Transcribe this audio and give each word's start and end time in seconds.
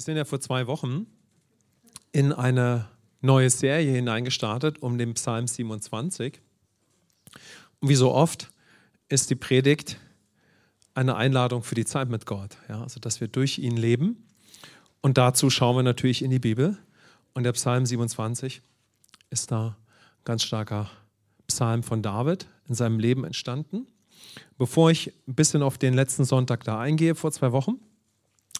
Wir 0.00 0.04
sind 0.04 0.16
ja 0.16 0.24
vor 0.24 0.40
zwei 0.40 0.66
Wochen 0.66 1.06
in 2.10 2.32
eine 2.32 2.88
neue 3.20 3.50
Serie 3.50 3.92
hineingestartet 3.92 4.80
um 4.80 4.96
den 4.96 5.12
Psalm 5.12 5.46
27. 5.46 6.40
Und 7.80 7.88
wie 7.90 7.94
so 7.94 8.10
oft 8.10 8.50
ist 9.10 9.28
die 9.28 9.34
Predigt 9.34 9.98
eine 10.94 11.16
Einladung 11.16 11.62
für 11.62 11.74
die 11.74 11.84
Zeit 11.84 12.08
mit 12.08 12.24
Gott, 12.24 12.56
ja, 12.70 12.80
also 12.80 12.98
dass 12.98 13.20
wir 13.20 13.28
durch 13.28 13.58
ihn 13.58 13.76
leben. 13.76 14.26
Und 15.02 15.18
dazu 15.18 15.50
schauen 15.50 15.76
wir 15.76 15.82
natürlich 15.82 16.22
in 16.22 16.30
die 16.30 16.38
Bibel. 16.38 16.78
Und 17.34 17.42
der 17.42 17.52
Psalm 17.52 17.84
27 17.84 18.62
ist 19.28 19.50
da 19.50 19.66
ein 19.66 20.24
ganz 20.24 20.44
starker 20.44 20.90
Psalm 21.46 21.82
von 21.82 22.00
David 22.00 22.46
in 22.70 22.74
seinem 22.74 23.00
Leben 23.00 23.24
entstanden. 23.24 23.86
Bevor 24.56 24.90
ich 24.90 25.12
ein 25.28 25.34
bisschen 25.34 25.62
auf 25.62 25.76
den 25.76 25.92
letzten 25.92 26.24
Sonntag 26.24 26.64
da 26.64 26.80
eingehe, 26.80 27.14
vor 27.14 27.32
zwei 27.32 27.52
Wochen, 27.52 27.80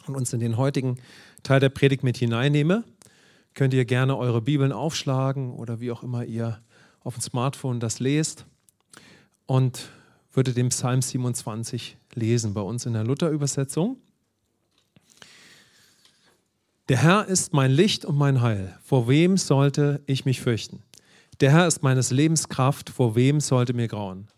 und 0.06 0.16
uns 0.16 0.32
in 0.32 0.40
den 0.40 0.56
heutigen 0.56 0.96
Teil 1.42 1.60
der 1.60 1.68
Predigt 1.68 2.02
mit 2.02 2.16
hineinnehme, 2.16 2.84
könnt 3.54 3.74
ihr 3.74 3.84
gerne 3.84 4.16
eure 4.16 4.40
Bibeln 4.40 4.72
aufschlagen 4.72 5.52
oder 5.52 5.80
wie 5.80 5.90
auch 5.90 6.02
immer 6.02 6.24
ihr 6.24 6.60
auf 7.02 7.14
dem 7.14 7.22
Smartphone 7.22 7.80
das 7.80 7.98
lest 7.98 8.46
und 9.46 9.90
würde 10.32 10.52
den 10.52 10.68
Psalm 10.68 11.02
27 11.02 11.96
lesen 12.14 12.54
bei 12.54 12.60
uns 12.60 12.86
in 12.86 12.92
der 12.92 13.04
Luther-Übersetzung. 13.04 13.96
Der 16.88 16.98
Herr 16.98 17.26
ist 17.26 17.52
mein 17.52 17.70
Licht 17.70 18.04
und 18.04 18.16
mein 18.16 18.40
Heil. 18.40 18.76
Vor 18.82 19.08
wem 19.08 19.36
sollte 19.36 20.02
ich 20.06 20.24
mich 20.24 20.40
fürchten? 20.40 20.82
Der 21.40 21.52
Herr 21.52 21.66
ist 21.66 21.82
meines 21.82 22.10
Lebens 22.10 22.48
Kraft. 22.48 22.90
Vor 22.90 23.14
wem 23.14 23.40
sollte 23.40 23.72
mir 23.74 23.88
grauen? 23.88 24.28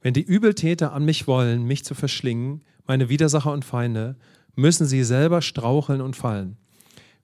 Wenn 0.00 0.14
die 0.14 0.22
Übeltäter 0.22 0.92
an 0.92 1.04
mich 1.04 1.26
wollen, 1.26 1.64
mich 1.64 1.84
zu 1.84 1.94
verschlingen, 1.94 2.62
meine 2.86 3.08
Widersacher 3.08 3.52
und 3.52 3.64
Feinde, 3.64 4.16
müssen 4.54 4.86
sie 4.86 5.04
selber 5.04 5.42
straucheln 5.42 6.00
und 6.00 6.16
fallen. 6.16 6.56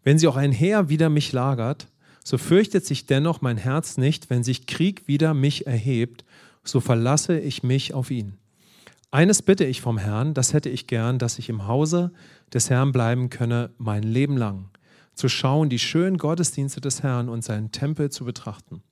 Wenn 0.02 0.19
sie 0.19 0.28
auch 0.28 0.36
ein 0.36 0.52
Heer 0.52 0.88
wider 0.88 1.09
mich 1.09 1.32
lagert, 1.32 1.88
so 2.24 2.38
fürchtet 2.38 2.84
sich 2.84 3.06
dennoch 3.06 3.41
mein 3.41 3.56
Herz 3.56 3.97
nicht, 3.97 4.30
wenn 4.30 4.42
sich 4.44 4.66
Krieg 4.66 5.06
wider 5.06 5.34
mich 5.34 5.66
erhebt, 5.66 6.25
so 6.64 6.80
verlasse 6.80 7.38
ich 7.38 7.62
mich 7.62 7.94
auf 7.94 8.11
ihn. 8.11 8.38
Eines 9.11 9.41
bitte 9.41 9.64
ich 9.64 9.80
vom 9.80 9.97
Herrn, 9.97 10.34
das 10.34 10.53
hätte 10.53 10.69
ich 10.69 10.86
gern, 10.86 11.19
dass 11.19 11.38
ich 11.38 11.48
im 11.48 11.66
Hause 11.66 12.12
des 12.53 12.69
Herrn 12.69 12.92
bleiben 12.92 13.31
könne 13.31 13.70
mein 13.78 14.03
Leben 14.03 14.36
lang, 14.36 14.69
zu 15.14 15.31
schauen 15.31 15.70
die 15.70 15.78
schönen 15.78 16.19
Gottesdienste 16.19 16.83
des 16.83 17.03
Herrn 17.03 17.31
und 17.31 17.42
seinen 17.42 17.72
Tempel 17.72 18.10
zu 18.10 18.27
betrachten. 18.27 18.83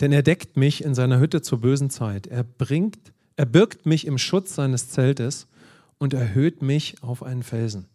Denn 0.00 0.12
er 0.12 0.22
deckt 0.22 0.56
mich 0.56 0.82
in 0.82 0.94
seiner 0.94 1.20
Hütte 1.20 1.42
zur 1.42 1.60
bösen 1.60 1.90
Zeit, 1.90 2.26
er 2.26 2.42
bringt, 2.42 3.12
er 3.36 3.46
birgt 3.46 3.86
mich 3.86 4.06
im 4.06 4.18
Schutz 4.18 4.56
seines 4.56 4.88
Zeltes 4.88 5.46
und 5.98 6.14
erhöht 6.14 6.62
mich 6.62 7.02
auf 7.02 7.22
einen 7.22 7.42
Felsen. 7.42 7.86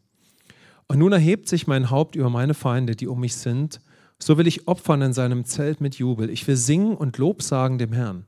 Und 0.88 1.00
nun 1.00 1.14
erhebt 1.14 1.48
sich 1.48 1.68
mein 1.68 1.90
Haupt 1.90 2.16
über 2.16 2.30
meine 2.30 2.54
Feinde, 2.54 2.96
die 2.96 3.08
um 3.08 3.20
mich 3.20 3.36
sind. 3.36 3.80
So 4.20 4.38
will 4.38 4.48
ich 4.48 4.68
opfern 4.68 5.02
in 5.02 5.14
seinem 5.14 5.46
Zelt 5.46 5.82
mit 5.82 5.96
Jubel. 5.96 6.30
Ich 6.30 6.48
will 6.48 6.58
singen 6.58 6.96
und 6.96 7.18
Lob 7.18 7.42
sagen 7.42 7.78
dem 7.78 7.94
Herrn. 7.94 8.26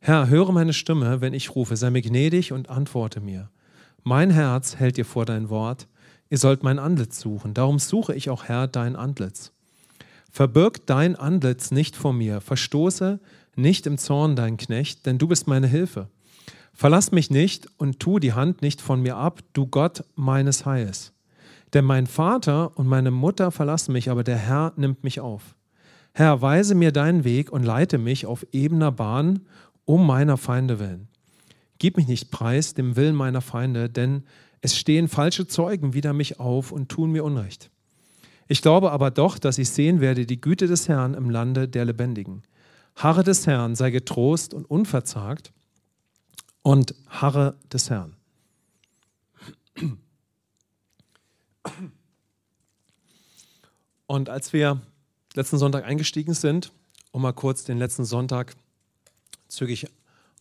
Herr, 0.00 0.28
höre 0.28 0.52
meine 0.52 0.72
Stimme, 0.72 1.20
wenn 1.20 1.34
ich 1.34 1.54
rufe. 1.54 1.76
Sei 1.76 1.90
mir 1.90 2.02
gnädig 2.02 2.52
und 2.52 2.68
antworte 2.68 3.20
mir. 3.20 3.50
Mein 4.02 4.30
Herz 4.30 4.76
hält 4.76 4.96
dir 4.96 5.06
vor 5.06 5.24
dein 5.24 5.48
Wort. 5.48 5.88
Ihr 6.28 6.38
sollt 6.38 6.62
mein 6.62 6.78
Antlitz 6.78 7.20
suchen. 7.20 7.54
Darum 7.54 7.78
suche 7.78 8.14
ich 8.14 8.28
auch, 8.28 8.44
Herr, 8.44 8.66
dein 8.66 8.96
Antlitz. 8.96 9.52
Verbirg 10.30 10.86
dein 10.86 11.16
Antlitz 11.16 11.70
nicht 11.70 11.96
vor 11.96 12.12
mir. 12.12 12.40
Verstoße 12.40 13.20
nicht 13.56 13.86
im 13.86 13.98
Zorn 13.98 14.36
dein 14.36 14.56
Knecht, 14.56 15.06
denn 15.06 15.16
du 15.16 15.28
bist 15.28 15.46
meine 15.46 15.68
Hilfe. 15.68 16.08
Verlass 16.74 17.12
mich 17.12 17.30
nicht 17.30 17.68
und 17.78 18.00
tu 18.00 18.18
die 18.18 18.32
Hand 18.32 18.60
nicht 18.60 18.80
von 18.80 19.00
mir 19.00 19.16
ab, 19.16 19.40
du 19.52 19.66
Gott 19.66 20.04
meines 20.16 20.66
Heils. 20.66 21.12
Denn 21.72 21.84
mein 21.84 22.06
Vater 22.06 22.76
und 22.76 22.88
meine 22.88 23.12
Mutter 23.12 23.52
verlassen 23.52 23.92
mich, 23.92 24.10
aber 24.10 24.24
der 24.24 24.36
Herr 24.36 24.72
nimmt 24.76 25.04
mich 25.04 25.20
auf. 25.20 25.54
Herr, 26.12 26.42
weise 26.42 26.74
mir 26.74 26.92
deinen 26.92 27.24
Weg 27.24 27.50
und 27.50 27.64
leite 27.64 27.98
mich 27.98 28.26
auf 28.26 28.46
ebener 28.52 28.92
Bahn 28.92 29.40
um 29.84 30.06
meiner 30.06 30.36
Feinde 30.36 30.78
willen. 30.78 31.08
Gib 31.78 31.96
mich 31.96 32.08
nicht 32.08 32.30
preis 32.30 32.74
dem 32.74 32.96
Willen 32.96 33.14
meiner 33.14 33.40
Feinde, 33.40 33.88
denn 33.88 34.24
es 34.60 34.76
stehen 34.76 35.08
falsche 35.08 35.46
Zeugen 35.46 35.94
wider 35.94 36.12
mich 36.12 36.40
auf 36.40 36.72
und 36.72 36.88
tun 36.88 37.12
mir 37.12 37.24
Unrecht. 37.24 37.70
Ich 38.46 38.62
glaube 38.62 38.92
aber 38.92 39.10
doch, 39.10 39.38
dass 39.38 39.58
ich 39.58 39.70
sehen 39.70 40.00
werde 40.00 40.26
die 40.26 40.40
Güte 40.40 40.66
des 40.66 40.88
Herrn 40.88 41.14
im 41.14 41.30
Lande 41.30 41.68
der 41.68 41.84
Lebendigen. 41.84 42.42
Harre 42.96 43.24
des 43.24 43.46
Herrn, 43.46 43.74
sei 43.74 43.90
getrost 43.90 44.54
und 44.54 44.64
unverzagt, 44.64 45.52
und 46.64 46.94
harre 47.08 47.56
des 47.72 47.90
Herrn. 47.90 48.16
Und 54.06 54.28
als 54.28 54.52
wir 54.52 54.80
letzten 55.34 55.58
Sonntag 55.58 55.84
eingestiegen 55.84 56.34
sind, 56.34 56.72
um 57.12 57.22
mal 57.22 57.32
kurz 57.32 57.64
den 57.64 57.78
letzten 57.78 58.04
Sonntag 58.04 58.56
zügig 59.46 59.86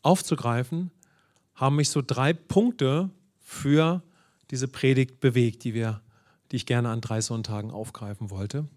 aufzugreifen, 0.02 0.92
haben 1.56 1.76
mich 1.76 1.90
so 1.90 2.02
drei 2.02 2.34
Punkte 2.34 3.10
für 3.40 4.02
diese 4.50 4.68
Predigt 4.68 5.20
bewegt, 5.20 5.64
die, 5.66 5.74
wir, 5.74 6.02
die 6.52 6.56
ich 6.56 6.66
gerne 6.66 6.90
an 6.90 7.02
drei 7.02 7.20
Sonntagen 7.20 7.70
aufgreifen 7.70 8.30
wollte. 8.30 8.68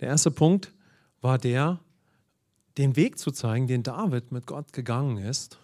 Der 0.00 0.08
erste 0.08 0.30
Punkt 0.30 0.72
war 1.20 1.38
der, 1.38 1.80
den 2.76 2.94
Weg 2.94 3.18
zu 3.18 3.32
zeigen, 3.32 3.66
den 3.66 3.82
David 3.82 4.30
mit 4.30 4.46
Gott 4.46 4.72
gegangen 4.72 5.18
ist 5.18 5.58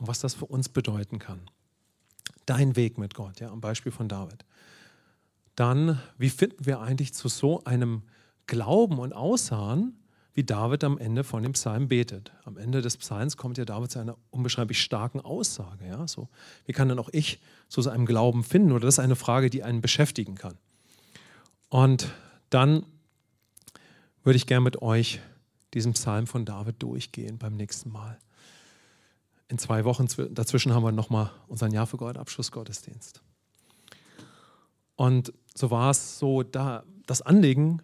und 0.00 0.08
was 0.08 0.20
das 0.20 0.34
für 0.34 0.46
uns 0.46 0.68
bedeuten 0.68 1.18
kann. 1.18 1.40
Dein 2.46 2.74
Weg 2.74 2.98
mit 2.98 3.14
Gott, 3.14 3.38
ja, 3.40 3.50
am 3.50 3.60
Beispiel 3.60 3.92
von 3.92 4.08
David. 4.08 4.44
Dann, 5.54 6.00
wie 6.16 6.30
finden 6.30 6.64
wir 6.64 6.80
eigentlich 6.80 7.12
zu 7.12 7.28
so 7.28 7.62
einem 7.64 8.02
Glauben 8.46 8.98
und 8.98 9.12
Aussahen, 9.12 9.96
wie 10.32 10.42
David 10.42 10.84
am 10.84 10.96
Ende 10.96 11.22
von 11.22 11.42
dem 11.42 11.52
Psalm 11.52 11.88
betet. 11.88 12.32
Am 12.44 12.56
Ende 12.56 12.82
des 12.82 12.96
Psalms 12.96 13.36
kommt 13.36 13.58
ja 13.58 13.64
David 13.64 13.90
zu 13.90 13.98
einer 13.98 14.16
unbeschreiblich 14.30 14.80
starken 14.80 15.20
Aussage. 15.20 15.86
Ja? 15.86 16.08
So, 16.08 16.28
wie 16.66 16.72
kann 16.72 16.88
dann 16.88 16.98
auch 16.98 17.10
ich 17.12 17.40
zu 17.68 17.82
so 17.82 17.90
einem 17.90 18.06
Glauben 18.06 18.42
finden? 18.42 18.72
Oder 18.72 18.86
das 18.86 18.94
ist 18.94 19.00
eine 19.00 19.16
Frage, 19.16 19.50
die 19.50 19.62
einen 19.62 19.80
beschäftigen 19.80 20.36
kann. 20.36 20.56
Und 21.68 22.10
dann 22.48 22.86
würde 24.22 24.36
ich 24.36 24.46
gerne 24.46 24.64
mit 24.64 24.80
euch 24.82 25.20
diesen 25.74 25.92
Psalm 25.92 26.26
von 26.26 26.44
David 26.44 26.82
durchgehen 26.82 27.38
beim 27.38 27.56
nächsten 27.56 27.90
Mal 27.90 28.18
in 29.50 29.58
zwei 29.58 29.84
Wochen 29.84 30.06
dazwischen 30.30 30.72
haben 30.72 30.84
wir 30.84 30.92
nochmal 30.92 31.30
unseren 31.48 31.72
Jahr 31.72 31.86
für 31.86 31.96
Gott 31.96 32.16
Abschlussgottesdienst. 32.16 33.20
Und 34.94 35.32
so 35.54 35.70
war 35.70 35.90
es 35.90 36.18
so, 36.18 36.42
da 36.44 36.84
das 37.06 37.20
Anliegen, 37.22 37.82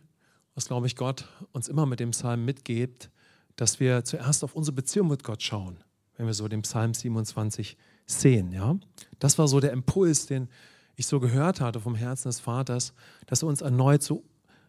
was 0.55 0.69
glaube 0.69 0.87
ich 0.87 0.94
Gott 0.94 1.28
uns 1.53 1.66
immer 1.66 1.84
mit 1.84 1.99
dem 1.99 2.12
Psalm 2.12 2.44
mitgibt, 2.44 3.10
dass 3.56 3.81
wir 3.81 4.05
zuerst 4.05 4.44
auf 4.44 4.55
unsere 4.55 4.75
Beziehung 4.75 5.09
mit 5.09 5.25
Gott 5.25 5.43
schauen, 5.43 5.82
wenn 6.16 6.26
wir 6.26 6.34
so 6.34 6.47
den 6.47 6.62
Psalm 6.62 6.94
27 6.94 7.76
sehen. 8.06 8.53
Ja? 8.53 8.76
Das 9.19 9.37
war 9.37 9.49
so 9.49 9.59
der 9.59 9.72
Impuls, 9.72 10.26
den 10.26 10.49
ich 10.94 11.06
so 11.06 11.19
gehört 11.19 11.60
hatte 11.60 11.81
vom 11.81 11.97
Herzen 11.97 12.28
des 12.28 12.38
Vaters, 12.38 12.93
dass 13.26 13.43
er 13.43 13.49
uns 13.49 13.60
erneut 13.60 14.03
so 14.03 14.22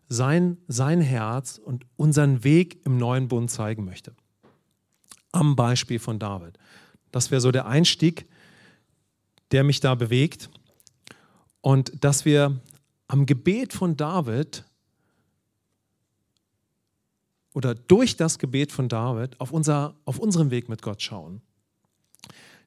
sein, 0.09 0.57
sein 0.67 1.01
Herz 1.01 1.59
und 1.63 1.85
unseren 1.95 2.43
Weg 2.43 2.83
im 2.85 2.97
neuen 2.97 3.27
Bund 3.27 3.51
zeigen 3.51 3.85
möchte. 3.85 4.15
Am 5.31 5.55
Beispiel 5.55 5.99
von 5.99 6.17
David. 6.17 6.57
Das 7.11 7.31
wäre 7.31 7.41
so 7.41 7.51
der 7.51 7.67
Einstieg, 7.67 8.27
der 9.51 9.63
mich 9.63 9.79
da 9.79 9.95
bewegt. 9.95 10.49
Und 11.61 12.03
dass 12.03 12.25
wir 12.25 12.59
am 13.07 13.25
Gebet 13.25 13.73
von 13.73 13.97
David 13.97 14.63
oder 17.53 17.73
durch 17.73 18.17
das 18.17 18.37
Gebet 18.37 18.71
von 18.71 18.89
David 18.89 19.39
auf, 19.41 19.51
unser, 19.51 19.95
auf 20.05 20.19
unseren 20.19 20.51
Weg 20.51 20.69
mit 20.69 20.81
Gott 20.81 21.01
schauen. 21.01 21.41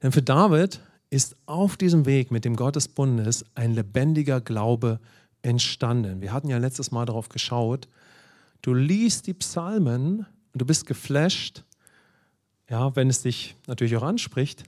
Denn 0.02 0.12
für 0.12 0.22
David 0.22 0.80
ist 1.10 1.36
auf 1.46 1.76
diesem 1.76 2.06
Weg 2.06 2.30
mit 2.30 2.44
dem 2.44 2.56
Gott 2.56 2.76
des 2.76 2.88
Bundes 2.88 3.44
ein 3.54 3.74
lebendiger 3.74 4.40
Glaube 4.40 5.00
entstanden. 5.42 6.20
Wir 6.20 6.32
hatten 6.32 6.48
ja 6.48 6.58
letztes 6.58 6.90
Mal 6.90 7.06
darauf 7.06 7.28
geschaut. 7.28 7.88
Du 8.62 8.74
liest 8.74 9.26
die 9.26 9.34
Psalmen 9.34 10.26
und 10.52 10.60
du 10.60 10.66
bist 10.66 10.86
geflasht 10.86 11.64
ja, 12.70 12.94
wenn 12.96 13.10
es 13.10 13.22
dich 13.22 13.56
natürlich 13.66 13.96
auch 13.96 14.02
anspricht, 14.02 14.64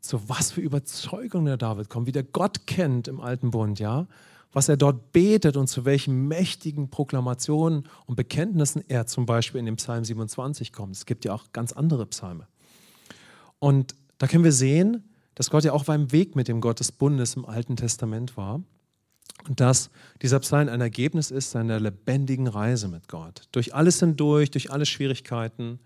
zu 0.00 0.28
was 0.28 0.52
für 0.52 0.60
Überzeugung 0.60 1.44
der 1.44 1.56
David 1.56 1.90
kommt, 1.90 2.06
wie 2.06 2.12
der 2.12 2.22
Gott 2.22 2.66
kennt 2.66 3.06
im 3.06 3.20
Alten 3.20 3.50
Bund, 3.50 3.78
ja, 3.78 4.06
was 4.52 4.68
er 4.68 4.76
dort 4.76 5.12
betet 5.12 5.56
und 5.56 5.66
zu 5.66 5.84
welchen 5.84 6.26
mächtigen 6.28 6.88
Proklamationen 6.88 7.84
und 8.06 8.16
Bekenntnissen 8.16 8.82
er 8.88 9.06
zum 9.06 9.26
Beispiel 9.26 9.58
in 9.58 9.66
dem 9.66 9.76
Psalm 9.76 10.04
27 10.04 10.72
kommt. 10.72 10.96
Es 10.96 11.04
gibt 11.04 11.24
ja 11.26 11.34
auch 11.34 11.52
ganz 11.52 11.72
andere 11.72 12.06
Psalme. 12.06 12.46
Und 13.58 13.94
da 14.18 14.26
können 14.26 14.44
wir 14.44 14.52
sehen, 14.52 15.04
dass 15.34 15.50
Gott 15.50 15.64
ja 15.64 15.72
auch 15.72 15.84
beim 15.84 16.12
Weg 16.12 16.36
mit 16.36 16.48
dem 16.48 16.62
Gott 16.62 16.80
des 16.80 16.92
Bundes 16.92 17.34
im 17.34 17.44
Alten 17.44 17.76
Testament 17.76 18.38
war 18.38 18.62
und 19.46 19.60
dass 19.60 19.90
dieser 20.22 20.40
Psalm 20.40 20.68
ein 20.68 20.80
Ergebnis 20.80 21.30
ist 21.30 21.50
seiner 21.50 21.78
lebendigen 21.78 22.46
Reise 22.46 22.88
mit 22.88 23.08
Gott. 23.08 23.42
Durch 23.52 23.74
alles 23.74 24.00
hindurch, 24.00 24.50
durch 24.50 24.70
alle 24.72 24.86
Schwierigkeiten, 24.86 25.80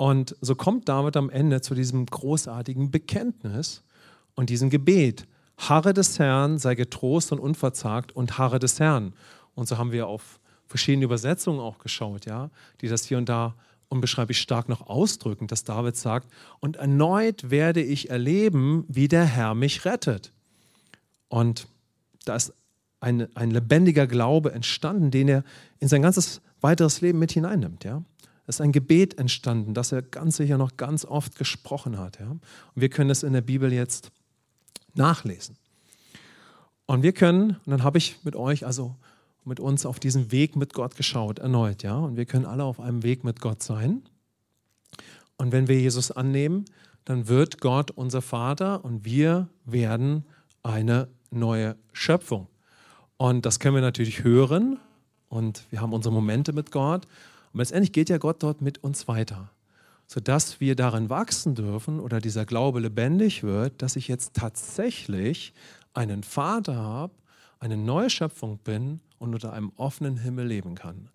und 0.00 0.34
so 0.40 0.54
kommt 0.54 0.88
David 0.88 1.14
am 1.18 1.28
Ende 1.28 1.60
zu 1.60 1.74
diesem 1.74 2.06
großartigen 2.06 2.90
Bekenntnis 2.90 3.82
und 4.34 4.48
diesem 4.48 4.70
Gebet. 4.70 5.26
Harre 5.58 5.92
des 5.92 6.18
Herrn, 6.18 6.56
sei 6.56 6.74
getrost 6.74 7.32
und 7.32 7.38
unverzagt 7.38 8.10
und 8.16 8.38
harre 8.38 8.58
des 8.58 8.80
Herrn. 8.80 9.12
Und 9.54 9.68
so 9.68 9.76
haben 9.76 9.92
wir 9.92 10.06
auf 10.06 10.40
verschiedene 10.66 11.04
Übersetzungen 11.04 11.60
auch 11.60 11.76
geschaut, 11.76 12.24
ja, 12.24 12.48
die 12.80 12.88
das 12.88 13.04
hier 13.04 13.18
und 13.18 13.28
da 13.28 13.54
unbeschreiblich 13.90 14.40
stark 14.40 14.70
noch 14.70 14.86
ausdrücken, 14.86 15.48
dass 15.48 15.64
David 15.64 15.98
sagt, 15.98 16.32
und 16.60 16.76
erneut 16.76 17.50
werde 17.50 17.82
ich 17.82 18.08
erleben, 18.08 18.86
wie 18.88 19.06
der 19.06 19.26
Herr 19.26 19.54
mich 19.54 19.84
rettet. 19.84 20.32
Und 21.28 21.68
da 22.24 22.36
ist 22.36 22.54
ein, 23.00 23.28
ein 23.36 23.50
lebendiger 23.50 24.06
Glaube 24.06 24.52
entstanden, 24.52 25.10
den 25.10 25.28
er 25.28 25.44
in 25.78 25.88
sein 25.88 26.00
ganzes 26.00 26.40
weiteres 26.62 27.02
Leben 27.02 27.18
mit 27.18 27.32
hineinnimmt. 27.32 27.84
Ja? 27.84 28.02
Ist 28.56 28.60
ein 28.60 28.72
Gebet 28.72 29.18
entstanden, 29.18 29.74
das 29.74 29.92
er 29.92 30.02
ganz 30.02 30.36
sicher 30.36 30.58
noch 30.58 30.76
ganz 30.76 31.04
oft 31.04 31.36
gesprochen 31.36 31.98
hat. 31.98 32.18
Ja? 32.20 32.30
Und 32.30 32.42
wir 32.74 32.88
können 32.88 33.10
es 33.10 33.22
in 33.22 33.32
der 33.32 33.40
Bibel 33.40 33.72
jetzt 33.72 34.10
nachlesen. 34.94 35.56
Und 36.86 37.02
wir 37.02 37.12
können, 37.12 37.50
und 37.64 37.70
dann 37.70 37.82
habe 37.84 37.98
ich 37.98 38.16
mit 38.24 38.34
euch, 38.34 38.66
also 38.66 38.96
mit 39.44 39.60
uns 39.60 39.86
auf 39.86 40.00
diesen 40.00 40.32
Weg 40.32 40.56
mit 40.56 40.74
Gott 40.74 40.96
geschaut, 40.96 41.38
erneut, 41.38 41.82
ja. 41.82 41.96
Und 41.96 42.16
wir 42.16 42.26
können 42.26 42.44
alle 42.44 42.64
auf 42.64 42.80
einem 42.80 43.02
Weg 43.02 43.24
mit 43.24 43.40
Gott 43.40 43.62
sein. 43.62 44.02
Und 45.36 45.52
wenn 45.52 45.68
wir 45.68 45.80
Jesus 45.80 46.10
annehmen, 46.10 46.64
dann 47.04 47.28
wird 47.28 47.60
Gott 47.60 47.90
unser 47.90 48.22
Vater 48.22 48.84
und 48.84 49.04
wir 49.04 49.48
werden 49.64 50.24
eine 50.62 51.08
neue 51.30 51.76
Schöpfung. 51.92 52.48
Und 53.16 53.46
das 53.46 53.60
können 53.60 53.74
wir 53.74 53.82
natürlich 53.82 54.24
hören 54.24 54.78
und 55.28 55.64
wir 55.70 55.80
haben 55.80 55.92
unsere 55.92 56.14
Momente 56.14 56.52
mit 56.52 56.70
Gott. 56.70 57.06
Und 57.52 57.58
letztendlich 57.58 57.92
geht 57.92 58.08
ja 58.08 58.18
Gott 58.18 58.42
dort 58.42 58.60
mit 58.60 58.82
uns 58.84 59.08
weiter, 59.08 59.50
sodass 60.06 60.60
wir 60.60 60.76
darin 60.76 61.10
wachsen 61.10 61.54
dürfen 61.54 62.00
oder 62.00 62.20
dieser 62.20 62.46
Glaube 62.46 62.80
lebendig 62.80 63.42
wird, 63.42 63.82
dass 63.82 63.96
ich 63.96 64.08
jetzt 64.08 64.34
tatsächlich 64.34 65.52
einen 65.94 66.22
Vater 66.22 66.76
habe, 66.76 67.14
eine 67.58 67.76
neue 67.76 68.10
Schöpfung 68.10 68.58
bin 68.58 69.00
und 69.18 69.34
unter 69.34 69.52
einem 69.52 69.72
offenen 69.76 70.16
Himmel 70.16 70.46
leben 70.46 70.74
kann. 70.74 71.08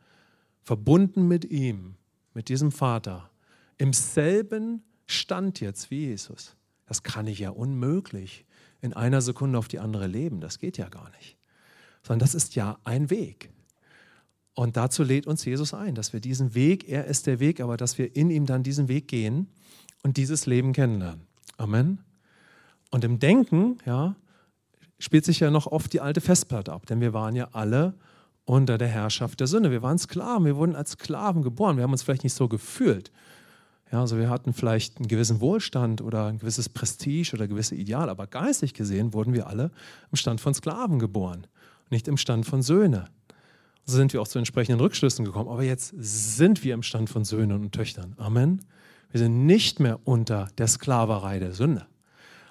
Verbunden 0.62 1.28
mit 1.28 1.46
ihm, 1.46 1.96
mit 2.34 2.50
diesem 2.50 2.72
Vater, 2.72 3.30
im 3.78 3.94
selben 3.94 4.84
Stand 5.06 5.60
jetzt 5.60 5.92
wie 5.92 6.08
Jesus. 6.08 6.56
Das 6.86 7.04
kann 7.04 7.28
ich 7.28 7.40
ja 7.40 7.50
unmöglich 7.50 8.46
in 8.82 8.94
einer 8.94 9.22
Sekunde 9.22 9.58
auf 9.58 9.68
die 9.68 9.80
andere 9.80 10.08
leben. 10.08 10.42
Das 10.42 10.60
geht 10.60 10.78
ja 10.78 10.90
gar 10.90 11.10
nicht. 11.12 11.38
Sondern 12.04 12.20
das 12.20 12.36
ist 12.36 12.56
ja 12.56 12.78
ein 12.84 13.10
Weg. 13.10 13.52
Und 14.56 14.78
dazu 14.78 15.04
lädt 15.04 15.28
uns 15.28 15.44
Jesus 15.44 15.74
ein, 15.74 15.96
dass 15.96 16.14
wir 16.14 16.22
diesen 16.22 16.56
Weg, 16.56 16.90
er 16.90 17.06
ist 17.06 17.28
der 17.28 17.40
Weg, 17.40 17.60
aber 17.60 17.76
dass 17.78 17.98
wir 17.98 18.16
in 18.16 18.30
ihm 18.30 18.46
dann 18.46 18.64
diesen 18.64 18.88
Weg 18.88 19.10
gehen 19.10 19.48
und 20.02 20.18
dieses 20.18 20.46
Leben 20.46 20.72
kennenlernen. 20.72 21.28
Amen. 21.58 22.00
Und 22.90 23.04
im 23.04 23.20
Denken, 23.20 23.78
ja, 23.86 24.16
spielt 24.98 25.26
sich 25.26 25.42
ja 25.42 25.52
noch 25.52 25.68
oft 25.68 25.92
die 25.92 26.00
alte 26.00 26.22
Festplatte 26.22 26.72
ab, 26.72 26.86
denn 26.86 27.02
wir 27.02 27.14
waren 27.14 27.36
ja 27.36 27.50
alle 27.52 27.96
unter 28.46 28.78
der 28.78 28.88
Herrschaft 28.88 29.40
der 29.42 29.48
Sünde. 29.48 29.72
Wir 29.72 29.82
waren 29.82 29.98
Sklaven, 29.98 30.46
wir 30.46 30.56
wurden 30.56 30.76
als 30.76 30.92
Sklaven 30.92 31.42
geboren. 31.42 31.76
Wir 31.76 31.84
haben 31.84 31.92
uns 31.92 32.04
vielleicht 32.04 32.24
nicht 32.24 32.36
so 32.36 32.48
gefühlt. 32.48 33.12
Ja, 33.92 34.02
also 34.02 34.18
wir 34.18 34.30
hatten 34.30 34.54
vielleicht 34.54 34.98
einen 34.98 35.08
gewissen 35.08 35.42
Wohlstand 35.42 36.02
oder 36.02 36.28
ein 36.28 36.40
gewisses 36.40 36.70
Prestige 36.70 37.34
oder 37.34 37.48
gewisse 37.48 37.76
Ideal, 37.76 38.10
aber 38.10 38.28
geistig 38.28 38.74
gesehen 38.74 39.14
wurden 39.14 39.34
wir 39.34 39.48
alle 39.48 39.72
im 40.12 40.18
Stand 40.18 40.42
von 40.42 40.54
Sklaven 40.54 41.00
geboren, 41.00 41.46
nicht 41.90 42.08
im 42.08 42.18
Stand 42.18 42.46
von 42.46 42.62
Söhne. 42.62 43.10
Sind 43.86 44.14
wir 44.14 44.22
auch 44.22 44.28
zu 44.28 44.40
entsprechenden 44.40 44.80
Rückschlüssen 44.80 45.26
gekommen. 45.26 45.50
Aber 45.50 45.64
jetzt 45.64 45.94
sind 45.98 46.64
wir 46.64 46.74
im 46.74 46.84
Stand 46.84 47.10
von 47.10 47.24
Söhnen 47.24 47.64
und 47.64 47.72
Töchtern. 47.72 48.16
Amen. 48.18 48.62
Wir 49.12 49.20
sind 49.20 49.46
nicht 49.46 49.80
mehr 49.80 50.00
unter 50.04 50.50
der 50.58 50.68
Sklaverei 50.68 51.40
der 51.40 51.54
Sünde. 51.54 51.86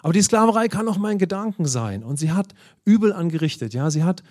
Aber 0.03 0.13
die 0.13 0.23
Sklaverei 0.23 0.69
kann 0.69 0.87
auch 0.87 0.99
mein 0.99 1.19
Gedanken 1.19 1.67
sein. 1.67 2.05
Und 2.05 2.19
sie 2.19 2.33
hat 2.33 2.55
übel 2.85 3.13
angerichtet. 3.13 3.75
Ja, 3.75 3.91
sie 3.91 4.05
hat, 4.05 4.23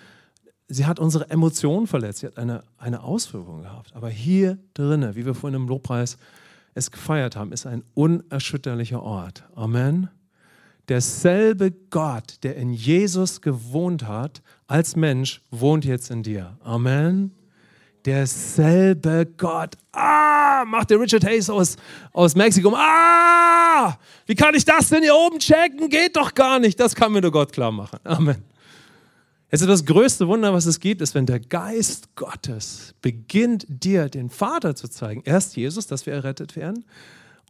sie 0.68 0.86
hat 0.86 0.98
unsere 0.98 1.28
Emotionen 1.30 1.86
verletzt. 1.86 2.20
Sie 2.20 2.26
hat 2.26 2.38
eine, 2.38 2.64
eine 2.78 3.02
Auswirkung 3.02 3.62
gehabt. 3.62 3.94
Aber 3.94 4.08
hier 4.08 4.58
drinnen, 4.72 5.14
wie 5.14 5.26
wir 5.26 5.34
vorhin 5.34 5.60
im 5.60 5.68
Lobpreis 5.68 6.16
es 6.74 6.90
gefeiert 6.90 7.36
haben, 7.36 7.52
ist 7.52 7.66
ein 7.66 7.84
unerschütterlicher 7.94 9.02
Ort. 9.02 9.44
Amen. 9.54 10.08
Derselbe 10.88 11.72
Gott, 11.90 12.38
der 12.42 12.56
in 12.56 12.72
Jesus 12.72 13.40
gewohnt 13.40 14.06
hat, 14.06 14.42
als 14.66 14.96
Mensch, 14.96 15.42
wohnt 15.50 15.84
jetzt 15.84 16.10
in 16.10 16.22
dir. 16.22 16.56
Amen. 16.62 17.32
Derselbe 18.04 19.26
Gott. 19.36 19.76
Ah, 19.92 20.64
macht 20.66 20.90
der 20.90 21.00
Richard 21.00 21.24
Hayes 21.24 21.48
aus, 21.48 21.76
aus 22.12 22.34
Mexiko. 22.34 22.74
Ah, 22.76 23.96
wie 24.26 24.34
kann 24.34 24.54
ich 24.54 24.64
das 24.64 24.90
denn 24.90 25.02
hier 25.02 25.14
oben 25.14 25.38
checken? 25.38 25.88
Geht 25.88 26.16
doch 26.16 26.34
gar 26.34 26.58
nicht. 26.58 26.78
Das 26.78 26.94
kann 26.94 27.12
mir 27.12 27.22
nur 27.22 27.32
Gott 27.32 27.52
klar 27.52 27.72
machen. 27.72 27.98
Amen. 28.04 28.44
Es 29.48 29.60
ist 29.60 29.68
das 29.68 29.84
größte 29.84 30.26
Wunder, 30.26 30.52
was 30.52 30.66
es 30.66 30.80
gibt, 30.80 31.00
ist, 31.00 31.14
wenn 31.14 31.26
der 31.26 31.38
Geist 31.40 32.16
Gottes 32.16 32.94
beginnt, 33.00 33.64
dir 33.68 34.08
den 34.08 34.28
Vater 34.28 34.74
zu 34.74 34.88
zeigen. 34.88 35.22
Erst 35.24 35.56
Jesus, 35.56 35.86
dass 35.86 36.06
wir 36.06 36.12
errettet 36.12 36.56
werden. 36.56 36.84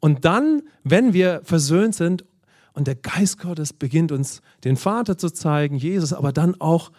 Und 0.01 0.25
dann, 0.25 0.63
wenn 0.83 1.15
wir 1.15 1.41
versöhnt 1.45 1.95
sind, 1.95 2.25
und 2.75 2.87
der 2.87 2.95
Geist 2.95 3.39
Gottes 3.39 3.73
beginnt 3.73 4.13
uns 4.13 4.43
den 4.65 4.77
Vater 4.77 5.17
zu 5.17 5.31
zeigen, 5.31 5.77
Jesus, 5.77 6.13
aber 6.13 6.33
dann 6.33 6.61
auch, 6.61 6.93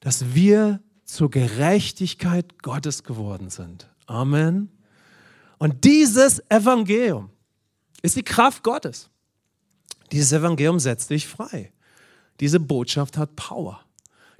dass 0.00 0.34
wir 0.34 0.80
zur 1.04 1.30
Gerechtigkeit 1.30 2.62
Gottes 2.62 3.02
geworden 3.02 3.50
sind. 3.50 3.90
Amen. 4.06 4.70
Und 5.58 5.84
dieses 5.84 6.42
Evangelium 6.50 7.30
ist 8.02 8.16
die 8.16 8.22
Kraft 8.22 8.62
Gottes. 8.62 9.10
Dieses 10.12 10.32
Evangelium 10.32 10.78
setzt 10.78 11.10
dich 11.10 11.26
frei. 11.26 11.72
Diese 12.40 12.60
Botschaft 12.60 13.16
hat 13.16 13.36
Power 13.36 13.84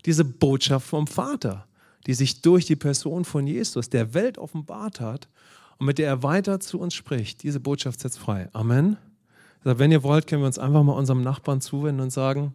diese 0.06 0.24
Botschaft 0.24 0.86
vom 0.86 1.06
Vater, 1.06 1.66
die 2.06 2.14
sich 2.14 2.42
durch 2.42 2.66
die 2.66 2.76
Person 2.76 3.24
von 3.24 3.46
Jesus 3.46 3.88
der 3.90 4.14
Welt 4.14 4.38
offenbart 4.38 5.00
hat 5.00 5.28
und 5.78 5.86
mit 5.86 5.98
der 5.98 6.08
er 6.08 6.22
weiter 6.22 6.60
zu 6.60 6.78
uns 6.78 6.94
spricht. 6.94 7.42
Diese 7.42 7.60
Botschaft 7.60 8.00
setzt 8.00 8.18
frei. 8.18 8.48
Amen. 8.52 8.98
Also 9.64 9.78
wenn 9.78 9.90
ihr 9.90 10.02
wollt, 10.02 10.26
können 10.26 10.42
wir 10.42 10.46
uns 10.46 10.58
einfach 10.58 10.82
mal 10.82 10.92
unserem 10.92 11.22
Nachbarn 11.22 11.62
zuwenden 11.62 12.02
und 12.02 12.10
sagen, 12.10 12.54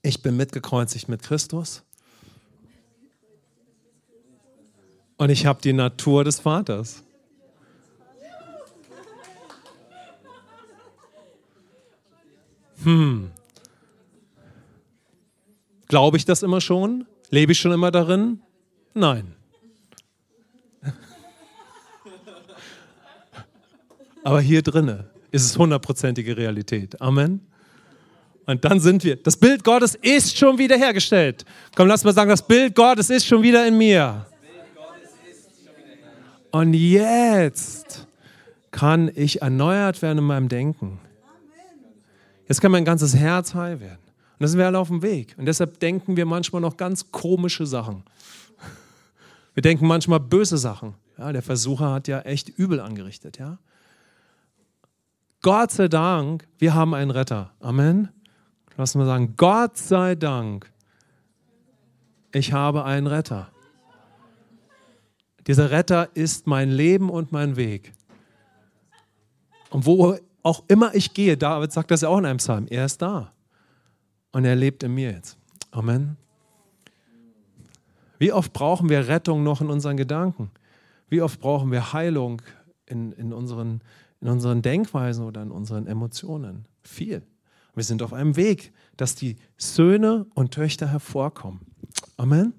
ich 0.00 0.22
bin 0.22 0.36
mitgekreuzigt 0.36 1.08
mit 1.08 1.22
Christus 1.22 1.82
und 5.16 5.30
ich 5.30 5.44
habe 5.44 5.60
die 5.60 5.72
Natur 5.72 6.22
des 6.22 6.38
Vaters. 6.38 7.02
Hm, 12.84 13.32
Glaube 15.88 16.16
ich 16.16 16.24
das 16.24 16.42
immer 16.42 16.60
schon? 16.60 17.06
Lebe 17.30 17.52
ich 17.52 17.60
schon 17.60 17.72
immer 17.72 17.90
darin? 17.90 18.40
Nein. 18.94 19.34
Aber 24.24 24.40
hier 24.40 24.62
drinne 24.62 25.11
ist 25.32 25.44
es 25.44 25.58
hundertprozentige 25.58 26.36
Realität. 26.36 27.00
Amen. 27.00 27.40
Und 28.46 28.64
dann 28.64 28.78
sind 28.80 29.02
wir. 29.02 29.16
Das 29.16 29.36
Bild 29.36 29.64
Gottes 29.64 29.96
ist 30.00 30.36
schon 30.36 30.58
wieder 30.58 30.76
hergestellt. 30.76 31.44
Komm, 31.74 31.88
lass 31.88 32.04
mal 32.04 32.12
sagen, 32.12 32.30
das 32.30 32.46
Bild 32.46 32.74
Gottes 32.74 33.10
ist 33.10 33.26
schon 33.26 33.42
wieder 33.42 33.66
in 33.66 33.78
mir. 33.78 34.26
Und 36.50 36.74
jetzt 36.74 38.06
kann 38.70 39.10
ich 39.14 39.40
erneuert 39.40 40.02
werden 40.02 40.18
in 40.18 40.24
meinem 40.24 40.48
Denken. 40.48 41.00
Jetzt 42.46 42.60
kann 42.60 42.72
mein 42.72 42.84
ganzes 42.84 43.16
Herz 43.16 43.54
heil 43.54 43.80
werden. 43.80 44.00
Und 44.38 44.40
da 44.40 44.48
sind 44.48 44.58
wir 44.58 44.66
alle 44.66 44.78
auf 44.78 44.88
dem 44.88 45.02
Weg. 45.02 45.34
Und 45.38 45.46
deshalb 45.46 45.80
denken 45.80 46.16
wir 46.16 46.26
manchmal 46.26 46.60
noch 46.60 46.76
ganz 46.76 47.10
komische 47.10 47.64
Sachen. 47.64 48.02
Wir 49.54 49.62
denken 49.62 49.86
manchmal 49.86 50.20
böse 50.20 50.58
Sachen. 50.58 50.94
Ja, 51.16 51.32
der 51.32 51.42
Versucher 51.42 51.92
hat 51.92 52.08
ja 52.08 52.20
echt 52.20 52.50
übel 52.50 52.80
angerichtet. 52.80 53.38
Ja? 53.38 53.58
Gott 55.42 55.72
sei 55.72 55.88
Dank, 55.88 56.46
wir 56.58 56.74
haben 56.74 56.94
einen 56.94 57.10
Retter. 57.10 57.52
Amen. 57.58 58.08
Lass 58.76 58.94
mal 58.94 59.06
sagen, 59.06 59.34
Gott 59.36 59.76
sei 59.76 60.14
Dank, 60.14 60.72
ich 62.32 62.52
habe 62.52 62.84
einen 62.84 63.08
Retter. 63.08 63.50
Dieser 65.46 65.70
Retter 65.72 66.08
ist 66.14 66.46
mein 66.46 66.70
Leben 66.70 67.10
und 67.10 67.32
mein 67.32 67.56
Weg. 67.56 67.92
Und 69.70 69.84
wo 69.86 70.16
auch 70.44 70.62
immer 70.68 70.94
ich 70.94 71.12
gehe, 71.12 71.36
David 71.36 71.72
sagt 71.72 71.90
das 71.90 72.02
ja 72.02 72.08
auch 72.08 72.18
in 72.18 72.26
einem 72.26 72.38
Psalm, 72.38 72.66
er 72.70 72.84
ist 72.84 73.02
da. 73.02 73.32
Und 74.30 74.44
er 74.44 74.54
lebt 74.54 74.82
in 74.82 74.94
mir 74.94 75.10
jetzt. 75.10 75.36
Amen. 75.72 76.16
Wie 78.18 78.32
oft 78.32 78.52
brauchen 78.52 78.88
wir 78.88 79.08
Rettung 79.08 79.42
noch 79.42 79.60
in 79.60 79.68
unseren 79.68 79.96
Gedanken? 79.96 80.50
Wie 81.08 81.20
oft 81.20 81.40
brauchen 81.40 81.72
wir 81.72 81.92
Heilung 81.92 82.40
in, 82.86 83.12
in, 83.12 83.32
unseren, 83.32 83.80
in 84.22 84.28
unseren 84.28 84.62
Denkweisen 84.62 85.26
oder 85.26 85.42
in 85.42 85.50
unseren 85.50 85.86
Emotionen? 85.86 86.64
Viel. 86.82 87.22
Wir 87.74 87.84
sind 87.84 88.02
auf 88.02 88.12
einem 88.12 88.36
Weg, 88.36 88.72
dass 88.96 89.14
die 89.14 89.36
Söhne 89.56 90.26
und 90.34 90.54
Töchter 90.54 90.88
hervorkommen. 90.88 91.60
Amen. 92.16 92.54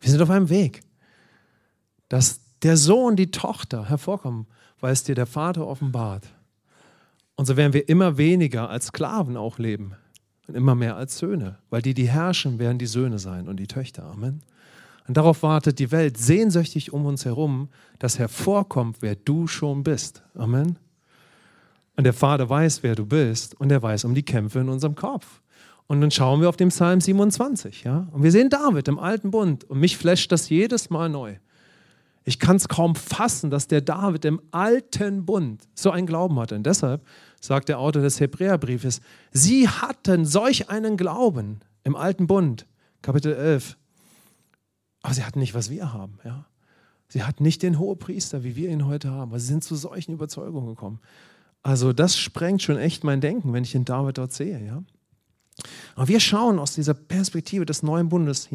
Wir 0.00 0.10
sind 0.10 0.22
auf 0.22 0.30
einem 0.30 0.48
Weg, 0.48 0.82
dass 2.08 2.40
der 2.62 2.76
Sohn, 2.76 3.16
die 3.16 3.30
Tochter 3.30 3.88
hervorkommen, 3.88 4.46
weil 4.80 4.92
es 4.92 5.04
dir 5.04 5.14
der 5.14 5.26
Vater 5.26 5.66
offenbart. 5.66 6.26
Und 7.34 7.46
so 7.46 7.56
werden 7.56 7.72
wir 7.72 7.88
immer 7.88 8.16
weniger 8.16 8.70
als 8.70 8.86
Sklaven 8.86 9.36
auch 9.36 9.58
leben, 9.58 9.94
und 10.46 10.54
immer 10.54 10.74
mehr 10.76 10.96
als 10.96 11.18
Söhne, 11.18 11.58
weil 11.70 11.82
die, 11.82 11.92
die 11.92 12.08
herrschen, 12.08 12.58
werden 12.58 12.78
die 12.78 12.86
Söhne 12.86 13.18
sein 13.18 13.48
und 13.48 13.58
die 13.58 13.66
Töchter. 13.66 14.04
Amen. 14.04 14.42
Und 15.06 15.16
darauf 15.16 15.42
wartet 15.42 15.78
die 15.78 15.92
Welt 15.92 16.16
sehnsüchtig 16.18 16.92
um 16.92 17.06
uns 17.06 17.24
herum, 17.24 17.68
dass 17.98 18.18
hervorkommt, 18.18 18.98
wer 19.00 19.14
du 19.14 19.46
schon 19.46 19.82
bist. 19.82 20.22
Amen. 20.34 20.78
Und 21.96 22.04
der 22.04 22.12
Vater 22.12 22.48
weiß, 22.48 22.82
wer 22.82 22.94
du 22.94 23.06
bist 23.06 23.58
und 23.58 23.70
er 23.70 23.82
weiß 23.82 24.04
um 24.04 24.14
die 24.14 24.24
Kämpfe 24.24 24.60
in 24.60 24.68
unserem 24.68 24.94
Kopf. 24.94 25.40
Und 25.86 26.00
dann 26.00 26.10
schauen 26.10 26.40
wir 26.40 26.48
auf 26.48 26.56
den 26.56 26.68
Psalm 26.68 27.00
27, 27.00 27.84
ja, 27.84 28.08
und 28.10 28.22
wir 28.22 28.32
sehen 28.32 28.50
David 28.50 28.88
im 28.88 28.98
alten 28.98 29.30
Bund 29.30 29.64
und 29.64 29.78
mich 29.78 29.96
flasht 29.96 30.32
das 30.32 30.48
jedes 30.48 30.90
Mal 30.90 31.08
neu. 31.08 31.36
Ich 32.24 32.40
kann 32.40 32.56
es 32.56 32.66
kaum 32.66 32.96
fassen, 32.96 33.50
dass 33.50 33.68
der 33.68 33.80
David 33.80 34.24
im 34.24 34.42
alten 34.50 35.24
Bund 35.24 35.62
so 35.76 35.92
einen 35.92 36.08
Glauben 36.08 36.40
hatte. 36.40 36.56
Und 36.56 36.66
deshalb 36.66 37.06
sagt 37.40 37.68
der 37.68 37.78
Autor 37.78 38.02
des 38.02 38.18
Hebräerbriefes, 38.18 39.00
sie 39.30 39.68
hatten 39.68 40.24
solch 40.24 40.68
einen 40.68 40.96
Glauben 40.96 41.60
im 41.84 41.94
alten 41.94 42.26
Bund, 42.26 42.66
Kapitel 43.00 43.32
11. 43.32 43.76
Aber 45.06 45.14
sie 45.14 45.22
hatten 45.22 45.38
nicht, 45.38 45.54
was 45.54 45.70
wir 45.70 45.92
haben. 45.92 46.18
Ja? 46.24 46.46
Sie 47.06 47.22
hatten 47.22 47.44
nicht 47.44 47.62
den 47.62 47.78
Hohepriester, 47.78 48.42
wie 48.42 48.56
wir 48.56 48.70
ihn 48.70 48.86
heute 48.86 49.08
haben. 49.08 49.30
Aber 49.30 49.38
sie 49.38 49.46
sind 49.46 49.62
zu 49.62 49.76
solchen 49.76 50.14
Überzeugungen 50.14 50.66
gekommen. 50.66 50.98
Also 51.62 51.92
das 51.92 52.18
sprengt 52.18 52.60
schon 52.60 52.76
echt 52.76 53.04
mein 53.04 53.20
Denken, 53.20 53.52
wenn 53.52 53.62
ich 53.62 53.70
den 53.70 53.84
David 53.84 54.18
dort 54.18 54.32
sehe. 54.32 54.60
Ja? 54.66 54.82
Aber 55.94 56.08
wir 56.08 56.18
schauen 56.18 56.58
aus 56.58 56.74
dieser 56.74 56.94
Perspektive 56.94 57.64
des 57.64 57.84
neuen 57.84 58.08
Bundes 58.08 58.48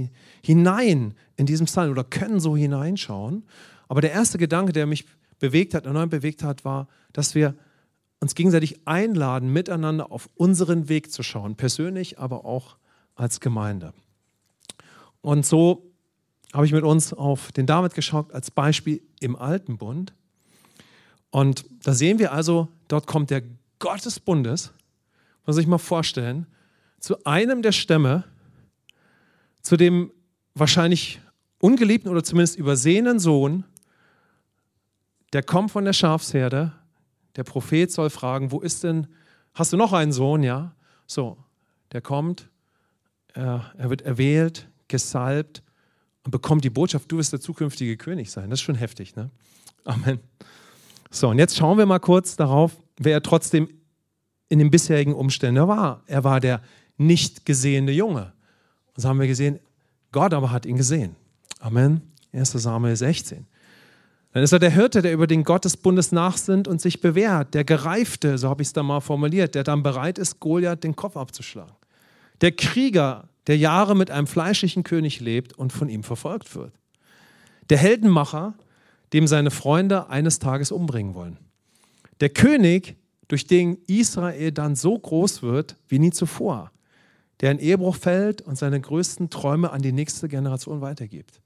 hinein 0.43 1.13
in 1.38 1.46
diesem 1.46 1.67
Psalm 1.67 1.89
oder 1.89 2.03
können 2.03 2.41
so 2.41 2.58
hineinschauen. 2.58 3.46
Aber 3.88 4.01
der 4.01 4.12
erste 4.12 4.38
Gedanke, 4.38 4.74
der 4.74 4.88
mich 4.88 5.05
bewegt 5.39 5.74
hat, 5.74 5.86
erneut 5.86 6.10
bewegt 6.10 6.43
hat, 6.43 6.65
war, 6.65 6.89
dass 7.13 7.34
wir 7.34 7.55
uns 8.20 8.36
gegenseitig 8.36 8.86
einladen, 8.86 9.53
miteinander 9.53 10.12
auf 10.12 10.27
unseren 10.36 10.89
Weg 10.89 11.13
zu 11.13 11.24
schauen, 11.24 11.55
persönlich, 11.55 12.20
aber 12.20 12.43
auch 12.43 12.75
als 13.15 13.39
Gemeinde. 13.39 13.93
Und 15.22 15.46
so 15.46 15.90
habe 16.53 16.65
ich 16.65 16.74
mit 16.74 16.84
uns 16.84 17.13
auf 17.13 17.51
den 17.51 17.65
David 17.65 17.93
geschaut 17.93 18.34
als 18.34 18.51
Beispiel 18.51 19.01
im 19.20 19.36
Alten 19.36 19.77
Bund. 19.77 20.13
Und 21.29 21.65
da 21.84 21.93
sehen 21.93 22.20
wir 22.20 22.34
also, 22.34 22.67
dort 22.88 23.08
kommt 23.08 23.29
der 23.29 23.43
Gott 23.79 24.05
des 24.05 24.20
Bundes, 24.20 24.74
muss 25.46 25.55
sich 25.55 25.67
mal 25.67 25.77
vorstellen, 25.77 26.46
zu 27.00 27.24
einem 27.25 27.62
der 27.62 27.72
Stämme, 27.72 28.25
zu 29.62 29.77
dem 29.77 30.12
wahrscheinlich 30.53 31.22
ungeliebten 31.60 32.12
oder 32.12 32.24
zumindest 32.24 32.58
übersehenen 32.58 33.20
Sohn, 33.20 33.63
der 35.34 35.43
kommt 35.43 35.72
von 35.72 35.86
der 35.86 35.93
Schafsherde, 35.93 36.74
der 37.38 37.43
Prophet 37.43 37.89
soll 37.91 38.10
fragen, 38.10 38.51
wo 38.51 38.60
ist 38.60 38.84
denn, 38.84 39.08
hast 39.53 39.72
du 39.72 39.77
noch 39.77 39.93
einen 39.93 40.12
Sohn, 40.12 40.43
ja? 40.43 40.75
So, 41.08 41.38
der 41.93 42.01
kommt, 42.01 42.50
er, 43.34 43.72
er 43.77 43.89
wird 43.89 44.01
erwählt, 44.01 44.70
gesalbt 44.89 45.63
und 46.24 46.32
bekommt 46.32 46.63
die 46.63 46.70
Botschaft, 46.70 47.12
du 47.12 47.18
wirst 47.18 47.34
der 47.34 47.42
zukünftige 47.42 47.98
König 47.98 48.32
sein. 48.32 48.50
Das 48.50 48.60
ist 48.60 48.63
schon 48.63 48.75
heftig, 48.75 49.16
ne? 49.16 49.30
Amen. 49.86 50.20
So, 51.10 51.30
und 51.30 51.40
jetzt 51.40 51.58
schauen 51.58 51.78
wir 51.78 51.86
mal 51.86 52.00
kurz 52.00 52.36
darauf, 52.36 52.72
wer 52.98 53.13
er 53.13 53.24
trotzdem 53.24 53.70
in 54.50 54.60
den 54.60 54.70
bisherigen 54.70 55.13
Umständen 55.13 55.68
war. 55.68 56.04
Er 56.08 56.24
war 56.24 56.40
der 56.40 56.62
nicht 56.98 57.46
gesehene 57.46 57.92
Junge. 57.92 58.34
Und 58.96 59.01
so 59.01 59.10
haben 59.10 59.20
wir 59.20 59.28
gesehen, 59.28 59.60
Gott 60.12 60.34
aber 60.34 60.51
hat 60.51 60.66
ihn 60.66 60.78
gesehen. 60.78 61.16
Amen. 61.60 62.01
1. 62.34 62.51
Samuel 62.51 62.96
16. 62.96 63.48
Dann 64.34 64.44
ist 64.44 64.51
er 64.54 64.60
der 64.60 64.72
Hirte, 64.72 65.01
der 65.01 65.13
über 65.13 65.28
den 65.28 65.44
Gott 65.44 65.66
des 65.66 65.75
Bundes 65.75 66.12
nachsinnt 66.12 66.68
und 66.68 66.80
sich 66.80 67.01
bewährt. 67.01 67.54
Der 67.54 67.66
Gereifte, 67.66 68.38
so 68.38 68.50
habe 68.50 68.62
ich 68.62 68.70
es 68.70 68.74
da 68.74 68.84
mal 68.84 69.01
formuliert, 69.01 69.56
der 69.56 69.63
dann 69.63 69.84
bereit 69.84 70.18
ist, 70.18 70.40
Goliath 70.40 70.84
den 70.84 70.96
Kopf 70.96 71.18
abzuschlagen. 71.18 71.75
Der 72.40 72.54
Krieger, 72.54 73.28
der 73.48 73.57
Jahre 73.57 73.95
mit 73.95 74.12
einem 74.12 74.27
fleischlichen 74.27 74.83
König 74.83 75.19
lebt 75.19 75.53
und 75.53 75.74
von 75.74 75.89
ihm 75.89 76.03
verfolgt 76.03 76.55
wird. 76.55 76.74
Der 77.69 77.77
Heldenmacher, 77.77 78.53
dem 79.13 79.27
seine 79.27 79.51
Freunde 79.51 80.10
eines 80.10 80.39
Tages 80.39 80.71
umbringen 80.71 81.15
wollen. 81.15 81.38
Der 82.19 82.29
König, 82.29 82.95
durch 83.27 83.48
den 83.48 83.77
Israel 83.88 84.51
dann 84.51 84.75
so 84.75 85.00
groß 85.00 85.41
wird 85.41 85.77
wie 85.88 86.00
nie 86.00 86.12
zuvor, 86.12 86.69
der 87.39 87.51
in 87.51 87.60
Ehebruch 87.60 87.95
fällt 87.95 88.41
und 88.41 88.57
seine 88.57 88.81
größten 88.81 89.29
Träume 89.29 89.71
an 89.71 89.81
die 89.81 89.93
nächste 89.93 90.27
Generation 90.27 90.81
weitergibt. 90.81 91.39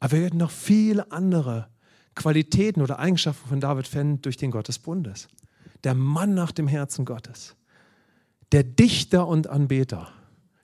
Aber 0.00 0.12
wir 0.12 0.22
werden 0.22 0.40
noch 0.40 0.50
viele 0.50 1.12
andere 1.12 1.68
Qualitäten 2.16 2.82
oder 2.82 2.98
Eigenschaften 2.98 3.48
von 3.48 3.60
David 3.60 3.86
finden 3.86 4.20
durch 4.22 4.36
den 4.38 4.50
Gott 4.50 4.66
des 4.66 4.80
Bundes. 4.80 5.28
Der 5.84 5.94
Mann 5.94 6.34
nach 6.34 6.50
dem 6.50 6.66
Herzen 6.66 7.04
Gottes, 7.04 7.54
der 8.50 8.64
Dichter 8.64 9.28
und 9.28 9.46
Anbeter, 9.46 10.08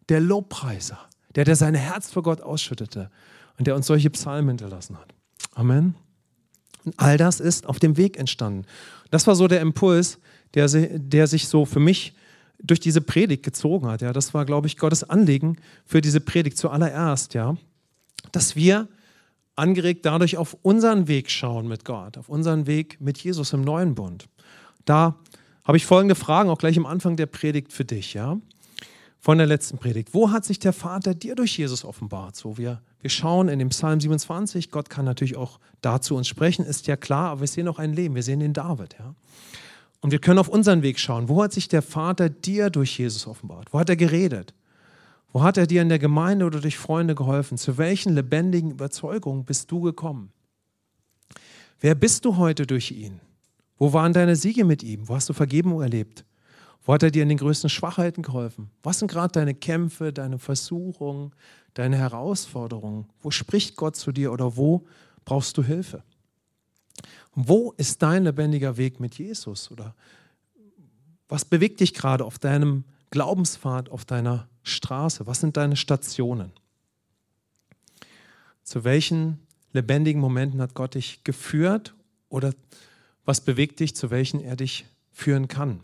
der 0.08 0.20
Lobpreiser, 0.20 0.98
der, 1.34 1.44
der 1.44 1.56
sein 1.56 1.74
Herz 1.74 2.10
vor 2.10 2.22
Gott 2.22 2.40
ausschüttete 2.40 3.10
und 3.58 3.66
der 3.66 3.74
uns 3.74 3.86
solche 3.86 4.10
Psalmen 4.10 4.48
hinterlassen 4.48 4.98
hat. 4.98 5.14
Amen. 5.54 5.94
Und 6.84 6.94
all 6.98 7.16
das 7.16 7.40
ist 7.40 7.66
auf 7.66 7.78
dem 7.78 7.96
Weg 7.96 8.16
entstanden. 8.16 8.64
Das 9.10 9.26
war 9.26 9.34
so 9.34 9.48
der 9.48 9.60
Impuls, 9.60 10.18
der, 10.54 10.68
der 10.68 11.26
sich 11.26 11.48
so 11.48 11.64
für 11.64 11.80
mich 11.80 12.14
durch 12.62 12.80
diese 12.80 13.00
Predigt 13.00 13.42
gezogen 13.42 13.88
hat. 13.88 14.02
Ja, 14.02 14.12
das 14.12 14.32
war, 14.34 14.44
glaube 14.44 14.66
ich, 14.66 14.76
Gottes 14.76 15.04
Anliegen 15.04 15.56
für 15.84 16.00
diese 16.00 16.20
Predigt 16.20 16.56
zuallererst, 16.56 17.34
ja, 17.34 17.56
dass 18.32 18.56
wir 18.56 18.88
angeregt 19.56 20.04
dadurch 20.04 20.36
auf 20.36 20.56
unseren 20.62 21.08
Weg 21.08 21.30
schauen 21.30 21.66
mit 21.66 21.84
Gott, 21.84 22.18
auf 22.18 22.28
unseren 22.28 22.66
Weg 22.66 23.00
mit 23.00 23.18
Jesus 23.18 23.52
im 23.52 23.62
neuen 23.62 23.94
Bund. 23.94 24.28
Da 24.84 25.16
habe 25.64 25.76
ich 25.76 25.86
folgende 25.86 26.14
Fragen 26.14 26.50
auch 26.50 26.58
gleich 26.58 26.78
am 26.78 26.86
Anfang 26.86 27.16
der 27.16 27.26
Predigt 27.26 27.72
für 27.72 27.84
dich, 27.84 28.14
ja 28.14 28.38
von 29.26 29.38
der 29.38 29.48
letzten 29.48 29.78
Predigt. 29.78 30.14
Wo 30.14 30.30
hat 30.30 30.44
sich 30.44 30.60
der 30.60 30.72
Vater 30.72 31.12
dir 31.12 31.34
durch 31.34 31.58
Jesus 31.58 31.84
offenbart? 31.84 32.36
So, 32.36 32.58
wir, 32.58 32.80
wir 33.00 33.10
schauen 33.10 33.48
in 33.48 33.58
dem 33.58 33.70
Psalm 33.70 34.00
27, 34.00 34.70
Gott 34.70 34.88
kann 34.88 35.04
natürlich 35.04 35.36
auch 35.36 35.58
dazu 35.80 36.14
uns 36.14 36.28
sprechen, 36.28 36.64
ist 36.64 36.86
ja 36.86 36.94
klar, 36.94 37.30
aber 37.30 37.40
wir 37.40 37.48
sehen 37.48 37.66
auch 37.66 37.80
ein 37.80 37.92
Leben, 37.92 38.14
wir 38.14 38.22
sehen 38.22 38.38
den 38.38 38.52
David. 38.52 38.94
Ja? 38.96 39.16
Und 40.00 40.12
wir 40.12 40.20
können 40.20 40.38
auf 40.38 40.46
unseren 40.46 40.82
Weg 40.82 41.00
schauen. 41.00 41.28
Wo 41.28 41.42
hat 41.42 41.52
sich 41.52 41.66
der 41.66 41.82
Vater 41.82 42.30
dir 42.30 42.70
durch 42.70 43.00
Jesus 43.00 43.26
offenbart? 43.26 43.72
Wo 43.72 43.80
hat 43.80 43.88
er 43.88 43.96
geredet? 43.96 44.54
Wo 45.32 45.42
hat 45.42 45.56
er 45.56 45.66
dir 45.66 45.82
in 45.82 45.88
der 45.88 45.98
Gemeinde 45.98 46.44
oder 46.44 46.60
durch 46.60 46.78
Freunde 46.78 47.16
geholfen? 47.16 47.58
Zu 47.58 47.78
welchen 47.78 48.14
lebendigen 48.14 48.70
Überzeugungen 48.70 49.44
bist 49.44 49.72
du 49.72 49.80
gekommen? 49.80 50.30
Wer 51.80 51.96
bist 51.96 52.24
du 52.24 52.36
heute 52.36 52.64
durch 52.64 52.92
ihn? 52.92 53.20
Wo 53.76 53.92
waren 53.92 54.12
deine 54.12 54.36
Siege 54.36 54.64
mit 54.64 54.84
ihm? 54.84 55.08
Wo 55.08 55.16
hast 55.16 55.28
du 55.28 55.32
Vergebung 55.32 55.82
erlebt? 55.82 56.24
Wo 56.86 56.94
hat 56.94 57.02
er 57.02 57.10
dir 57.10 57.22
in 57.24 57.28
den 57.28 57.38
größten 57.38 57.68
Schwachheiten 57.68 58.22
geholfen? 58.22 58.70
Was 58.82 59.00
sind 59.00 59.10
gerade 59.10 59.32
deine 59.32 59.54
Kämpfe, 59.54 60.12
deine 60.12 60.38
Versuchungen, 60.38 61.32
deine 61.74 61.98
Herausforderungen? 61.98 63.06
Wo 63.20 63.30
spricht 63.30 63.76
Gott 63.76 63.96
zu 63.96 64.12
dir 64.12 64.32
oder 64.32 64.56
wo 64.56 64.86
brauchst 65.24 65.58
du 65.58 65.62
Hilfe? 65.62 66.02
wo 67.36 67.74
ist 67.76 68.02
dein 68.02 68.24
lebendiger 68.24 68.76
Weg 68.78 68.98
mit 68.98 69.18
Jesus? 69.18 69.70
Oder 69.70 69.94
was 71.28 71.44
bewegt 71.44 71.80
dich 71.80 71.92
gerade 71.94 72.24
auf 72.24 72.38
deinem 72.38 72.84
Glaubenspfad, 73.10 73.90
auf 73.90 74.04
deiner 74.04 74.48
Straße? 74.62 75.26
Was 75.26 75.40
sind 75.40 75.56
deine 75.56 75.76
Stationen? 75.76 76.50
Zu 78.64 78.84
welchen 78.84 79.38
lebendigen 79.72 80.20
Momenten 80.20 80.60
hat 80.62 80.74
Gott 80.74 80.94
dich 80.94 81.22
geführt 81.24 81.94
oder 82.30 82.54
was 83.26 83.42
bewegt 83.42 83.80
dich, 83.80 83.94
zu 83.94 84.10
welchen 84.10 84.40
er 84.40 84.56
dich 84.56 84.86
führen 85.12 85.46
kann? 85.46 85.80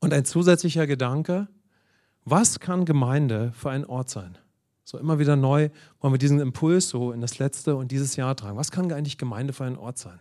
Und 0.00 0.14
ein 0.14 0.24
zusätzlicher 0.24 0.86
Gedanke, 0.86 1.48
was 2.24 2.58
kann 2.58 2.84
Gemeinde 2.84 3.52
für 3.54 3.70
ein 3.70 3.84
Ort 3.84 4.10
sein? 4.10 4.38
So 4.84 4.98
immer 4.98 5.18
wieder 5.18 5.36
neu 5.36 5.68
wollen 6.00 6.14
wir 6.14 6.18
diesen 6.18 6.40
Impuls 6.40 6.88
so 6.88 7.12
in 7.12 7.20
das 7.20 7.38
letzte 7.38 7.76
und 7.76 7.92
dieses 7.92 8.16
Jahr 8.16 8.34
tragen. 8.34 8.56
Was 8.56 8.72
kann 8.72 8.90
eigentlich 8.92 9.18
Gemeinde 9.18 9.52
für 9.52 9.64
ein 9.64 9.76
Ort 9.76 9.98
sein? 9.98 10.20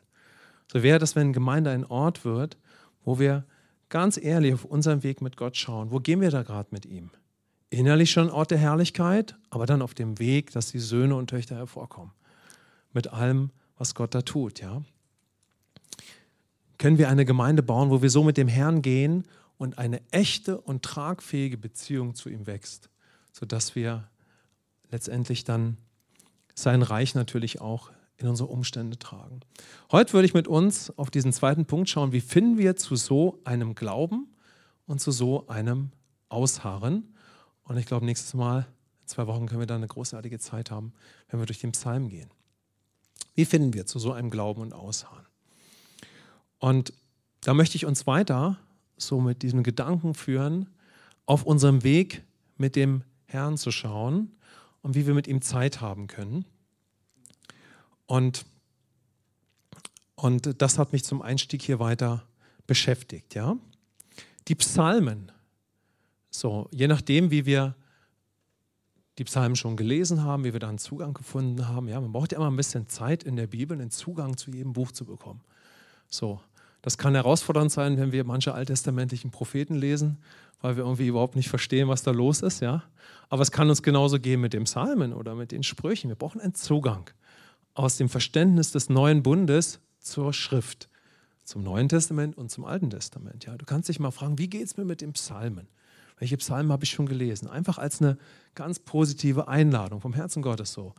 So 0.72 0.84
wäre 0.84 1.00
das, 1.00 1.16
wenn 1.16 1.34
Gemeinde 1.34 1.72
ein 1.72 1.86
Ort 1.86 2.24
wird, 2.24 2.58
wo 3.04 3.18
wir 3.18 3.46
ganz 3.88 4.18
ehrlich 4.18 4.54
auf 4.54 4.66
unseren 4.66 5.02
Weg 5.02 5.22
mit 5.22 5.38
Gott 5.38 5.58
schauen. 5.58 5.92
Wo 5.92 6.00
gehen 6.00 6.22
wir 6.22 6.30
da 6.30 6.44
gerade 6.44 6.70
mit 6.72 6.86
ihm? 6.86 7.10
Innerlich 7.72 8.12
schon 8.12 8.30
Ort 8.30 8.52
der 8.52 8.58
Herrlichkeit, 8.58 9.36
aber 9.50 9.66
dann 9.66 9.82
auf 9.82 9.94
dem 9.94 10.20
Weg, 10.20 10.52
dass 10.52 10.72
die 10.72 10.80
Söhne 10.80 11.16
und 11.16 11.30
Töchter 11.30 11.56
hervorkommen. 11.56 12.12
Mit 12.94 13.12
allem, 13.12 13.52
was 13.78 13.96
Gott 13.96 14.14
da 14.14 14.22
tut, 14.22 14.60
ja. 14.60 14.84
Können 16.78 16.98
wir 16.98 17.10
eine 17.10 17.26
Gemeinde 17.26 17.64
bauen, 17.64 17.90
wo 17.90 18.02
wir 18.02 18.10
so 18.10 18.24
mit 18.24 18.38
dem 18.38 18.48
Herrn 18.48 18.82
gehen 18.82 19.26
und 19.60 19.78
eine 19.78 20.02
echte 20.12 20.60
und 20.60 20.84
tragfähige 20.84 21.58
Beziehung 21.58 22.16
zu 22.16 22.30
ihm 22.30 22.48
wächst, 22.48 22.90
sodass 23.34 23.76
wir 23.76 24.10
letztendlich 24.90 25.44
dann 25.44 25.78
sein 26.56 26.82
Reich 26.82 27.14
natürlich 27.14 27.62
auch 27.62 27.92
in 28.16 28.28
unsere 28.28 28.50
Umstände 28.50 28.98
tragen. 28.98 29.42
Heute 29.92 30.14
würde 30.14 30.26
ich 30.26 30.34
mit 30.34 30.48
uns 30.48 30.98
auf 30.98 31.12
diesen 31.12 31.34
zweiten 31.34 31.66
Punkt 31.66 31.90
schauen, 31.90 32.14
wie 32.14 32.22
finden 32.22 32.58
wir 32.58 32.78
zu 32.78 32.96
so 32.96 33.40
einem 33.44 33.76
Glauben 33.76 34.34
und 34.88 35.00
zu 35.02 35.12
so 35.12 35.48
einem 35.48 35.92
Ausharren. 36.30 37.14
Und 37.64 37.78
ich 37.78 37.86
glaube, 37.86 38.06
nächstes 38.06 38.34
Mal, 38.34 38.66
in 39.02 39.08
zwei 39.08 39.28
Wochen, 39.28 39.46
können 39.46 39.60
wir 39.60 39.68
da 39.68 39.76
eine 39.76 39.88
großartige 39.88 40.40
Zeit 40.40 40.72
haben, 40.72 40.94
wenn 41.28 41.40
wir 41.40 41.46
durch 41.46 41.60
den 41.60 41.74
Psalm 41.74 42.08
gehen. 42.08 42.30
Wie 43.36 43.46
finden 43.46 43.74
wir 43.74 43.86
zu 43.86 44.00
so 44.00 44.14
einem 44.14 44.30
Glauben 44.30 44.62
und 44.62 44.74
Ausharren? 44.74 45.26
Und 46.60 46.94
da 47.42 47.54
möchte 47.54 47.76
ich 47.76 47.86
uns 47.86 48.08
weiter 48.08 48.58
so 49.02 49.20
mit 49.20 49.42
diesem 49.42 49.64
Gedanken 49.64 50.14
führen 50.14 50.70
auf 51.26 51.44
unserem 51.44 51.84
Weg 51.84 52.24
mit 52.58 52.76
dem 52.76 53.04
Herrn 53.26 53.58
zu 53.58 53.72
schauen 53.72 54.36
und 54.82 54.96
wie 54.96 55.06
wir 55.08 55.14
mit 55.14 55.28
ihm 55.28 55.42
Zeit 55.42 55.82
haben 55.82 56.08
können. 56.08 56.46
Und, 58.06 58.46
und 60.16 60.62
das 60.62 60.80
hat 60.80 60.92
mich 60.92 61.04
zum 61.04 61.22
Einstieg 61.22 61.62
hier 61.62 61.80
weiter 61.80 62.24
beschäftigt. 62.66 63.36
Ja? 63.36 63.58
Die 64.48 64.56
Psalmen, 64.56 65.32
so, 66.30 66.68
je 66.72 66.88
nachdem, 66.88 67.32
wie 67.32 67.46
wir 67.46 67.76
die 69.20 69.26
Psalmen 69.26 69.56
schon 69.56 69.76
gelesen 69.76 70.24
haben, 70.24 70.46
wie 70.46 70.54
wir 70.54 70.60
da 70.60 70.70
einen 70.70 70.78
Zugang 70.78 71.14
gefunden 71.14 71.68
haben. 71.68 71.90
Ja, 71.90 72.00
man 72.00 72.14
braucht 72.14 72.32
ja 72.32 72.38
immer 72.38 72.50
ein 72.50 72.56
bisschen 72.56 72.88
Zeit 72.88 73.24
in 73.24 73.36
der 73.36 73.48
Bibel, 73.48 73.80
einen 73.80 73.92
Zugang 73.92 74.38
zu 74.38 74.50
jedem 74.50 74.72
Buch 74.74 74.92
zu 74.94 75.06
bekommen. 75.06 75.42
So, 76.08 76.42
das 76.82 76.98
kann 76.98 77.16
herausfordernd 77.16 77.72
sein, 77.72 77.98
wenn 77.98 78.12
wir 78.12 78.24
manche 78.24 78.54
alttestamentlichen 78.54 79.32
Propheten 79.32 79.76
lesen, 79.76 80.18
weil 80.62 80.78
wir 80.78 80.84
irgendwie 80.84 81.08
überhaupt 81.08 81.36
nicht 81.36 81.50
verstehen, 81.50 81.88
was 81.88 82.04
da 82.04 82.12
los 82.12 82.42
ist. 82.42 82.62
Ja? 82.62 82.84
Aber 83.30 83.42
es 83.42 83.52
kann 83.52 83.70
uns 83.70 83.84
genauso 83.84 84.20
gehen 84.20 84.42
mit 84.42 84.54
dem 84.54 84.64
Psalmen 84.64 85.14
oder 85.14 85.36
mit 85.36 85.52
den 85.52 85.64
Sprüchen. 85.64 86.10
Wir 86.10 86.16
brauchen 86.16 86.42
einen 86.42 86.56
Zugang 86.56 87.10
aus 87.74 87.98
dem 87.98 88.10
Verständnis 88.10 88.72
des 88.72 88.90
neuen 88.90 89.24
Bundes 89.24 89.80
zur 90.00 90.34
Schrift, 90.34 90.90
zum 91.44 91.64
Neuen 91.64 91.90
Testament 91.90 92.38
und 92.38 92.50
zum 92.50 92.66
Alten 92.66 92.90
Testament. 92.90 93.46
Ja? 93.46 93.58
Du 93.58 93.66
kannst 93.66 93.90
dich 93.90 94.00
mal 94.00 94.12
fragen, 94.12 94.38
wie 94.38 94.50
geht 94.50 94.66
es 94.66 94.78
mir 94.78 94.86
mit 94.86 95.02
dem 95.02 95.14
Psalmen? 95.14 95.68
Welche 96.18 96.38
Psalmen 96.38 96.72
habe 96.72 96.84
ich 96.84 96.90
schon 96.92 97.06
gelesen? 97.06 97.48
Einfach 97.48 97.78
als 97.78 98.02
eine 98.02 98.18
ganz 98.54 98.80
positive 98.80 99.48
Einladung 99.48 100.02
vom 100.02 100.14
Herzen 100.14 100.42
Gottes 100.42 100.74
so. 100.74 100.94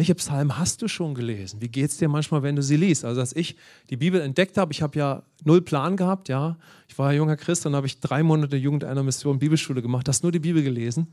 Welche 0.00 0.14
Psalmen 0.14 0.56
hast 0.56 0.80
du 0.80 0.88
schon 0.88 1.14
gelesen? 1.14 1.60
Wie 1.60 1.68
geht 1.68 1.90
es 1.90 1.98
dir 1.98 2.08
manchmal, 2.08 2.42
wenn 2.42 2.56
du 2.56 2.62
sie 2.62 2.76
liest? 2.76 3.04
Also, 3.04 3.20
als 3.20 3.36
ich 3.36 3.54
die 3.90 3.98
Bibel 3.98 4.18
entdeckt 4.22 4.56
habe, 4.56 4.72
ich 4.72 4.80
habe 4.80 4.98
ja 4.98 5.22
null 5.44 5.60
Plan 5.60 5.98
gehabt, 5.98 6.30
ja. 6.30 6.56
Ich 6.88 6.98
war 6.98 7.12
ja 7.12 7.18
junger 7.18 7.36
Christ, 7.36 7.66
dann 7.66 7.76
habe 7.76 7.86
ich 7.86 8.00
drei 8.00 8.22
Monate 8.22 8.56
Jugend 8.56 8.82
einer 8.82 9.02
Mission 9.02 9.38
Bibelschule 9.38 9.82
gemacht, 9.82 10.08
hast 10.08 10.22
nur 10.22 10.32
die 10.32 10.38
Bibel 10.38 10.62
gelesen, 10.62 11.12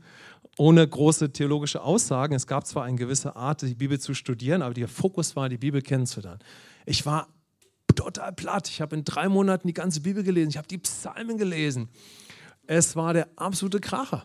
ohne 0.56 0.88
große 0.88 1.34
theologische 1.34 1.82
Aussagen. 1.82 2.34
Es 2.34 2.46
gab 2.46 2.66
zwar 2.66 2.84
eine 2.84 2.96
gewisse 2.96 3.36
Art, 3.36 3.60
die 3.60 3.74
Bibel 3.74 4.00
zu 4.00 4.14
studieren, 4.14 4.62
aber 4.62 4.72
der 4.72 4.88
Fokus 4.88 5.36
war, 5.36 5.50
die 5.50 5.58
Bibel 5.58 5.82
kennenzulernen. 5.82 6.40
Ich 6.86 7.04
war 7.04 7.28
total 7.94 8.32
platt. 8.32 8.70
Ich 8.70 8.80
habe 8.80 8.96
in 8.96 9.04
drei 9.04 9.28
Monaten 9.28 9.66
die 9.66 9.74
ganze 9.74 10.00
Bibel 10.00 10.22
gelesen. 10.22 10.48
Ich 10.48 10.56
habe 10.56 10.66
die 10.66 10.78
Psalmen 10.78 11.36
gelesen. 11.36 11.90
Es 12.66 12.96
war 12.96 13.12
der 13.12 13.28
absolute 13.36 13.80
Kracher. 13.80 14.24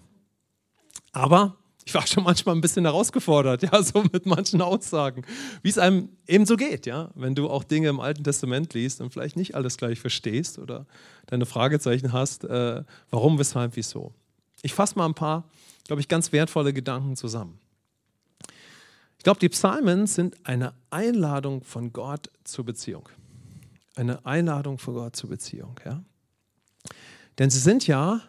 Aber 1.11 1.57
ich 1.85 1.93
war 1.93 2.07
schon 2.07 2.23
manchmal 2.23 2.55
ein 2.55 2.61
bisschen 2.61 2.85
herausgefordert, 2.85 3.63
ja, 3.63 3.83
so 3.83 4.03
mit 4.11 4.25
manchen 4.25 4.61
Aussagen, 4.61 5.25
wie 5.61 5.69
es 5.69 5.77
einem 5.77 6.09
eben 6.27 6.45
so 6.45 6.55
geht, 6.55 6.85
ja, 6.85 7.11
wenn 7.15 7.35
du 7.35 7.49
auch 7.49 7.63
Dinge 7.63 7.89
im 7.89 7.99
Alten 7.99 8.23
Testament 8.23 8.73
liest 8.73 9.01
und 9.01 9.11
vielleicht 9.11 9.35
nicht 9.35 9.55
alles 9.55 9.77
gleich 9.77 9.99
verstehst 9.99 10.59
oder 10.59 10.85
deine 11.27 11.45
Fragezeichen 11.45 12.13
hast, 12.13 12.45
äh, 12.45 12.83
warum, 13.09 13.39
weshalb, 13.39 13.75
wieso. 13.75 14.13
Ich 14.61 14.73
fasse 14.73 14.97
mal 14.97 15.05
ein 15.05 15.13
paar, 15.13 15.49
glaube 15.85 16.01
ich, 16.01 16.07
ganz 16.07 16.31
wertvolle 16.31 16.73
Gedanken 16.73 17.15
zusammen. 17.15 17.59
Ich 19.17 19.23
glaube, 19.23 19.39
die 19.39 19.49
Psalmen 19.49 20.07
sind 20.07 20.35
eine 20.43 20.73
Einladung 20.89 21.63
von 21.63 21.93
Gott 21.93 22.29
zur 22.43 22.65
Beziehung. 22.65 23.07
Eine 23.95 24.25
Einladung 24.25 24.77
von 24.77 24.95
Gott 24.95 25.15
zur 25.15 25.29
Beziehung, 25.29 25.79
ja. 25.85 26.03
Denn 27.39 27.49
sie 27.49 27.59
sind 27.59 27.87
ja 27.87 28.21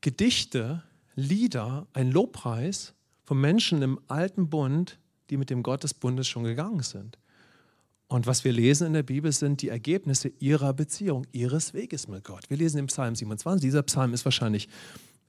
Gedichte, 0.00 0.82
Lieder, 1.18 1.86
ein 1.94 2.12
Lobpreis 2.12 2.92
von 3.24 3.40
Menschen 3.40 3.80
im 3.80 3.98
alten 4.06 4.50
Bund, 4.50 4.98
die 5.30 5.38
mit 5.38 5.48
dem 5.48 5.62
Gott 5.62 5.82
des 5.82 5.94
Bundes 5.94 6.28
schon 6.28 6.44
gegangen 6.44 6.82
sind. 6.82 7.18
Und 8.06 8.26
was 8.26 8.44
wir 8.44 8.52
lesen 8.52 8.86
in 8.86 8.92
der 8.92 9.02
Bibel 9.02 9.32
sind 9.32 9.62
die 9.62 9.70
Ergebnisse 9.70 10.28
ihrer 10.38 10.74
Beziehung, 10.74 11.26
ihres 11.32 11.72
Weges 11.72 12.06
mit 12.06 12.22
Gott. 12.22 12.44
Wir 12.48 12.58
lesen 12.58 12.78
im 12.78 12.86
Psalm 12.86 13.14
27. 13.14 13.62
Dieser 13.62 13.82
Psalm 13.82 14.12
ist 14.12 14.26
wahrscheinlich, 14.26 14.68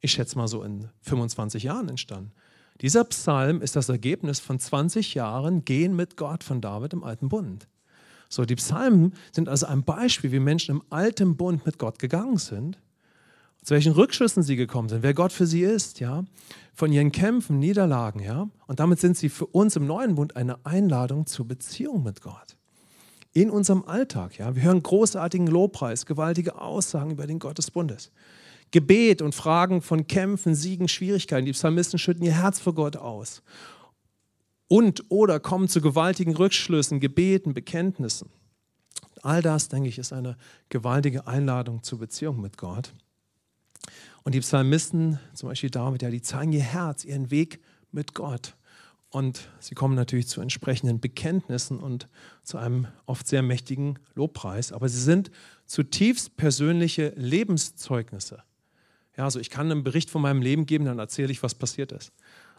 ich 0.02 0.12
schätze 0.12 0.38
mal 0.38 0.50
so 0.50 0.62
in 0.62 0.90
25 1.04 1.64
Jahren 1.64 1.88
entstanden. 1.88 2.34
Dieser 2.82 3.06
Psalm 3.06 3.62
ist 3.62 3.78
das 3.78 3.88
Ergebnis 3.88 4.42
von 4.42 4.60
20 4.60 5.16
Jahren 5.16 5.64
Gehen 5.64 5.96
mit 5.96 6.18
Gott 6.18 6.44
von 6.44 6.60
David 6.60 6.92
im 6.92 7.06
alten 7.06 7.30
Bund. 7.30 7.68
So, 8.28 8.44
die 8.44 8.56
Psalmen 8.56 9.14
sind 9.32 9.48
also 9.48 9.68
ein 9.68 9.84
Beispiel, 9.84 10.34
wie 10.34 10.40
Menschen 10.40 10.76
im 10.76 10.84
alten 10.90 11.38
Bund 11.38 11.66
mit 11.66 11.80
Gott 11.80 11.98
gegangen 11.98 12.38
sind 12.38 12.78
zu 13.68 13.74
welchen 13.74 13.92
Rückschlüssen 13.92 14.44
sie 14.44 14.56
gekommen 14.56 14.88
sind, 14.88 15.04
wer 15.04 15.14
Gott 15.14 15.34
für 15.34 15.46
sie 15.46 15.62
ist, 15.62 16.00
ja, 16.00 16.24
von 16.74 16.94
ihren 16.94 17.12
Kämpfen, 17.12 17.60
Niederlagen, 17.60 18.22
ja. 18.22 18.48
Und 18.66 18.80
damit 18.80 19.02
sind 19.02 19.18
sie 19.18 19.28
für 19.28 19.46
uns 19.46 19.76
im 19.76 19.86
neuen 19.86 20.16
Bund 20.16 20.38
eine 20.38 20.66
Einladung 20.66 21.26
zur 21.26 21.50
Beziehung 21.50 22.02
mit 22.02 22.22
Gott. 22.22 22.56
In 23.34 23.50
unserem 23.50 23.84
Alltag, 23.84 24.38
ja. 24.38 24.56
Wir 24.56 24.64
hören 24.64 24.82
großartigen 24.82 25.48
Lobpreis, 25.48 26.06
gewaltige 26.06 26.62
Aussagen 26.62 27.12
über 27.12 27.28
den 27.28 27.40
Gott 27.40 27.58
des 27.58 27.70
Bundes. 27.70 28.14
Gebet 28.72 29.22
und 29.22 29.36
Fragen 29.36 29.82
von 29.82 30.08
Kämpfen, 30.08 30.56
Siegen, 30.56 30.88
Schwierigkeiten. 30.88 31.46
Die 31.46 31.52
Psalmisten 31.52 32.00
schütten 32.00 32.24
ihr 32.24 32.42
Herz 32.42 32.62
vor 32.62 32.74
Gott 32.74 32.96
aus. 32.96 33.44
Und 34.70 35.04
oder 35.10 35.42
kommen 35.42 35.68
zu 35.68 35.82
gewaltigen 35.82 36.38
Rückschlüssen, 36.38 37.02
Gebeten, 37.02 37.54
Bekenntnissen. 37.54 38.30
All 39.24 39.42
das, 39.42 39.68
denke 39.68 39.90
ich, 39.90 39.98
ist 39.98 40.14
eine 40.14 40.38
gewaltige 40.70 41.28
Einladung 41.28 41.84
zur 41.84 42.00
Beziehung 42.00 42.40
mit 42.40 42.58
Gott. 42.58 42.94
Und 44.28 44.34
die 44.34 44.42
Psalmisten, 44.42 45.20
zum 45.34 45.48
Beispiel 45.48 45.70
David, 45.70 46.02
ja, 46.02 46.10
die 46.10 46.22
zeigen 46.22 46.52
ihr 46.52 46.60
Herz, 46.60 47.06
ihren 47.06 47.32
Weg 47.32 47.62
mit 47.94 48.14
Gott. 48.14 48.58
Und 49.08 49.48
sie 49.62 49.74
kommen 49.74 49.96
natürlich 49.96 50.28
zu 50.28 50.42
entsprechenden 50.42 51.00
Bekenntnissen 51.00 51.80
und 51.80 52.10
zu 52.44 52.58
einem 52.58 52.88
oft 53.06 53.26
sehr 53.26 53.42
mächtigen 53.42 54.00
Lobpreis. 54.16 54.74
Aber 54.74 54.90
sie 54.90 55.00
sind 55.00 55.32
zutiefst 55.66 56.36
persönliche 56.36 57.14
Lebenszeugnisse. 57.16 58.44
Ja, 59.16 59.24
also 59.24 59.40
ich 59.40 59.50
kann 59.50 59.72
einen 59.72 59.86
Bericht 59.86 60.10
von 60.10 60.24
meinem 60.24 60.42
Leben 60.42 60.66
geben, 60.66 60.84
dann 60.84 61.00
erzähle 61.00 61.32
ich, 61.32 61.42
was 61.42 61.56
passiert 61.56 61.94
ist. 61.94 62.12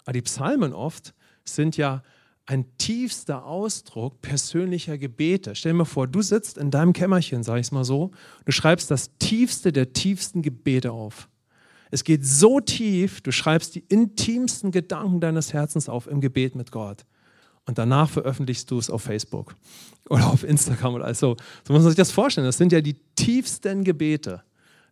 Aber 0.04 0.14
die 0.14 0.22
Psalmen 0.22 0.72
oft 0.72 1.12
sind 1.44 1.76
ja 1.76 2.02
ein 2.46 2.64
tiefster 2.78 3.44
Ausdruck 3.44 4.22
persönlicher 4.22 4.96
Gebete. 4.96 5.54
Stell 5.54 5.72
dir 5.72 5.78
mal 5.78 5.84
vor, 5.84 6.06
du 6.06 6.22
sitzt 6.22 6.56
in 6.56 6.70
deinem 6.70 6.94
Kämmerchen, 6.94 7.42
sage 7.42 7.60
ich 7.60 7.66
es 7.66 7.72
mal 7.72 7.84
so, 7.84 8.12
du 8.46 8.52
schreibst 8.52 8.90
das 8.90 9.18
tiefste 9.18 9.70
der 9.70 9.92
tiefsten 9.92 10.40
Gebete 10.40 10.92
auf. 10.92 11.28
Es 11.90 12.04
geht 12.04 12.24
so 12.24 12.60
tief, 12.60 13.20
du 13.20 13.32
schreibst 13.32 13.74
die 13.74 13.84
intimsten 13.88 14.70
Gedanken 14.70 15.20
deines 15.20 15.52
Herzens 15.52 15.88
auf 15.88 16.06
im 16.06 16.20
Gebet 16.20 16.54
mit 16.54 16.70
Gott. 16.70 17.04
Und 17.66 17.78
danach 17.78 18.08
veröffentlichst 18.08 18.70
du 18.70 18.78
es 18.78 18.88
auf 18.88 19.02
Facebook 19.02 19.54
oder 20.08 20.26
auf 20.26 20.42
Instagram 20.42 20.94
oder 20.94 21.04
also. 21.04 21.36
So 21.66 21.72
muss 21.72 21.82
man 21.82 21.90
sich 21.90 21.96
das 21.96 22.10
vorstellen. 22.10 22.46
Das 22.46 22.58
sind 22.58 22.72
ja 22.72 22.80
die 22.80 22.94
tiefsten 23.14 23.84
Gebete. 23.84 24.42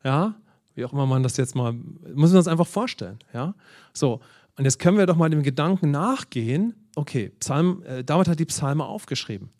Ja, 0.04 0.34
wie 0.74 0.84
auch 0.84 0.92
immer 0.92 1.06
man 1.06 1.22
das 1.22 1.36
jetzt 1.38 1.54
mal, 1.54 1.72
muss 1.72 2.30
man 2.30 2.34
das 2.34 2.48
einfach 2.48 2.66
vorstellen. 2.66 3.18
Ja, 3.32 3.54
so. 3.92 4.20
Und 4.58 4.64
jetzt 4.64 4.78
können 4.78 4.96
wir 4.98 5.06
doch 5.06 5.16
mal 5.16 5.28
dem 5.28 5.42
Gedanken 5.42 5.90
nachgehen. 5.90 6.74
Okay, 6.94 7.30
Psalm, 7.40 7.82
äh, 7.82 8.04
David 8.04 8.28
hat 8.28 8.38
die 8.38 8.46
Psalme 8.46 8.84
aufgeschrieben. 8.84 9.50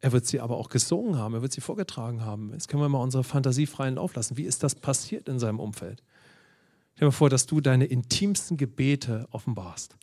Er 0.00 0.12
wird 0.12 0.26
sie 0.26 0.40
aber 0.40 0.56
auch 0.56 0.68
gesungen 0.68 1.18
haben, 1.18 1.34
er 1.34 1.42
wird 1.42 1.52
sie 1.52 1.60
vorgetragen 1.60 2.24
haben. 2.24 2.52
Jetzt 2.52 2.68
können 2.68 2.82
wir 2.82 2.88
mal 2.88 3.02
unsere 3.02 3.22
Fantasie 3.22 3.66
freien 3.66 3.96
Lauf 3.96 4.14
lassen. 4.14 4.36
Wie 4.36 4.44
ist 4.44 4.62
das 4.62 4.74
passiert 4.74 5.28
in 5.28 5.38
seinem 5.38 5.60
Umfeld? 5.60 6.02
Stell 6.94 7.08
dir 7.08 7.12
vor, 7.12 7.30
dass 7.30 7.46
du 7.46 7.60
deine 7.60 7.86
intimsten 7.86 8.56
Gebete 8.56 9.26
offenbarst. 9.30 9.96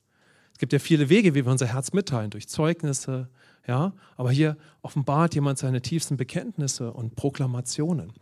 Es 0.54 0.60
gibt 0.60 0.73
ja 0.73 0.80
viele 0.80 1.10
Wege, 1.10 1.36
wie 1.36 1.45
wir 1.45 1.52
unser 1.52 1.67
Herz 1.67 1.93
mitteilen, 1.93 2.32
durch 2.32 2.47
Zeugnisse, 2.47 3.30
ja, 3.67 3.93
aber 4.15 4.32
hier 4.32 4.58
offenbart 4.82 5.36
jemand 5.36 5.60
seine 5.60 5.82
tiefsten 5.82 6.17
Bekenntnisse 6.17 6.91
und 6.91 7.15
Proklamationen. 7.15 8.13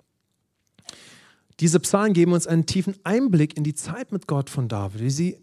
Diese 1.62 1.80
Psalmen 1.80 2.14
geben 2.14 2.34
uns 2.34 2.48
einen 2.48 2.66
tiefen 2.66 2.96
Einblick 3.04 3.56
in 3.56 3.64
die 3.64 3.76
Zeit 3.76 4.12
mit 4.12 4.28
Gott 4.28 4.50
von 4.50 4.68
David, 4.68 5.02
wie 5.02 5.10
sie 5.10 5.38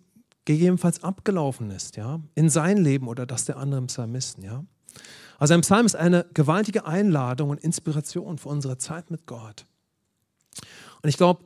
gegebenenfalls 0.44 1.02
abgelaufen 1.02 1.70
ist, 1.70 1.96
ja, 1.96 2.20
in 2.34 2.50
sein 2.50 2.76
Leben 2.76 3.08
oder 3.08 3.24
das 3.24 3.46
der 3.46 3.56
anderen 3.56 3.86
Psalmisten, 3.86 4.44
ja. 4.44 4.64
Also 5.38 5.54
ein 5.54 5.62
Psalm 5.62 5.86
ist 5.86 5.96
eine 5.96 6.26
gewaltige 6.34 6.84
Einladung 6.84 7.50
und 7.50 7.60
Inspiration 7.60 8.38
für 8.38 8.50
unsere 8.50 8.78
Zeit 8.78 9.10
mit 9.10 9.26
Gott. 9.26 9.66
Und 11.02 11.08
ich 11.08 11.16
glaube, 11.16 11.44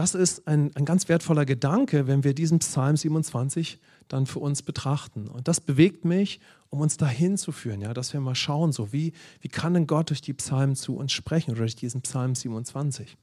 das 0.00 0.14
ist 0.14 0.48
ein, 0.48 0.74
ein 0.76 0.86
ganz 0.86 1.10
wertvoller 1.10 1.44
Gedanke, 1.44 2.06
wenn 2.06 2.24
wir 2.24 2.32
diesen 2.32 2.60
Psalm 2.60 2.96
27 2.96 3.78
dann 4.08 4.24
für 4.24 4.38
uns 4.38 4.62
betrachten. 4.62 5.28
Und 5.28 5.46
das 5.46 5.60
bewegt 5.60 6.06
mich, 6.06 6.40
um 6.70 6.80
uns 6.80 6.96
dahin 6.96 7.36
zu 7.36 7.52
führen, 7.52 7.82
ja, 7.82 7.92
dass 7.92 8.14
wir 8.14 8.20
mal 8.20 8.34
schauen, 8.34 8.72
so 8.72 8.94
wie, 8.94 9.12
wie 9.42 9.48
kann 9.48 9.74
denn 9.74 9.86
Gott 9.86 10.08
durch 10.08 10.22
die 10.22 10.32
Psalmen 10.32 10.74
zu 10.74 10.96
uns 10.96 11.12
sprechen 11.12 11.50
oder 11.50 11.60
durch 11.60 11.76
diesen 11.76 12.00
Psalm 12.00 12.34
27. 12.34 13.18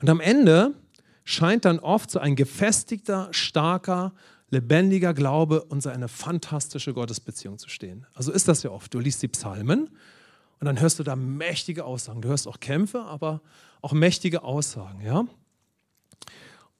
Und 0.00 0.08
am 0.08 0.20
Ende 0.20 0.74
scheint 1.24 1.64
dann 1.64 1.80
oft 1.80 2.12
so 2.12 2.20
ein 2.20 2.36
gefestigter, 2.36 3.26
starker, 3.32 4.12
lebendiger 4.50 5.12
Glaube 5.12 5.66
so 5.82 5.88
eine 5.88 6.06
fantastische 6.06 6.94
Gottesbeziehung 6.94 7.58
zu 7.58 7.68
stehen. 7.68 8.06
Also 8.14 8.30
ist 8.30 8.46
das 8.46 8.62
ja 8.62 8.70
oft. 8.70 8.94
Du 8.94 9.00
liest 9.00 9.20
die 9.22 9.28
Psalmen 9.28 9.90
und 10.60 10.66
dann 10.66 10.80
hörst 10.80 11.00
du 11.00 11.02
da 11.02 11.16
mächtige 11.16 11.84
Aussagen. 11.84 12.22
Du 12.22 12.28
hörst 12.28 12.46
auch 12.46 12.60
Kämpfe, 12.60 13.02
aber 13.02 13.40
auch 13.82 13.92
mächtige 13.92 14.42
Aussagen, 14.42 15.02
ja? 15.02 15.26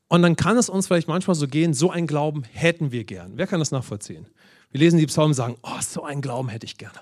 Und 0.08 0.22
dann 0.22 0.36
kann 0.36 0.56
es 0.58 0.68
uns 0.68 0.86
vielleicht 0.86 1.08
manchmal 1.08 1.34
so 1.34 1.48
gehen, 1.48 1.72
so 1.72 1.90
einen 1.90 2.06
Glauben 2.06 2.42
hätten 2.44 2.92
wir 2.92 3.04
gern. 3.04 3.32
Wer 3.36 3.46
kann 3.46 3.60
das 3.60 3.70
nachvollziehen? 3.70 4.26
Wir 4.70 4.80
lesen 4.80 4.98
die 4.98 5.06
Psalmen 5.06 5.30
und 5.30 5.34
sagen, 5.34 5.56
oh, 5.62 5.80
so 5.80 6.04
einen 6.04 6.20
Glauben 6.20 6.48
hätte 6.48 6.66
ich 6.66 6.76
gerne. 6.76 7.00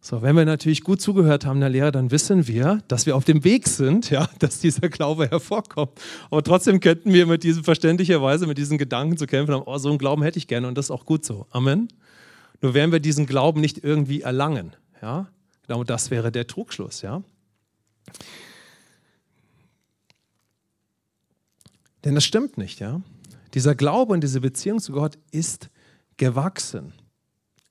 So, 0.00 0.20
wenn 0.20 0.36
wir 0.36 0.44
natürlich 0.44 0.82
gut 0.82 1.00
zugehört 1.00 1.46
haben, 1.46 1.60
der 1.60 1.70
Lehrer, 1.70 1.90
dann 1.90 2.10
wissen 2.10 2.46
wir, 2.46 2.82
dass 2.88 3.06
wir 3.06 3.16
auf 3.16 3.24
dem 3.24 3.42
Weg 3.42 3.68
sind, 3.68 4.10
ja, 4.10 4.28
dass 4.38 4.58
dieser 4.60 4.88
Glaube 4.90 5.30
hervorkommt. 5.30 5.92
Aber 6.30 6.42
trotzdem 6.42 6.80
könnten 6.80 7.12
wir 7.12 7.26
mit 7.26 7.42
diesem 7.42 7.64
verständlicherweise, 7.64 8.46
mit 8.46 8.58
diesen 8.58 8.76
Gedanken 8.76 9.16
zu 9.16 9.26
kämpfen 9.26 9.54
haben, 9.54 9.62
oh, 9.64 9.78
so 9.78 9.88
einen 9.88 9.98
Glauben 9.98 10.22
hätte 10.22 10.38
ich 10.38 10.46
gerne 10.46 10.68
und 10.68 10.76
das 10.76 10.86
ist 10.86 10.90
auch 10.90 11.06
gut 11.06 11.24
so. 11.24 11.46
Amen. 11.50 11.88
Nur 12.60 12.74
werden 12.74 12.92
wir 12.92 13.00
diesen 13.00 13.26
Glauben 13.26 13.60
nicht 13.60 13.82
irgendwie 13.82 14.20
erlangen, 14.22 14.74
ja. 15.00 15.28
Genau 15.66 15.84
das 15.84 16.10
wäre 16.10 16.30
der 16.30 16.46
Trugschluss, 16.46 17.00
ja. 17.00 17.22
Denn 22.04 22.14
das 22.14 22.24
stimmt 22.24 22.58
nicht, 22.58 22.80
ja. 22.80 23.00
Dieser 23.54 23.74
Glaube 23.74 24.12
und 24.12 24.22
diese 24.22 24.40
Beziehung 24.40 24.80
zu 24.80 24.92
Gott 24.92 25.18
ist 25.30 25.70
gewachsen. 26.16 26.92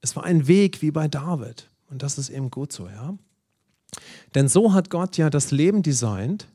Es 0.02 0.16
war 0.16 0.24
ein 0.24 0.48
Weg 0.48 0.82
wie 0.82 0.92
bei 0.92 1.08
David. 1.08 1.70
Und 1.90 2.02
das 2.04 2.18
ist 2.18 2.30
eben 2.30 2.50
gut 2.50 2.72
so, 2.72 2.88
ja. 2.88 3.18
Denn 4.34 4.48
so 4.48 4.74
hat 4.74 4.90
Gott 4.90 5.18
ja 5.18 5.30
das 5.30 5.52
Leben 5.52 5.84
designt, 5.84 6.48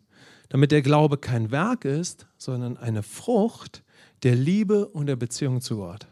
damit 0.49 0.73
der 0.73 0.83
Glaube 0.83 1.19
kein 1.19 1.51
Werk 1.51 1.85
ist, 1.85 2.27
sondern 2.37 2.77
eine 2.77 3.03
Frucht 3.03 3.85
der 4.23 4.35
Liebe 4.35 4.89
und 4.89 5.07
der 5.07 5.17
Beziehung 5.17 5.61
zu 5.61 5.77
Gott. 5.77 6.09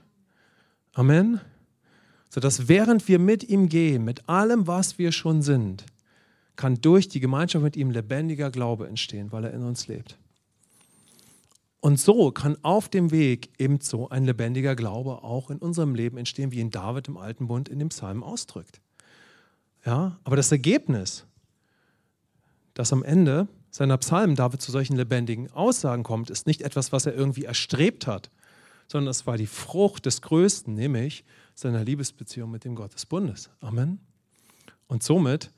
Amen. 0.92 1.40
Sodass 2.29 2.68
während 2.68 3.09
wir 3.09 3.18
mit 3.18 3.48
ihm 3.48 3.68
gehen, 3.68 4.05
mit 4.05 4.29
allem, 4.29 4.66
was 4.66 4.98
wir 4.98 5.11
schon 5.11 5.42
sind, 5.42 5.85
kann 6.55 6.81
durch 6.81 7.09
die 7.09 7.20
Gemeinschaft 7.20 7.62
mit 7.62 7.76
ihm 7.76 7.90
lebendiger 7.90 8.50
Glaube 8.50 8.88
entstehen, 8.88 9.33
weil 9.33 9.44
er 9.44 9.52
in 9.52 9.62
uns 9.62 9.88
lebt. 9.88 10.18
Und 11.80 12.00
so 12.00 12.30
kann 12.32 12.56
auf 12.62 12.88
dem 12.88 13.10
Weg 13.10 13.50
ebenso 13.58 14.08
ein 14.08 14.24
lebendiger 14.24 14.74
Glaube 14.74 15.22
auch 15.22 15.50
in 15.50 15.58
unserem 15.58 15.94
Leben 15.94 16.16
entstehen, 16.16 16.50
wie 16.50 16.60
ihn 16.60 16.70
David 16.70 17.08
im 17.08 17.16
Alten 17.16 17.46
Bund 17.46 17.68
in 17.68 17.78
dem 17.78 17.90
Psalm 17.90 18.22
ausdrückt. 18.22 18.80
Ja, 19.84 20.18
aber 20.24 20.36
das 20.36 20.50
Ergebnis, 20.50 21.26
dass 22.74 22.92
am 22.92 23.04
Ende 23.04 23.46
seiner 23.70 23.98
Psalmen 23.98 24.36
David 24.36 24.60
zu 24.62 24.72
solchen 24.72 24.96
lebendigen 24.96 25.52
Aussagen 25.52 26.02
kommt, 26.02 26.30
ist 26.30 26.46
nicht 26.46 26.62
etwas, 26.62 26.92
was 26.92 27.06
er 27.06 27.14
irgendwie 27.14 27.44
erstrebt 27.44 28.06
hat, 28.06 28.30
sondern 28.88 29.10
es 29.10 29.26
war 29.26 29.36
die 29.36 29.46
Frucht 29.46 30.06
des 30.06 30.22
Größten, 30.22 30.74
nämlich 30.74 31.24
seiner 31.54 31.84
Liebesbeziehung 31.84 32.50
mit 32.50 32.64
dem 32.64 32.74
Gott 32.74 32.94
des 32.94 33.06
Bundes. 33.06 33.50
Amen. 33.60 34.00
Und 34.88 35.02
somit 35.02 35.50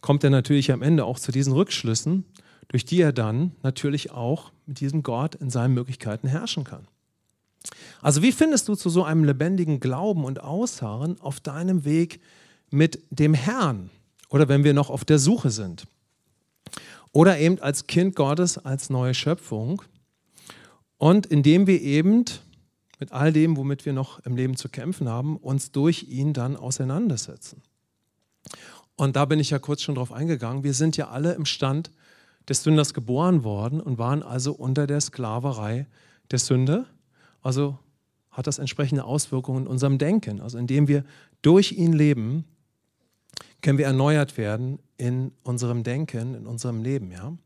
kommt 0.00 0.24
er 0.24 0.30
natürlich 0.30 0.72
am 0.72 0.82
Ende 0.82 1.04
auch 1.04 1.18
zu 1.18 1.32
diesen 1.32 1.52
Rückschlüssen, 1.52 2.24
durch 2.68 2.84
die 2.84 3.00
er 3.00 3.12
dann 3.12 3.52
natürlich 3.62 4.10
auch 4.10 4.52
mit 4.66 4.80
diesem 4.80 5.02
Gott 5.02 5.34
in 5.34 5.50
seinen 5.50 5.74
Möglichkeiten 5.74 6.28
herrschen 6.28 6.64
kann. 6.64 6.86
Also 8.00 8.22
wie 8.22 8.32
findest 8.32 8.68
du 8.68 8.74
zu 8.74 8.90
so 8.90 9.04
einem 9.04 9.24
lebendigen 9.24 9.80
Glauben 9.80 10.24
und 10.24 10.40
Ausharren 10.40 11.20
auf 11.20 11.40
deinem 11.40 11.84
Weg 11.84 12.20
mit 12.70 13.02
dem 13.10 13.34
Herrn 13.34 13.90
oder 14.28 14.48
wenn 14.48 14.64
wir 14.64 14.74
noch 14.74 14.90
auf 14.90 15.04
der 15.04 15.18
Suche 15.18 15.50
sind. 15.50 15.86
Oder 17.12 17.38
eben 17.38 17.58
als 17.60 17.86
Kind 17.86 18.16
Gottes, 18.16 18.58
als 18.58 18.90
neue 18.90 19.14
Schöpfung. 19.14 19.82
Und 20.98 21.26
indem 21.26 21.66
wir 21.66 21.80
eben 21.80 22.24
mit 22.98 23.12
all 23.12 23.32
dem, 23.32 23.56
womit 23.56 23.86
wir 23.86 23.92
noch 23.92 24.18
im 24.20 24.36
Leben 24.36 24.56
zu 24.56 24.68
kämpfen 24.68 25.08
haben, 25.08 25.36
uns 25.36 25.70
durch 25.70 26.04
ihn 26.08 26.32
dann 26.32 26.56
auseinandersetzen. 26.56 27.62
Und 28.96 29.16
da 29.16 29.26
bin 29.26 29.38
ich 29.38 29.50
ja 29.50 29.58
kurz 29.58 29.82
schon 29.82 29.94
drauf 29.94 30.12
eingegangen. 30.12 30.64
Wir 30.64 30.74
sind 30.74 30.96
ja 30.96 31.08
alle 31.08 31.34
im 31.34 31.44
Stand 31.44 31.90
des 32.48 32.62
Sünders 32.62 32.94
geboren 32.94 33.44
worden 33.44 33.80
und 33.80 33.98
waren 33.98 34.22
also 34.22 34.52
unter 34.52 34.86
der 34.86 35.00
Sklaverei 35.00 35.86
der 36.30 36.38
Sünde. 36.38 36.86
Also 37.42 37.78
hat 38.30 38.46
das 38.46 38.58
entsprechende 38.58 39.04
Auswirkungen 39.04 39.62
in 39.62 39.66
unserem 39.66 39.98
Denken. 39.98 40.40
Also 40.40 40.58
indem 40.58 40.88
wir 40.88 41.04
durch 41.42 41.72
ihn 41.72 41.92
leben, 41.92 42.44
können 43.62 43.78
wir 43.78 43.86
erneuert 43.86 44.36
werden 44.36 44.78
in 44.96 45.32
unserem 45.42 45.82
Denken, 45.82 46.34
in 46.34 46.46
unserem 46.46 46.82
Leben, 46.82 47.10
ja? 47.10 47.36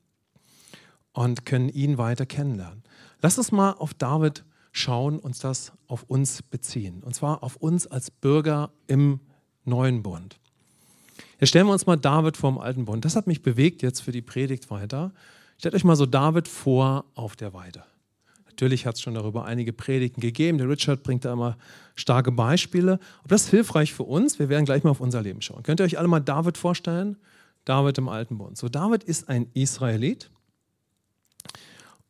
Und 1.12 1.44
können 1.44 1.68
ihn 1.68 1.98
weiter 1.98 2.26
kennenlernen. 2.26 2.82
Lass 3.20 3.36
uns 3.38 3.52
mal 3.52 3.72
auf 3.72 3.94
David 3.94 4.44
schauen, 4.72 5.18
uns 5.18 5.40
das 5.40 5.72
auf 5.86 6.04
uns 6.04 6.42
beziehen. 6.42 7.02
Und 7.02 7.14
zwar 7.14 7.42
auf 7.42 7.56
uns 7.56 7.86
als 7.86 8.10
Bürger 8.10 8.70
im 8.86 9.20
neuen 9.64 10.02
Bund. 10.02 10.39
Jetzt 11.40 11.48
stellen 11.48 11.66
wir 11.66 11.72
uns 11.72 11.87
mal 11.87 11.96
David 11.96 12.37
vor 12.37 12.50
dem 12.53 12.59
alten 12.59 12.85
Bund. 12.85 13.05
Das 13.05 13.16
hat 13.16 13.26
mich 13.26 13.42
bewegt 13.42 13.83
jetzt 13.83 14.00
für 14.00 14.12
die 14.12 14.20
Predigt 14.20 14.70
weiter. 14.70 15.12
Stellt 15.59 15.74
euch 15.74 15.85
mal 15.85 15.96
so 15.96 16.05
David 16.05 16.46
vor 16.46 17.07
auf 17.14 17.35
der 17.35 17.55
Weide. 17.55 17.83
Natürlich 18.46 18.85
hat 18.85 18.96
es 18.96 19.00
schon 19.00 19.14
darüber 19.14 19.46
einige 19.46 19.72
Predigten 19.72 20.20
gegeben. 20.20 20.59
Der 20.59 20.68
Richard 20.68 21.03
bringt 21.03 21.24
da 21.24 21.33
immer 21.33 21.57
starke 21.94 22.31
Beispiele. 22.31 23.00
Ob 23.22 23.29
das 23.29 23.48
hilfreich 23.48 23.94
für 23.94 24.03
uns? 24.03 24.38
Wir 24.38 24.50
werden 24.50 24.66
gleich 24.66 24.85
mal 24.85 24.90
auf 24.90 25.00
unser 25.00 25.22
Leben 25.22 25.40
schauen. 25.40 25.62
Könnt 25.62 25.81
ihr 25.81 25.85
euch 25.85 25.98
alle 25.98 26.09
mal 26.09 26.20
David 26.20 26.59
vorstellen? 26.59 27.16
David 27.64 27.96
im 27.96 28.11
Alten 28.11 28.37
Bund. 28.37 28.59
So, 28.59 28.68
David 28.68 29.03
ist 29.05 29.31
ein 29.31 29.46
Israelit. 29.55 30.31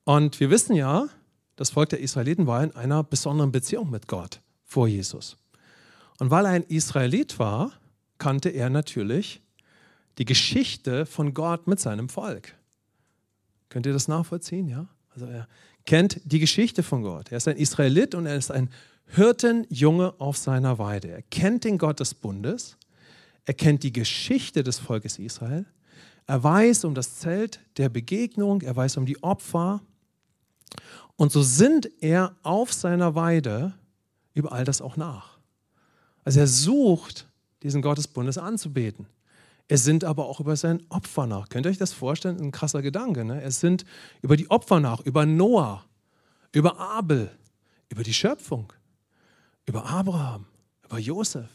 Und 0.03 0.41
wir 0.41 0.51
wissen 0.51 0.75
ja, 0.75 1.07
das 1.55 1.71
Volk 1.71 1.91
der 1.91 2.01
Israeliten 2.01 2.49
war 2.49 2.65
in 2.65 2.75
einer 2.75 3.05
besonderen 3.05 3.53
Beziehung 3.53 3.91
mit 3.91 4.09
Gott 4.09 4.41
vor 4.65 4.89
Jesus. 4.89 5.37
Und 6.19 6.31
weil 6.31 6.47
er 6.47 6.51
ein 6.53 6.65
Israelit 6.65 7.39
war, 7.39 7.73
kannte 8.21 8.51
er 8.51 8.71
natürlich 8.71 9.43
die 10.19 10.25
Geschichte 10.25 11.07
von 11.07 11.35
Gott 11.35 11.67
mit 11.67 11.81
seinem 11.81 12.09
Volk. 12.09 12.55
Könnt 13.69 13.87
ihr 13.87 13.93
das 13.93 14.07
nachvollziehen? 14.07 14.69
Ja? 14.69 14.87
Also 15.11 15.27
er 15.27 15.49
kennt 15.87 16.21
die 16.25 16.39
Geschichte 16.39 16.85
von 16.85 17.03
Gott. 17.03 17.33
Er 17.33 17.39
ist 17.39 17.49
ein 17.49 17.57
Israelit 17.57 18.15
und 18.15 18.27
er 18.27 18.37
ist 18.37 18.53
ein 18.53 18.71
Hirtenjunge 19.07 20.15
auf 20.19 20.37
seiner 20.37 20.79
Weide. 20.79 21.09
Er 21.09 21.23
kennt 21.23 21.65
den 21.65 21.79
Gott 21.79 21.99
des 21.99 22.15
Bundes. 22.15 22.77
Er 23.45 23.55
kennt 23.55 23.83
die 23.83 23.93
Geschichte 23.93 24.63
des 24.63 24.79
Volkes 24.79 25.19
Israel. 25.19 25.67
Er 26.27 26.45
weiß 26.45 26.85
um 26.85 26.95
das 26.95 27.17
Zelt 27.19 27.61
der 27.77 27.89
Begegnung. 27.89 28.61
Er 28.63 28.77
weiß 28.77 28.99
um 28.99 29.07
die 29.07 29.21
Opfer. 29.23 29.81
Und 31.17 31.33
so 31.33 31.43
sinnt 31.43 31.91
er 32.03 32.37
auf 32.43 32.73
seiner 32.73 33.15
Weide 33.15 33.75
über 34.35 34.53
all 34.53 34.65
das 34.65 34.81
auch 34.81 34.97
nach. 34.97 35.39
Also 36.25 36.41
er 36.41 36.47
sucht, 36.47 37.30
diesen 37.63 37.83
Gott 37.83 37.99
des 37.99 38.09
Bundes 38.09 38.39
anzubeten. 38.39 39.07
Er 39.69 39.79
sinnt 39.79 40.03
aber 40.03 40.27
auch 40.27 40.41
über 40.41 40.57
sein 40.57 40.83
Opfer 40.89 41.27
nach. 41.27 41.49
Könnt 41.49 41.67
ihr 41.67 41.71
euch 41.71 41.79
das 41.79 41.93
vorstellen? 41.93 42.41
Ein 42.41 42.51
krasser 42.51 42.83
Gedanke. 42.83 43.25
Ne? 43.25 43.41
Er 43.41 43.53
sinnt 43.53 43.85
über 44.21 44.37
die 44.37 44.51
Opfer 44.51 44.81
nach, 44.81 45.01
über 45.01 45.27
Noah, 45.27 45.85
über 46.53 46.79
Abel, 46.81 47.31
über 47.89 48.03
die 48.03 48.15
Schöpfung, 48.15 48.73
über 49.67 49.87
Abraham, 49.87 50.47
über 50.85 50.99
Josef. 50.99 51.49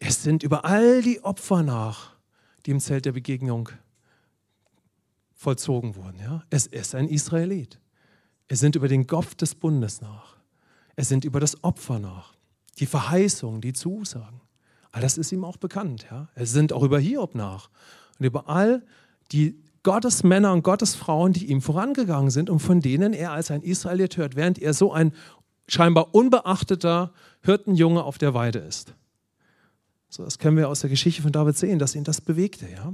Er 0.00 0.10
sinnt 0.10 0.42
über 0.42 0.64
all 0.64 1.02
die 1.02 1.22
Opfer 1.22 1.62
nach, 1.62 2.16
die 2.66 2.72
im 2.72 2.80
Zelt 2.80 3.04
der 3.04 3.12
Begegnung 3.12 3.68
vollzogen 5.34 5.94
wurden. 5.94 6.18
Ja? 6.18 6.42
Es 6.50 6.66
ist 6.66 6.96
ein 6.96 7.08
Israelit. 7.08 7.78
Er 8.48 8.56
sinnt 8.56 8.74
über 8.74 8.88
den 8.88 9.06
Kopf 9.06 9.36
des 9.36 9.54
Bundes 9.54 10.00
nach. 10.00 10.36
Er 10.96 11.04
sinnt 11.04 11.24
über 11.24 11.40
das 11.40 11.62
Opfer 11.62 11.98
nach, 11.98 12.34
die 12.78 12.86
Verheißung, 12.86 13.60
die 13.60 13.72
Zusagen. 13.72 14.40
All 14.92 15.00
das 15.00 15.18
ist 15.18 15.32
ihm 15.32 15.44
auch 15.44 15.56
bekannt. 15.56 16.06
Ja? 16.10 16.28
Er 16.34 16.46
sinnt 16.46 16.72
auch 16.72 16.82
über 16.82 16.98
Hiob 16.98 17.34
nach 17.34 17.70
und 18.18 18.26
über 18.26 18.48
all 18.48 18.82
die 19.32 19.58
Gottesmänner 19.82 20.52
und 20.52 20.62
Gottesfrauen, 20.62 21.32
die 21.32 21.46
ihm 21.46 21.60
vorangegangen 21.60 22.30
sind 22.30 22.50
und 22.50 22.60
von 22.60 22.80
denen 22.80 23.14
er 23.14 23.32
als 23.32 23.50
ein 23.50 23.62
Israelit 23.62 24.16
hört, 24.16 24.36
während 24.36 24.58
er 24.58 24.74
so 24.74 24.92
ein 24.92 25.12
scheinbar 25.66 26.14
unbeachteter 26.14 27.12
Hirtenjunge 27.42 28.04
auf 28.04 28.18
der 28.18 28.34
Weide 28.34 28.60
ist. 28.60 28.94
So, 30.08 30.24
das 30.24 30.38
können 30.38 30.58
wir 30.58 30.68
aus 30.68 30.80
der 30.80 30.90
Geschichte 30.90 31.22
von 31.22 31.32
David 31.32 31.56
sehen, 31.56 31.78
dass 31.78 31.94
ihn 31.94 32.04
das 32.04 32.20
bewegte. 32.20 32.68
Ja? 32.70 32.92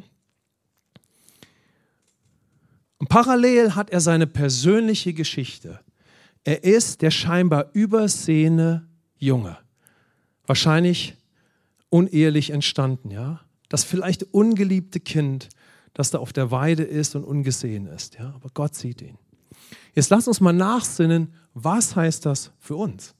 Und 2.98 3.08
parallel 3.08 3.74
hat 3.74 3.90
er 3.90 4.00
seine 4.00 4.26
persönliche 4.26 5.12
Geschichte. 5.12 5.80
Er 6.44 6.64
ist 6.64 7.02
der 7.02 7.10
scheinbar 7.10 7.70
übersehene 7.72 8.86
Junge. 9.18 9.58
Wahrscheinlich 10.46 11.17
unehelich 11.90 12.50
entstanden, 12.50 13.10
ja? 13.10 13.40
Das 13.68 13.84
vielleicht 13.84 14.22
ungeliebte 14.34 15.00
Kind, 15.00 15.48
das 15.94 16.10
da 16.10 16.18
auf 16.18 16.32
der 16.32 16.50
Weide 16.50 16.82
ist 16.82 17.16
und 17.16 17.24
ungesehen 17.24 17.86
ist, 17.86 18.18
ja? 18.18 18.32
Aber 18.34 18.48
Gott 18.54 18.74
sieht 18.74 19.02
ihn. 19.02 19.18
Jetzt 19.94 20.10
lass 20.10 20.28
uns 20.28 20.40
mal 20.40 20.52
nachsinnen, 20.52 21.34
was 21.54 21.96
heißt 21.96 22.24
das 22.24 22.52
für 22.58 22.76
uns? 22.76 23.14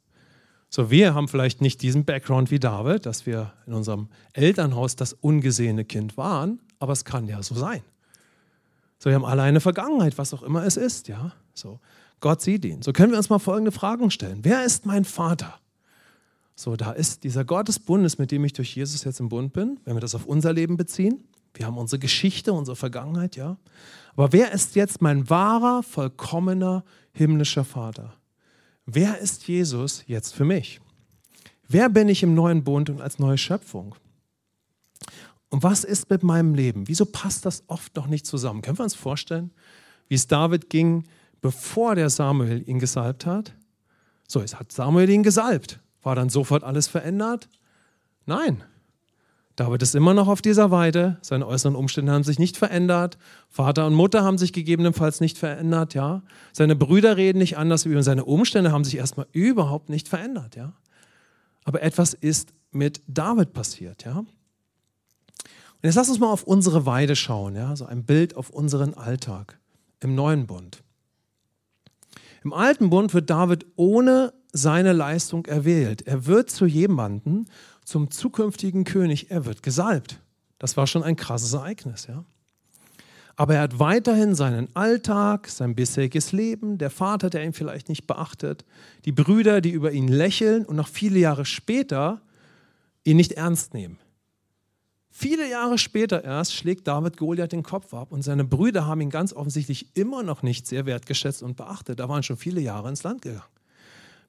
So, 0.71 0.91
wir 0.91 1.15
haben 1.15 1.29
vielleicht 1.29 1.61
nicht 1.63 1.81
diesen 1.81 2.05
Background 2.05 2.51
wie 2.51 2.59
David, 2.59 3.07
dass 3.07 3.25
wir 3.25 3.55
in 3.67 3.73
unserem 3.73 4.09
Elternhaus 4.35 4.97
das 4.97 5.15
ungesehene 5.15 5.85
Kind 5.85 6.17
waren, 6.17 6.61
aber 6.79 6.93
es 6.93 7.05
kann 7.05 7.27
ja 7.27 7.43
so 7.43 7.55
sein. 7.55 7.83
So, 8.99 9.11
wir 9.11 9.15
haben 9.15 9.25
alle 9.25 9.43
eine 9.43 9.61
Vergangenheit, 9.61 10.19
was 10.19 10.35
auch 10.35 10.43
immer 10.43 10.65
es 10.65 10.77
ist, 10.77 11.09
ja? 11.09 11.33
So, 11.55 11.81
Gott 12.21 12.43
sieht 12.43 12.65
ihn. 12.65 12.83
So 12.83 12.93
können 12.93 13.13
wir 13.13 13.19
uns 13.19 13.31
mal 13.31 13.39
folgende 13.39 13.73
Fragen 13.73 14.11
stellen. 14.11 14.41
Wer 14.43 14.65
ist 14.65 14.87
mein 14.87 15.05
Vater? 15.05 15.59
So, 16.61 16.75
da 16.75 16.91
ist 16.91 17.23
dieser 17.23 17.45
Gott 17.45 17.69
des 17.69 17.79
Bundes, 17.79 18.19
mit 18.19 18.33
dem 18.33 18.45
ich 18.45 18.53
durch 18.53 18.75
Jesus 18.75 19.05
jetzt 19.05 19.21
im 19.21 19.29
Bund 19.29 19.53
bin, 19.53 19.79
wenn 19.85 19.95
wir 19.95 20.01
das 20.01 20.17
auf 20.17 20.27
unser 20.27 20.53
Leben 20.53 20.77
beziehen. 20.77 21.23
Wir 21.55 21.67
haben 21.67 21.79
unsere 21.79 22.01
Geschichte, 22.01 22.53
unsere 22.53 22.75
Vergangenheit, 22.75 23.37
ja. 23.37 23.59
Aber 24.17 24.33
wer 24.33 24.51
ist 24.51 24.75
jetzt 24.75 25.01
mein 25.01 25.31
wahrer, 25.31 25.85
vollkommener 25.85 26.83
himmlischer 27.13 27.65
Vater? 27.65 28.13
Wer 28.87 29.19
ist 29.19 29.47
Jesus 29.47 30.03
jetzt 30.09 30.35
für 30.35 30.45
mich? 30.45 30.81
Wer 31.69 31.89
bin 31.91 32.09
ich 32.09 32.25
im 32.25 32.35
neuen 32.35 32.65
Bund 32.65 32.91
und 32.91 33.01
als 33.01 33.21
neue 33.21 33.39
Schöpfung? 33.39 33.95
Und 35.51 35.63
was 35.63 35.85
ist 35.85 36.11
mit 36.11 36.25
meinem 36.25 36.55
Leben? 36.55 36.89
Wieso 36.89 37.05
passt 37.05 37.47
das 37.47 37.63
oft 37.69 37.95
noch 37.95 38.09
nicht 38.09 38.27
zusammen? 38.27 38.63
Können 38.63 38.79
wir 38.79 38.83
uns 38.83 38.97
vorstellen, 38.97 39.53
wie 40.09 40.17
es 40.17 40.27
David 40.27 40.71
ging, 40.71 41.05
bevor 41.41 41.95
der 41.95 42.11
Samuel 42.11 42.69
ihn 42.69 42.81
gesalbt 42.81 43.27
hat? 43.27 43.55
So, 44.27 44.41
es 44.41 44.59
hat 44.59 44.73
Samuel 44.73 45.09
ihn 45.09 45.23
gesalbt. 45.23 45.79
War 46.09 46.15
dann 46.15 46.31
sofort 46.31 46.65
alles 46.65 46.89
verändert? 46.89 47.51
Nein. 48.25 48.65
David 49.57 49.83
ist 49.83 49.95
immer 49.95 50.15
noch 50.15 50.27
auf 50.27 50.41
dieser 50.41 50.71
Weide. 50.71 51.19
Seine 51.21 51.47
äußeren 51.47 51.77
Umstände 51.77 52.13
haben 52.13 52.23
sich 52.23 52.39
nicht 52.39 52.57
verändert. 52.57 53.19
Vater 53.51 53.87
und 53.87 53.93
Mutter 53.93 54.25
haben 54.25 54.39
sich 54.39 54.55
gegebenenfalls 54.55 55.21
nicht 55.21 55.37
verändert. 55.37 55.93
Ja? 55.93 56.23
Seine 56.55 56.77
Brüder 56.77 57.19
reden 57.19 57.41
nicht 57.41 57.59
anders 57.59 57.85
wie 57.85 58.03
seine 58.03 58.25
Umstände 58.25 58.73
haben 58.73 58.85
sich 58.85 58.97
erstmal 58.97 59.27
überhaupt 59.33 59.91
nicht 59.91 60.09
verändert. 60.09 60.57
Ja? 60.57 60.73
Aber 61.65 61.83
etwas 61.83 62.15
ist 62.15 62.55
mit 62.71 63.03
David 63.07 63.53
passiert. 63.53 64.07
Ja? 64.07 64.21
Und 64.21 64.29
jetzt 65.83 65.97
lass 65.97 66.09
uns 66.09 66.21
mal 66.21 66.33
auf 66.33 66.45
unsere 66.45 66.87
Weide 66.87 67.17
schauen. 67.17 67.55
Ja? 67.55 67.77
So 67.77 67.85
ein 67.85 68.07
Bild 68.07 68.35
auf 68.35 68.49
unseren 68.49 68.95
Alltag 68.95 69.59
im 70.01 70.15
neuen 70.15 70.47
Bund. 70.47 70.83
Im 72.45 72.55
alten 72.55 72.89
Bund 72.89 73.13
wird 73.13 73.29
David 73.29 73.67
ohne 73.77 74.33
seine 74.53 74.93
Leistung 74.93 75.47
erwählt. 75.47 76.07
Er 76.07 76.27
wird 76.27 76.51
zu 76.51 76.67
jemandem, 76.67 77.47
zum 77.85 78.11
zukünftigen 78.11 78.85
König, 78.85 79.31
er 79.31 79.45
wird 79.45 79.63
gesalbt. 79.63 80.21
Das 80.59 80.77
war 80.77 80.87
schon 80.87 81.03
ein 81.03 81.17
krasses 81.17 81.53
Ereignis, 81.53 82.07
ja. 82.07 82.25
Aber 83.37 83.55
er 83.55 83.61
hat 83.61 83.79
weiterhin 83.79 84.35
seinen 84.35 84.75
Alltag, 84.75 85.47
sein 85.47 85.77
bisheriges 85.77 86.33
Leben, 86.33 86.77
der 86.77 86.91
Vater, 86.91 87.31
der 87.31 87.45
ihn 87.45 87.53
vielleicht 87.53 87.89
nicht 87.89 88.09
beachtet, 88.09 88.65
die 89.05 89.13
Brüder, 89.13 89.61
die 89.61 89.71
über 89.71 89.93
ihn 89.93 90.09
lächeln 90.09 90.65
und 90.67 90.75
noch 90.75 90.89
viele 90.89 91.21
Jahre 91.21 91.45
später 91.45 92.21
ihn 93.05 93.17
nicht 93.17 93.33
ernst 93.33 93.75
nehmen. 93.75 93.99
Viele 95.09 95.49
Jahre 95.49 95.79
später 95.79 96.25
erst 96.25 96.53
schlägt 96.53 96.89
David 96.89 97.17
Goliath 97.17 97.53
den 97.53 97.63
Kopf 97.63 97.95
ab 97.95 98.11
und 98.11 98.23
seine 98.23 98.45
Brüder 98.45 98.87
haben 98.87 99.01
ihn 99.01 99.11
ganz 99.11 99.33
offensichtlich 99.33 99.97
immer 99.97 100.25
noch 100.25 100.43
nicht 100.43 100.67
sehr 100.67 100.85
wertgeschätzt 100.85 101.43
und 101.43 101.57
beachtet. 101.57 102.01
Da 102.01 102.09
waren 102.09 102.25
schon 102.25 102.37
viele 102.37 102.61
Jahre 102.61 102.89
ins 102.89 103.05
Land 103.05 103.23
gegangen. 103.23 103.43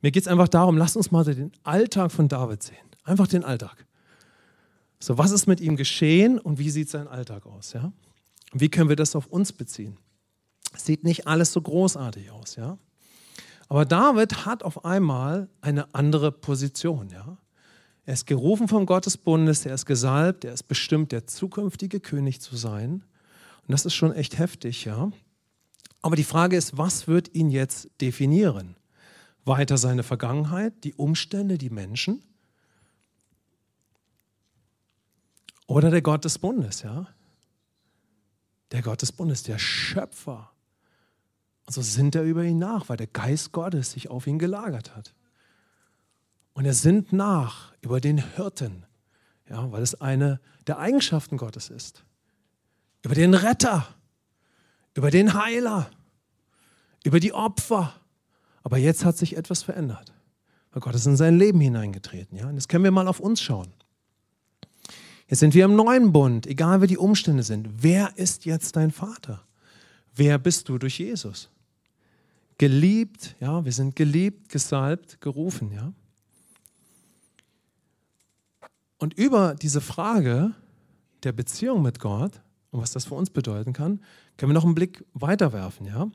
Mir 0.02 0.12
geht 0.12 0.24
es 0.24 0.28
einfach 0.28 0.48
darum, 0.48 0.78
lasst 0.78 0.96
uns 0.96 1.12
mal 1.12 1.24
den 1.24 1.52
Alltag 1.64 2.12
von 2.12 2.28
David 2.28 2.64
sehen. 2.64 2.78
Einfach 3.04 3.28
den 3.28 3.44
Alltag. 3.44 3.86
So, 5.00 5.18
was 5.18 5.32
ist 5.32 5.48
mit 5.48 5.62
ihm 5.62 5.76
geschehen 5.76 6.40
und 6.40 6.60
wie 6.60 6.70
sieht 6.70 6.90
sein 6.90 7.08
Alltag 7.08 7.46
aus? 7.46 7.74
Ja? 7.74 7.92
Wie 8.54 8.70
können 8.70 8.90
wir 8.90 8.96
das 8.96 9.16
auf 9.16 9.28
uns 9.28 9.52
beziehen? 9.54 9.98
Sieht 10.76 11.04
nicht 11.04 11.28
alles 11.28 11.52
so 11.52 11.62
großartig 11.62 12.32
aus, 12.32 12.56
ja. 12.56 12.78
Aber 13.68 13.86
David 13.86 14.46
hat 14.46 14.64
auf 14.64 14.84
einmal 14.86 15.48
eine 15.62 15.94
andere 15.94 16.32
Position, 16.32 17.10
ja. 17.10 17.38
Er 18.06 18.14
ist 18.14 18.26
gerufen 18.26 18.68
vom 18.68 18.88
Gott 18.88 19.06
des 19.06 19.18
Bundes, 19.18 19.66
er 19.66 19.76
ist 19.76 19.86
gesalbt, 19.86 20.44
er 20.44 20.54
ist 20.54 20.64
bestimmt, 20.64 21.12
der 21.12 21.28
zukünftige 21.28 22.00
König 22.00 22.42
zu 22.42 22.56
sein. 22.56 23.04
Und 23.68 23.72
das 23.72 23.86
ist 23.86 23.94
schon 23.94 24.14
echt 24.14 24.40
heftig, 24.40 24.86
ja. 24.86 25.12
Aber 26.02 26.16
die 26.16 26.24
Frage 26.24 26.58
ist, 26.58 26.78
was 26.78 27.08
wird 27.08 27.36
ihn 27.36 27.52
jetzt 27.52 27.90
definieren? 28.02 28.76
Weiter 29.50 29.78
seine 29.78 30.04
Vergangenheit, 30.04 30.86
die 30.86 30.94
Umstände, 30.94 31.58
die 31.58 31.70
Menschen? 31.70 32.24
Oder 35.68 35.92
der 35.92 36.02
Gott 36.02 36.24
des 36.24 36.40
Bundes, 36.40 36.84
ja? 36.84 37.08
Der 38.72 38.82
Gott 38.82 39.02
des 39.02 39.12
Bundes, 39.12 39.44
der 39.44 39.60
Schöpfer. 39.60 40.52
Und 41.66 41.74
so 41.74 41.82
sinnt 41.82 42.16
er 42.16 42.24
über 42.24 42.44
ihn 42.44 42.58
nach, 42.58 42.88
weil 42.88 42.98
der 42.98 43.08
Geist 43.08 43.52
Gottes 43.52 43.92
sich 43.92 44.10
auf 44.10 44.26
ihn 44.26 44.40
gelagert 44.40 44.96
hat. 44.96 45.14
Und 46.54 46.66
er 46.66 46.74
sinnt 46.74 47.14
nach 47.14 47.74
über 47.82 48.02
den 48.02 48.18
Hirten, 48.36 48.86
ja, 49.48 49.72
weil 49.72 49.82
es 49.84 50.00
eine 50.00 50.40
der 50.68 50.80
Eigenschaften 50.80 51.38
Gottes 51.38 51.70
ist. 51.70 52.04
Über 53.04 53.16
den 53.16 53.34
Retter, 53.34 53.88
über 54.94 55.12
den 55.12 55.34
Heiler, 55.34 55.90
über 57.04 57.20
die 57.20 57.34
Opfer. 57.34 57.99
Aber 58.64 58.78
jetzt 58.78 59.06
hat 59.06 59.18
sich 59.18 59.38
etwas 59.38 59.64
verändert. 59.64 60.14
Weil 60.72 60.82
Gott 60.82 60.96
ist 60.96 61.06
in 61.06 61.18
sein 61.18 61.38
Leben 61.38 61.60
hineingetreten. 61.60 62.38
Ja? 62.38 62.48
Und 62.48 62.56
jetzt 62.56 62.70
können 62.70 62.84
wir 62.84 62.92
mal 62.92 63.08
auf 63.08 63.20
uns 63.20 63.42
schauen. 63.42 63.74
Jetzt 65.28 65.40
sind 65.40 65.54
wir 65.54 65.66
im 65.66 65.76
neuen 65.76 66.12
Bund, 66.12 66.48
egal 66.48 66.82
wie 66.82 66.88
die 66.88 66.98
Umstände 66.98 67.44
sind. 67.44 67.84
Wer 67.84 68.18
ist 68.18 68.46
jetzt 68.46 68.76
dein 68.76 68.92
Vater? 68.92 69.44
Wer 70.16 70.40
bist 70.40 70.70
du 70.70 70.78
durch 70.78 71.00
Jesus? 71.00 71.50
Geliebt, 72.58 73.36
ja, 73.40 73.64
wir 73.64 73.72
sind 73.72 73.96
geliebt, 73.96 74.50
gesalbt, 74.50 75.22
gerufen, 75.22 75.72
ja. 75.72 75.94
Und 78.98 79.14
über 79.14 79.56
diese 79.56 79.82
Frage 79.82 80.52
der 81.24 81.32
Beziehung 81.32 81.82
mit 81.82 82.00
Gott 82.00 82.42
und 82.72 82.82
was 82.82 82.92
das 82.92 83.06
für 83.06 83.16
uns 83.16 83.30
bedeuten 83.30 83.72
kann, 83.72 84.02
können 84.36 84.50
wir 84.50 84.56
noch 84.56 84.66
einen 84.66 84.76
Blick 84.76 85.06
weiter 85.14 85.54
werfen, 85.54 85.86
ja. 85.86 86.10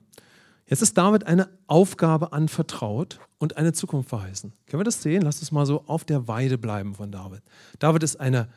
Jetzt 0.67 0.83
ist 0.83 0.97
David 0.97 1.27
eine 1.27 1.49
Aufgabe 1.67 2.33
anvertraut 2.33 3.21
und 3.39 3.57
eine 3.57 3.73
Zukunft 3.73 4.09
verheißen. 4.09 4.53
Können 4.67 4.81
wir 4.81 4.85
das 4.85 5.03
sehen? 5.03 5.23
Lass 5.23 5.41
uns 5.41 5.53
mal 5.53 5.67
so 5.67 5.85
auf 5.87 6.05
der 6.05 6.27
Weide 6.27 6.57
bleiben 6.57 6.95
von 6.95 7.13
David. 7.13 7.43
David 7.79 8.03
ist 8.03 8.19
eine 8.19 8.49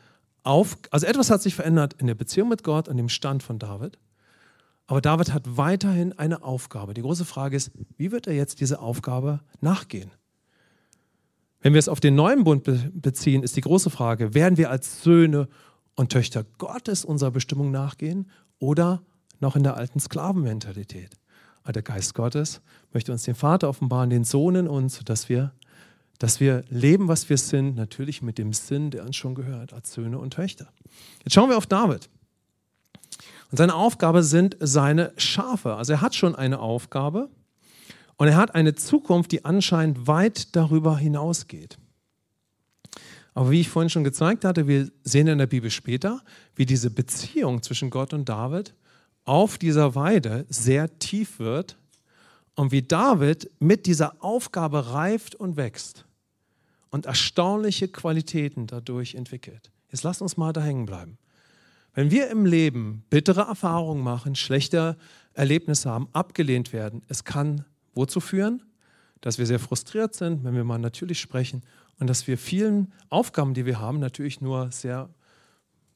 auf, 0.42 0.78
also 0.90 1.06
etwas 1.06 1.30
hat 1.30 1.42
sich 1.42 1.54
verändert 1.54 1.94
in 1.98 2.06
der 2.06 2.14
Beziehung 2.14 2.48
mit 2.48 2.64
Gott, 2.64 2.88
an 2.88 2.96
dem 2.96 3.10
Stand 3.10 3.42
von 3.42 3.58
David. 3.58 3.98
Aber 4.86 5.02
David 5.02 5.34
hat 5.34 5.58
weiterhin 5.58 6.18
eine 6.18 6.42
Aufgabe. 6.42 6.94
Die 6.94 7.02
große 7.02 7.26
Frage 7.26 7.56
ist, 7.56 7.70
wie 7.98 8.10
wird 8.10 8.26
er 8.26 8.34
jetzt 8.34 8.60
diese 8.60 8.80
Aufgabe 8.80 9.40
nachgehen? 9.60 10.10
Wenn 11.60 11.74
wir 11.74 11.78
es 11.78 11.88
auf 11.88 12.00
den 12.00 12.14
neuen 12.14 12.44
Bund 12.44 12.64
beziehen, 12.94 13.42
ist 13.42 13.56
die 13.56 13.60
große 13.60 13.90
Frage, 13.90 14.32
werden 14.32 14.56
wir 14.56 14.70
als 14.70 15.02
Söhne 15.02 15.48
und 15.94 16.10
Töchter 16.10 16.44
Gottes 16.56 17.04
unserer 17.04 17.32
Bestimmung 17.32 17.70
nachgehen 17.70 18.30
oder 18.58 19.02
noch 19.40 19.56
in 19.56 19.64
der 19.64 19.76
alten 19.76 20.00
Sklavenmentalität? 20.00 21.10
Der 21.74 21.82
Geist 21.82 22.14
Gottes 22.14 22.60
möchte 22.92 23.12
uns 23.12 23.24
den 23.24 23.34
Vater 23.34 23.68
offenbaren, 23.68 24.10
den 24.10 24.24
Sohn 24.24 24.54
in 24.56 24.68
uns, 24.68 25.00
dass 25.04 25.28
wir 25.28 25.52
dass 26.18 26.40
wir 26.40 26.64
leben, 26.68 27.08
was 27.08 27.30
wir 27.30 27.38
sind, 27.38 27.76
natürlich 27.76 28.22
mit 28.22 28.38
dem 28.38 28.52
Sinn, 28.52 28.90
der 28.90 29.04
uns 29.04 29.16
schon 29.16 29.34
gehört, 29.34 29.72
als 29.72 29.92
Söhne 29.92 30.18
und 30.18 30.34
Töchter. 30.34 30.68
Jetzt 31.22 31.34
schauen 31.34 31.48
wir 31.48 31.56
auf 31.56 31.66
David. 31.66 32.08
Und 33.50 33.56
seine 33.56 33.74
Aufgabe 33.74 34.22
sind 34.22 34.56
seine 34.60 35.12
Schafe. 35.16 35.76
Also 35.76 35.94
er 35.94 36.00
hat 36.00 36.14
schon 36.14 36.34
eine 36.34 36.58
Aufgabe 36.58 37.30
und 38.16 38.28
er 38.28 38.36
hat 38.36 38.54
eine 38.54 38.74
Zukunft, 38.74 39.32
die 39.32 39.44
anscheinend 39.44 40.06
weit 40.06 40.54
darüber 40.56 40.98
hinausgeht. 40.98 41.78
Aber 43.32 43.52
wie 43.52 43.60
ich 43.60 43.68
vorhin 43.68 43.88
schon 43.88 44.04
gezeigt 44.04 44.44
hatte, 44.44 44.66
wir 44.66 44.90
sehen 45.04 45.28
in 45.28 45.38
der 45.38 45.46
Bibel 45.46 45.70
später, 45.70 46.20
wie 46.56 46.66
diese 46.66 46.90
Beziehung 46.90 47.62
zwischen 47.62 47.88
Gott 47.88 48.12
und 48.12 48.28
David 48.28 48.74
auf 49.28 49.58
dieser 49.58 49.94
Weide 49.94 50.46
sehr 50.48 50.98
tief 50.98 51.38
wird 51.38 51.76
und 52.54 52.72
wie 52.72 52.80
David 52.80 53.50
mit 53.60 53.84
dieser 53.84 54.24
Aufgabe 54.24 54.92
reift 54.92 55.34
und 55.34 55.58
wächst 55.58 56.06
und 56.88 57.04
erstaunliche 57.04 57.88
Qualitäten 57.88 58.66
dadurch 58.66 59.14
entwickelt. 59.14 59.70
Jetzt 59.90 60.02
lasst 60.02 60.22
uns 60.22 60.38
mal 60.38 60.54
da 60.54 60.62
hängen 60.62 60.86
bleiben. 60.86 61.18
Wenn 61.92 62.10
wir 62.10 62.30
im 62.30 62.46
Leben 62.46 63.04
bittere 63.10 63.42
Erfahrungen 63.42 64.02
machen, 64.02 64.34
schlechte 64.34 64.96
Erlebnisse 65.34 65.90
haben, 65.90 66.08
abgelehnt 66.14 66.72
werden, 66.72 67.02
es 67.08 67.24
kann 67.24 67.66
wozu 67.94 68.20
führen? 68.20 68.62
Dass 69.20 69.36
wir 69.36 69.44
sehr 69.44 69.58
frustriert 69.58 70.14
sind, 70.14 70.42
wenn 70.42 70.54
wir 70.54 70.64
mal 70.64 70.78
natürlich 70.78 71.20
sprechen 71.20 71.62
und 71.98 72.06
dass 72.06 72.26
wir 72.26 72.38
vielen 72.38 72.94
Aufgaben, 73.10 73.52
die 73.52 73.66
wir 73.66 73.78
haben, 73.78 73.98
natürlich 73.98 74.40
nur 74.40 74.70
sehr 74.72 75.10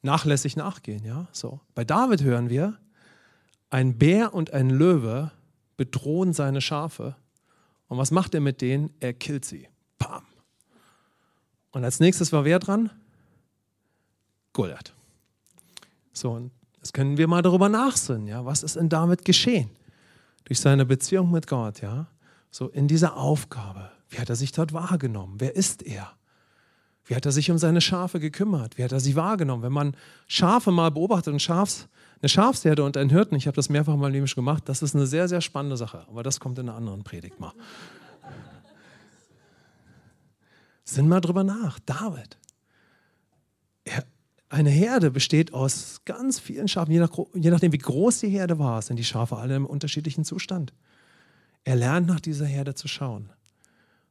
nachlässig 0.03 0.55
nachgehen. 0.55 1.03
Ja? 1.03 1.27
So. 1.31 1.61
Bei 1.73 1.83
David 1.83 2.21
hören 2.21 2.51
wir, 2.51 2.77
ein 3.73 3.97
Bär 3.97 4.35
und 4.35 4.53
ein 4.53 4.69
Löwe 4.69 5.31
bedrohen 5.77 6.31
seine 6.31 6.61
Schafe. 6.61 7.15
Und 7.87 7.97
was 7.97 8.11
macht 8.11 8.35
er 8.35 8.39
mit 8.39 8.61
denen? 8.61 8.91
Er 8.99 9.13
killt 9.13 9.45
sie. 9.45 9.67
Pam. 9.97 10.23
Und 11.71 11.83
als 11.83 11.99
nächstes 11.99 12.31
war 12.31 12.45
wer 12.45 12.59
dran? 12.59 12.91
Goliath. 14.53 14.93
So, 16.13 16.33
und 16.33 16.51
jetzt 16.77 16.93
können 16.93 17.17
wir 17.17 17.27
mal 17.27 17.41
darüber 17.41 17.67
nachsinnen, 17.67 18.27
ja, 18.27 18.45
was 18.45 18.61
ist 18.61 18.75
denn 18.75 18.89
damit 18.89 19.25
geschehen? 19.25 19.71
Durch 20.43 20.59
seine 20.59 20.85
Beziehung 20.85 21.31
mit 21.31 21.47
Gott, 21.47 21.81
ja, 21.81 22.05
so 22.51 22.67
in 22.69 22.87
dieser 22.87 23.17
Aufgabe. 23.17 23.91
Wie 24.09 24.19
hat 24.19 24.29
er 24.29 24.35
sich 24.35 24.51
dort 24.51 24.73
wahrgenommen? 24.73 25.39
Wer 25.39 25.55
ist 25.55 25.81
er? 25.81 26.13
Wie 27.05 27.15
hat 27.15 27.25
er 27.25 27.31
sich 27.31 27.51
um 27.51 27.57
seine 27.57 27.81
Schafe 27.81 28.19
gekümmert? 28.19 28.77
Wie 28.77 28.83
hat 28.83 28.91
er 28.91 28.99
sie 28.99 29.15
wahrgenommen? 29.15 29.63
Wenn 29.63 29.73
man 29.73 29.95
Schafe 30.27 30.71
mal 30.71 30.89
beobachtet 30.89 31.33
und 31.33 31.41
Schafs, 31.41 31.87
eine 32.21 32.29
Schafsherde 32.29 32.83
und 32.83 32.95
einen 32.95 33.09
Hirten, 33.09 33.35
ich 33.35 33.47
habe 33.47 33.55
das 33.55 33.69
mehrfach 33.69 33.97
mal 33.97 34.11
nämlich 34.11 34.35
gemacht, 34.35 34.63
das 34.67 34.81
ist 34.81 34.95
eine 34.95 35.05
sehr, 35.05 35.27
sehr 35.27 35.41
spannende 35.41 35.75
Sache. 35.75 36.05
Aber 36.07 36.23
das 36.23 36.39
kommt 36.39 36.57
in 36.59 36.69
einer 36.69 36.77
anderen 36.77 37.03
Predigt 37.03 37.39
mal. 37.39 37.51
Sinn 40.85 41.07
mal 41.07 41.19
drüber 41.19 41.43
nach. 41.43 41.79
David. 41.79 42.37
Er, 43.83 44.05
eine 44.47 44.69
Herde 44.69 45.11
besteht 45.11 45.53
aus 45.53 46.01
ganz 46.05 46.39
vielen 46.39 46.67
Schafen. 46.67 46.91
Je, 46.91 46.99
nach, 46.99 47.11
je 47.33 47.49
nachdem, 47.49 47.73
wie 47.73 47.79
groß 47.79 48.19
die 48.19 48.29
Herde 48.29 48.59
war, 48.59 48.81
sind 48.81 48.97
die 48.97 49.03
Schafe 49.03 49.37
alle 49.37 49.55
im 49.55 49.65
unterschiedlichen 49.65 50.23
Zustand. 50.23 50.73
Er 51.65 51.75
lernt 51.75 52.07
nach 52.07 52.19
dieser 52.19 52.45
Herde 52.45 52.75
zu 52.75 52.87
schauen. 52.87 53.29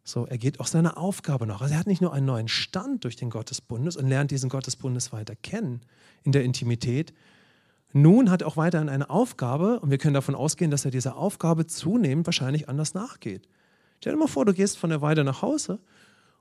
So, 0.05 0.27
er 0.27 0.39
geht 0.39 0.59
auch 0.59 0.67
seiner 0.67 0.99
Aufgabe 0.99 1.47
nach. 1.47 1.61
Also 1.61 1.75
er 1.75 1.81
hat 1.81 1.87
nicht 1.87 2.03
nur 2.03 2.13
einen 2.13 2.27
neuen 2.27 2.49
Stand 2.49 3.05
durch 3.05 3.15
den 3.15 3.31
Gottesbundes 3.31 3.97
und 3.97 4.09
lernt 4.09 4.33
diesen 4.33 4.51
Gottesbundes 4.51 5.13
weiter 5.13 5.37
kennen 5.37 5.81
in 6.25 6.33
der 6.33 6.43
Intimität. 6.43 7.13
Nun 7.93 8.31
hat 8.31 8.43
er 8.43 8.49
auch 8.49 8.57
weiterhin 8.57 8.89
eine 8.89 9.11
Aufgabe 9.11 9.79
und 9.81 9.91
wir 9.91 9.99
können 9.99 10.15
davon 10.15 10.35
ausgehen, 10.35 10.71
dass 10.71 10.85
er 10.85 10.91
dieser 10.91 11.17
Aufgabe 11.17 11.67
zunehmend 11.67 12.27
wahrscheinlich 12.27 12.69
anders 12.69 12.95
nachgeht. 12.95 13.49
Stell 14.01 14.15
dir 14.15 14.19
mal 14.19 14.27
vor, 14.27 14.45
du 14.45 14.55
gehst 14.55 14.77
von 14.77 14.91
der 14.91 15.03
Weide 15.03 15.23
nach 15.23 15.43
Hause 15.43 15.79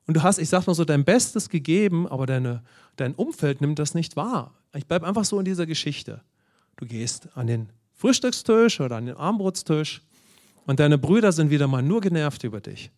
und 0.07 0.15
du 0.15 0.23
hast, 0.23 0.39
ich 0.39 0.49
sag 0.49 0.65
mal 0.65 0.73
so, 0.73 0.85
dein 0.85 1.05
Bestes 1.05 1.49
gegeben, 1.49 2.07
aber 2.07 2.25
deine, 2.25 2.63
dein 2.95 3.13
Umfeld 3.13 3.61
nimmt 3.61 3.77
das 3.77 3.93
nicht 3.93 4.15
wahr. 4.15 4.55
Ich 4.73 4.87
bleibe 4.87 5.05
einfach 5.05 5.25
so 5.25 5.37
in 5.37 5.45
dieser 5.45 5.67
Geschichte. 5.67 6.21
Du 6.77 6.87
gehst 6.87 7.29
an 7.35 7.45
den 7.45 7.69
Frühstückstisch 7.93 8.79
oder 8.79 8.95
an 8.95 9.05
den 9.05 9.17
Armbrotstisch 9.17 10.01
und 10.65 10.79
deine 10.79 10.97
Brüder 10.97 11.31
sind 11.31 11.51
wieder 11.51 11.67
mal 11.67 11.83
nur 11.83 12.01
genervt 12.01 12.43
über 12.43 12.61
dich 12.61 12.91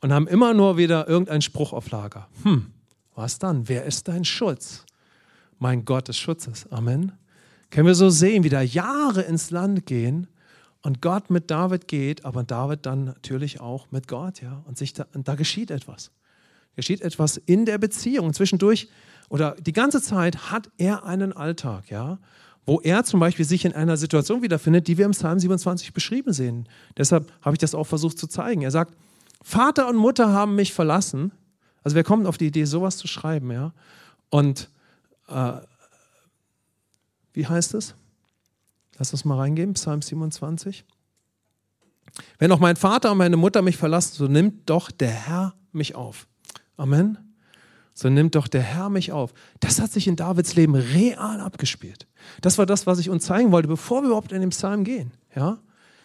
und 0.00 0.12
haben 0.12 0.26
immer 0.26 0.54
nur 0.54 0.76
wieder 0.76 1.08
irgendeinen 1.08 1.42
Spruch 1.42 1.72
auf 1.72 1.90
Lager. 1.90 2.28
Hm, 2.42 2.66
was 3.14 3.38
dann? 3.38 3.68
Wer 3.68 3.84
ist 3.84 4.08
dein 4.08 4.24
Schutz? 4.24 4.84
Mein 5.58 5.84
Gott 5.84 6.08
des 6.08 6.16
Schutzes. 6.16 6.70
Amen. 6.70 7.12
Können 7.70 7.86
wir 7.86 7.94
so 7.94 8.10
sehen, 8.10 8.42
wie 8.44 8.48
da 8.48 8.62
Jahre 8.62 9.22
ins 9.22 9.50
Land 9.50 9.86
gehen 9.86 10.26
und 10.82 11.02
Gott 11.02 11.30
mit 11.30 11.50
David 11.50 11.86
geht, 11.86 12.24
aber 12.24 12.42
David 12.42 12.86
dann 12.86 13.04
natürlich 13.04 13.60
auch 13.60 13.90
mit 13.90 14.08
Gott, 14.08 14.40
ja. 14.40 14.62
Und, 14.66 14.78
sich 14.78 14.92
da, 14.92 15.06
und 15.12 15.28
da 15.28 15.34
geschieht 15.34 15.70
etwas. 15.70 16.10
Geschieht 16.74 17.02
etwas 17.02 17.36
in 17.36 17.66
der 17.66 17.78
Beziehung. 17.78 18.32
Zwischendurch 18.32 18.88
oder 19.28 19.54
die 19.60 19.72
ganze 19.72 20.00
Zeit 20.00 20.50
hat 20.50 20.70
er 20.78 21.04
einen 21.04 21.32
Alltag, 21.32 21.90
ja, 21.90 22.18
wo 22.66 22.80
er 22.80 23.04
zum 23.04 23.20
Beispiel 23.20 23.44
sich 23.44 23.64
in 23.64 23.72
einer 23.72 23.96
Situation 23.96 24.42
wiederfindet, 24.42 24.88
die 24.88 24.98
wir 24.98 25.04
im 25.04 25.12
Psalm 25.12 25.38
27 25.38 25.92
beschrieben 25.92 26.32
sehen. 26.32 26.68
Deshalb 26.96 27.32
habe 27.42 27.54
ich 27.54 27.58
das 27.58 27.74
auch 27.74 27.86
versucht 27.86 28.18
zu 28.18 28.26
zeigen. 28.26 28.62
Er 28.62 28.70
sagt, 28.70 28.94
Vater 29.42 29.88
und 29.88 29.96
Mutter 29.96 30.32
haben 30.32 30.54
mich 30.54 30.72
verlassen. 30.72 31.32
Also 31.82 31.94
wer 31.94 32.04
kommt 32.04 32.26
auf 32.26 32.38
die 32.38 32.46
Idee, 32.46 32.64
sowas 32.64 32.96
zu 32.96 33.08
schreiben, 33.08 33.50
ja? 33.50 33.72
Und 34.28 34.68
äh, 35.28 35.52
wie 37.32 37.46
heißt 37.46 37.74
es? 37.74 37.94
Lass 38.98 39.12
uns 39.12 39.24
mal 39.24 39.38
reingehen, 39.38 39.74
Psalm 39.74 40.02
27. 40.02 40.84
Wenn 42.38 42.52
auch 42.52 42.58
mein 42.58 42.76
Vater 42.76 43.12
und 43.12 43.18
meine 43.18 43.36
Mutter 43.36 43.62
mich 43.62 43.76
verlassen, 43.76 44.14
so 44.14 44.26
nimmt 44.26 44.68
doch 44.68 44.90
der 44.90 45.10
Herr 45.10 45.54
mich 45.72 45.94
auf. 45.94 46.26
Amen. 46.76 47.18
So 47.94 48.08
nimmt 48.08 48.34
doch 48.34 48.48
der 48.48 48.62
Herr 48.62 48.88
mich 48.88 49.12
auf. 49.12 49.32
Das 49.60 49.80
hat 49.80 49.90
sich 49.92 50.06
in 50.06 50.16
Davids 50.16 50.54
Leben 50.54 50.74
real 50.74 51.40
abgespielt. 51.40 52.06
Das 52.40 52.58
war 52.58 52.66
das, 52.66 52.86
was 52.86 52.98
ich 52.98 53.10
uns 53.10 53.24
zeigen 53.24 53.52
wollte, 53.52 53.68
bevor 53.68 54.02
wir 54.02 54.08
überhaupt 54.08 54.32
in 54.32 54.40
den 54.40 54.50
Psalm 54.50 54.84
gehen. 54.84 55.12
Ja? 55.34 55.58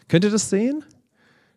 Könnt 0.07 0.23
ihr 0.23 0.31
das 0.31 0.49
sehen? 0.49 0.83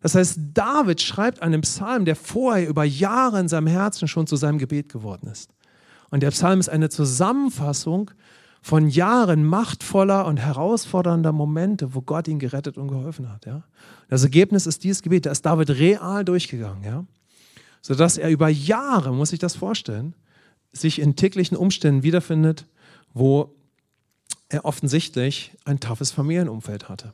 Das 0.00 0.14
heißt, 0.14 0.38
David 0.54 1.00
schreibt 1.00 1.42
einen 1.42 1.61
Psalm, 1.62 2.04
der 2.04 2.16
vorher 2.16 2.68
über 2.68 2.84
Jahre 2.84 3.40
in 3.40 3.48
seinem 3.48 3.66
Herzen 3.66 4.06
schon 4.06 4.26
zu 4.26 4.37
seinem 4.37 4.58
Gebet 4.58 4.88
geworden 4.90 5.28
ist. 5.28 5.50
Und 6.11 6.22
der 6.22 6.30
Psalm 6.30 6.61
ist 6.61 6.68
eine 6.68 6.88
Zusammenfassung 6.88 8.11
von 8.62 8.88
Jahren 8.88 9.44
machtvoller 9.44 10.26
und 10.26 10.38
herausfordernder 10.38 11.32
Momente, 11.32 11.94
wo 11.94 12.00
Gott 12.00 12.28
ihn 12.28 12.38
gerettet 12.38 12.76
und 12.76 12.88
geholfen 12.88 13.30
hat. 13.30 13.46
Ja? 13.46 13.64
Das 14.08 14.22
Ergebnis 14.22 14.66
ist 14.66 14.84
dieses 14.84 15.02
Gebet, 15.02 15.26
da 15.26 15.30
ist 15.30 15.44
David 15.46 15.70
real 15.70 16.24
durchgegangen, 16.24 16.84
ja? 16.84 17.04
sodass 17.82 18.18
er 18.18 18.30
über 18.30 18.48
Jahre, 18.48 19.12
muss 19.12 19.32
ich 19.32 19.38
das 19.38 19.56
vorstellen, 19.56 20.14
sich 20.72 20.98
in 21.00 21.16
täglichen 21.16 21.56
Umständen 21.56 22.02
wiederfindet, 22.02 22.66
wo 23.14 23.54
er 24.48 24.64
offensichtlich 24.64 25.56
ein 25.64 25.80
toughes 25.80 26.11
Familienumfeld 26.11 26.88
hatte. 26.88 27.12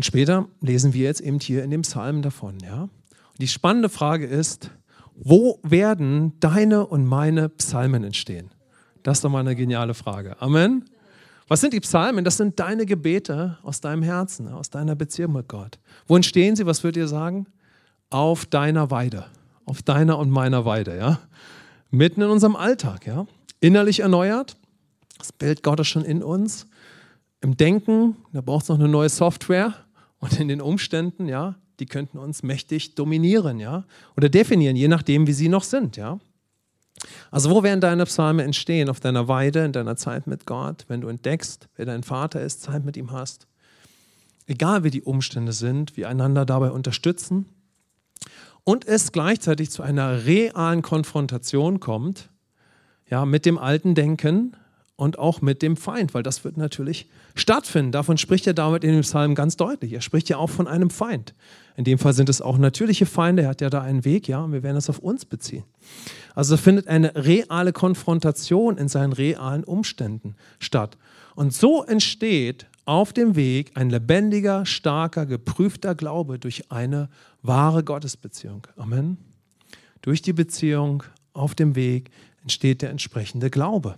Und 0.00 0.04
später 0.06 0.48
lesen 0.62 0.94
wir 0.94 1.02
jetzt 1.02 1.20
eben 1.20 1.38
hier 1.40 1.62
in 1.62 1.68
dem 1.68 1.82
Psalm 1.82 2.22
davon. 2.22 2.56
Ja? 2.64 2.84
Und 2.84 2.90
die 3.38 3.48
spannende 3.48 3.90
Frage 3.90 4.24
ist, 4.24 4.70
wo 5.14 5.58
werden 5.62 6.40
deine 6.40 6.86
und 6.86 7.04
meine 7.04 7.50
Psalmen 7.50 8.02
entstehen? 8.04 8.50
Das 9.02 9.18
ist 9.18 9.24
doch 9.24 9.28
mal 9.28 9.40
eine 9.40 9.54
geniale 9.54 9.92
Frage. 9.92 10.40
Amen. 10.40 10.86
Was 11.48 11.60
sind 11.60 11.74
die 11.74 11.80
Psalmen? 11.80 12.24
Das 12.24 12.38
sind 12.38 12.58
deine 12.58 12.86
Gebete 12.86 13.58
aus 13.62 13.82
deinem 13.82 14.02
Herzen, 14.02 14.48
aus 14.48 14.70
deiner 14.70 14.94
Beziehung 14.94 15.34
mit 15.34 15.48
Gott. 15.48 15.78
Wo 16.06 16.16
entstehen 16.16 16.56
sie? 16.56 16.64
Was 16.64 16.82
würdet 16.82 16.96
ihr 17.02 17.06
sagen? 17.08 17.46
Auf 18.08 18.46
deiner 18.46 18.90
Weide. 18.90 19.26
Auf 19.66 19.82
deiner 19.82 20.18
und 20.18 20.30
meiner 20.30 20.64
Weide, 20.64 20.96
ja? 20.96 21.20
Mitten 21.90 22.22
in 22.22 22.30
unserem 22.30 22.56
Alltag, 22.56 23.06
ja? 23.06 23.26
Innerlich 23.60 24.00
erneuert. 24.00 24.56
Das 25.18 25.30
Bild 25.30 25.62
Gottes 25.62 25.88
schon 25.88 26.06
in 26.06 26.22
uns 26.22 26.64
im 27.42 27.58
Denken, 27.58 28.16
da 28.32 28.40
braucht 28.40 28.62
es 28.62 28.68
noch 28.70 28.78
eine 28.78 28.88
neue 28.88 29.10
Software 29.10 29.74
und 30.20 30.38
in 30.38 30.48
den 30.48 30.60
Umständen, 30.60 31.28
ja, 31.28 31.56
die 31.80 31.86
könnten 31.86 32.18
uns 32.18 32.42
mächtig 32.42 32.94
dominieren, 32.94 33.58
ja, 33.58 33.84
oder 34.16 34.28
definieren, 34.28 34.76
je 34.76 34.88
nachdem, 34.88 35.26
wie 35.26 35.32
sie 35.32 35.48
noch 35.48 35.64
sind, 35.64 35.96
ja. 35.96 36.18
Also 37.30 37.50
wo 37.50 37.62
werden 37.62 37.80
deine 37.80 38.04
Psalme 38.04 38.42
entstehen? 38.44 38.90
Auf 38.90 39.00
deiner 39.00 39.26
Weide, 39.26 39.64
in 39.64 39.72
deiner 39.72 39.96
Zeit 39.96 40.26
mit 40.26 40.44
Gott, 40.44 40.84
wenn 40.88 41.00
du 41.00 41.08
entdeckst, 41.08 41.68
wer 41.76 41.86
dein 41.86 42.02
Vater 42.02 42.42
ist, 42.42 42.60
Zeit 42.60 42.84
mit 42.84 42.96
ihm 42.98 43.10
hast. 43.10 43.46
Egal 44.46 44.84
wie 44.84 44.90
die 44.90 45.02
Umstände 45.02 45.52
sind, 45.52 45.96
wie 45.96 46.04
einander 46.04 46.44
dabei 46.44 46.70
unterstützen. 46.70 47.46
Und 48.64 48.86
es 48.86 49.12
gleichzeitig 49.12 49.70
zu 49.70 49.82
einer 49.82 50.26
realen 50.26 50.82
Konfrontation 50.82 51.80
kommt, 51.80 52.28
ja, 53.08 53.24
mit 53.24 53.46
dem 53.46 53.56
alten 53.56 53.94
Denken, 53.94 54.54
und 55.00 55.18
auch 55.18 55.40
mit 55.40 55.62
dem 55.62 55.78
Feind, 55.78 56.12
weil 56.12 56.22
das 56.22 56.44
wird 56.44 56.58
natürlich 56.58 57.08
stattfinden. 57.34 57.92
Davon 57.92 58.18
spricht 58.18 58.46
er 58.46 58.54
damit 58.54 58.84
in 58.84 58.92
dem 58.92 59.02
Psalm 59.02 59.34
ganz 59.34 59.56
deutlich. 59.56 59.92
Er 59.92 60.00
spricht 60.00 60.28
ja 60.28 60.36
auch 60.36 60.50
von 60.50 60.66
einem 60.66 60.90
Feind. 60.90 61.34
In 61.76 61.84
dem 61.84 61.98
Fall 61.98 62.12
sind 62.12 62.28
es 62.28 62.42
auch 62.42 62.58
natürliche 62.58 63.06
Feinde. 63.06 63.42
Er 63.42 63.48
hat 63.48 63.60
ja 63.60 63.70
da 63.70 63.80
einen 63.80 64.04
Weg, 64.04 64.28
ja, 64.28 64.40
und 64.40 64.52
wir 64.52 64.62
werden 64.62 64.74
das 64.74 64.90
auf 64.90 64.98
uns 64.98 65.24
beziehen. 65.24 65.64
Also 66.34 66.56
findet 66.56 66.88
eine 66.88 67.14
reale 67.14 67.72
Konfrontation 67.72 68.76
in 68.76 68.88
seinen 68.88 69.12
realen 69.12 69.64
Umständen 69.64 70.36
statt. 70.58 70.98
Und 71.34 71.54
so 71.54 71.84
entsteht 71.84 72.66
auf 72.84 73.12
dem 73.12 73.36
Weg 73.36 73.72
ein 73.76 73.88
lebendiger, 73.88 74.66
starker, 74.66 75.26
geprüfter 75.26 75.94
Glaube 75.94 76.38
durch 76.38 76.70
eine 76.70 77.08
wahre 77.42 77.84
Gottesbeziehung. 77.84 78.66
Amen. 78.76 79.16
Durch 80.02 80.22
die 80.22 80.32
Beziehung 80.32 81.02
auf 81.32 81.54
dem 81.54 81.76
Weg 81.76 82.10
entsteht 82.42 82.82
der 82.82 82.90
entsprechende 82.90 83.50
Glaube. 83.50 83.96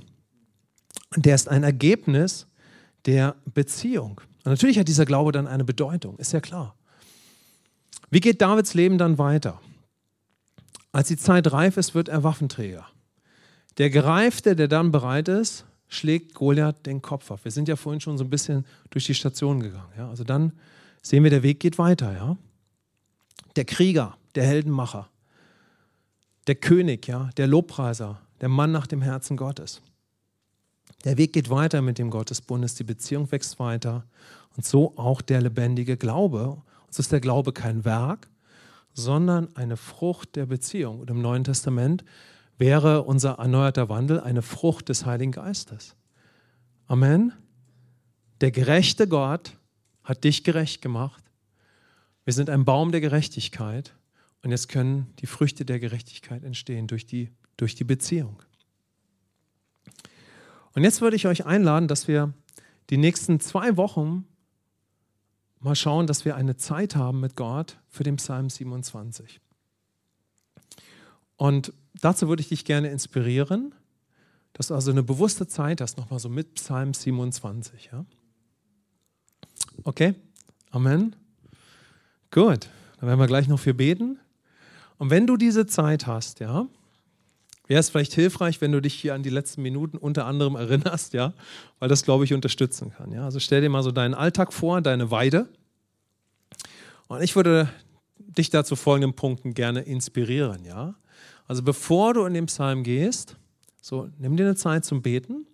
Und 1.15 1.25
der 1.25 1.35
ist 1.35 1.49
ein 1.49 1.63
Ergebnis 1.63 2.47
der 3.07 3.37
Beziehung. 3.53 4.21
Und 4.45 4.51
natürlich 4.51 4.79
hat 4.79 4.89
dieser 4.89 5.05
Glaube 5.05 5.33
dann 5.33 5.47
eine 5.47 5.65
Bedeutung, 5.65 6.17
ist 6.19 6.33
ja 6.33 6.41
klar. 6.41 6.75
Wie 8.11 8.21
geht 8.21 8.43
Davids 8.43 8.75
Leben 8.75 8.99
dann 8.99 9.19
weiter? 9.19 9.61
Als 10.93 11.09
die 11.09 11.17
Zeit 11.17 11.51
reif 11.53 11.77
ist, 11.77 11.95
wird 11.95 12.09
er 12.09 12.23
Waffenträger. 12.23 12.87
Der 13.79 13.89
Gereifte, 13.89 14.55
der 14.55 14.69
dann 14.69 14.93
bereit 14.93 15.29
ist, 15.29 15.65
schlägt 15.89 16.35
Goliath 16.35 16.85
den 16.87 17.01
Kopf 17.01 17.31
ab. 17.31 17.41
Wir 17.43 17.51
sind 17.51 17.69
ja 17.69 17.77
vorhin 17.77 18.01
schon 18.01 18.19
so 18.19 18.25
ein 18.25 18.31
bisschen 18.31 18.67
durch 18.91 19.07
die 19.07 19.15
Station 19.15 19.61
gegangen. 19.61 19.93
Ja? 19.97 20.09
Also 20.09 20.25
dann 20.25 20.53
sehen 21.01 21.23
wir, 21.23 21.31
der 21.31 21.43
Weg 21.43 21.61
geht 21.61 21.79
weiter. 21.79 22.13
Ja? 22.13 22.37
Der 23.57 23.65
Krieger, 23.65 24.17
der 24.35 24.45
Heldenmacher, 24.45 25.09
der 26.47 26.57
König, 26.57 27.07
ja? 27.09 27.31
der 27.37 27.47
Lobpreiser, 27.47 28.21
der 28.41 28.49
Mann 28.49 28.73
nach 28.73 28.87
dem 28.87 29.01
Herzen 29.01 29.37
Gottes. 29.37 29.81
Der 31.05 31.19
Weg 31.19 31.33
geht 31.33 31.51
weiter 31.51 31.83
mit 31.83 31.99
dem 31.99 32.11
Gottesbundes, 32.11 32.75
die 32.77 32.85
Beziehung 32.85 33.31
wächst 33.33 33.59
weiter 33.59 34.05
und 34.57 34.65
so 34.65 34.97
auch 34.97 35.21
der 35.21 35.41
lebendige 35.41 35.97
Glaube. 35.97 36.51
Und 36.51 36.95
so 36.95 37.01
ist 37.01 37.13
der 37.13 37.21
Glaube 37.21 37.53
kein 37.53 37.85
Werk, 37.85 38.29
sondern 38.93 39.55
eine 39.57 39.77
Frucht 39.77 40.37
der 40.37 40.47
Beziehung. 40.47 41.01
Und 41.01 41.11
im 41.11 41.21
Neuen 41.21 41.45
Testament 41.45 42.05
wäre 42.59 43.03
unser 43.03 43.39
erneuerter 43.39 43.89
Wandel 43.89 44.21
eine 44.21 44.43
Frucht 44.43 44.89
des 44.89 45.05
Heiligen 45.05 45.33
Geistes. 45.33 45.97
Amen. 46.87 47.33
Der 48.41 48.51
gerechte 48.51 49.09
Gott 49.09 49.57
hat 50.05 50.25
dich 50.25 50.45
gerecht 50.45 50.83
gemacht. 50.83 51.23
Wir 52.25 52.35
sind 52.35 52.51
ein 52.51 52.65
Baum 52.65 52.93
der 52.93 53.01
Gerechtigkeit 53.01 53.95
und 54.43 54.51
jetzt 54.51 54.69
können 54.69 55.13
die 55.21 55.27
Früchte 55.27 55.65
der 55.65 55.81
Gerechtigkeit 55.81 56.45
entstehen 56.45 56.87
durch 56.87 57.07
die, 57.07 57.31
durch 57.57 57.75
die 57.75 57.85
Beziehung. 57.85 58.43
Und 60.75 60.85
jetzt 60.85 61.01
würde 61.01 61.17
ich 61.17 61.27
euch 61.27 61.45
einladen, 61.47 61.89
dass 61.89 62.09
wir 62.09 62.33
die 62.91 62.97
nächsten 62.97 63.41
zwei 63.41 63.77
Wochen 63.77 64.27
mal 65.61 65.77
schauen, 65.77 66.07
dass 66.07 66.25
wir 66.25 66.37
eine 66.37 66.57
Zeit 66.57 66.97
haben 66.97 67.21
mit 67.21 67.37
Gott 67.37 67.79
für 67.89 68.03
den 68.03 68.17
Psalm 68.17 68.51
27. 68.51 69.41
Und 71.37 71.73
dazu 72.01 72.29
würde 72.29 72.41
ich 72.41 72.49
dich 72.49 72.65
gerne 72.65 72.91
inspirieren, 72.91 73.75
dass 74.53 74.69
du 74.69 74.75
also 74.75 74.91
eine 74.91 75.03
bewusste 75.03 75.47
Zeit 75.47 75.81
hast, 75.81 75.97
nochmal 75.97 76.19
so 76.19 76.29
mit 76.29 76.55
Psalm 76.55 76.95
27. 76.95 77.91
Ja? 77.93 78.05
Okay? 79.85 80.15
Amen. 80.71 81.17
Gut. 82.31 82.69
Dann 82.99 83.09
werden 83.09 83.19
wir 83.19 83.27
gleich 83.27 83.49
noch 83.49 83.59
für 83.59 83.75
beten. 83.75 84.19
Und 84.99 85.11
wenn 85.11 85.27
du 85.27 85.37
diese 85.37 85.67
Zeit 85.67 86.07
hast, 86.07 86.41
ja, 86.41 86.67
wäre 87.67 87.81
es 87.81 87.91
vielleicht 87.91 88.13
hilfreich, 88.13 88.61
wenn 88.61 88.73
du 88.73 88.81
dich 88.81 88.95
hier 88.95 89.15
an 89.15 89.23
die 89.23 89.31
letzten 89.31 89.63
Minuten 89.63 89.97
unter 89.97 90.27
anderem 90.27 90.57
erinnerst, 90.57 91.13
ja, 91.15 91.33
weil 91.79 91.89
das, 91.89 92.03
glaube 92.03 92.25
ich, 92.25 92.35
unterstützen 92.35 92.93
kann. 92.93 93.13
Ja? 93.13 93.25
Also 93.25 93.41
stell 93.41 93.61
dir 93.61 93.69
mal 93.69 93.83
so 93.83 93.93
deinen 93.93 94.15
Alltag 94.15 94.53
vor, 94.53 94.81
deine 94.81 95.11
Weide. 95.11 95.49
Und 97.09 97.23
ich 97.23 97.37
würde 97.37 97.69
dich 98.19 98.51
da 98.51 98.65
zu 98.65 98.77
folgenden 98.77 99.15
Punkten 99.15 99.55
gerne 99.55 99.83
inspirieren, 99.83 100.65
ja? 100.65 100.95
Also 101.47 101.63
bevor 101.63 102.15
du 102.15 102.25
in 102.25 102.35
den 102.35 102.47
Psalm 102.47 102.83
gehst, 102.83 103.37
so 103.83 104.09
nimm 104.19 104.37
dir 104.37 104.45
eine 104.45 104.57
Zeit 104.57 104.85
zum 104.85 105.03
Beten. 105.03 105.47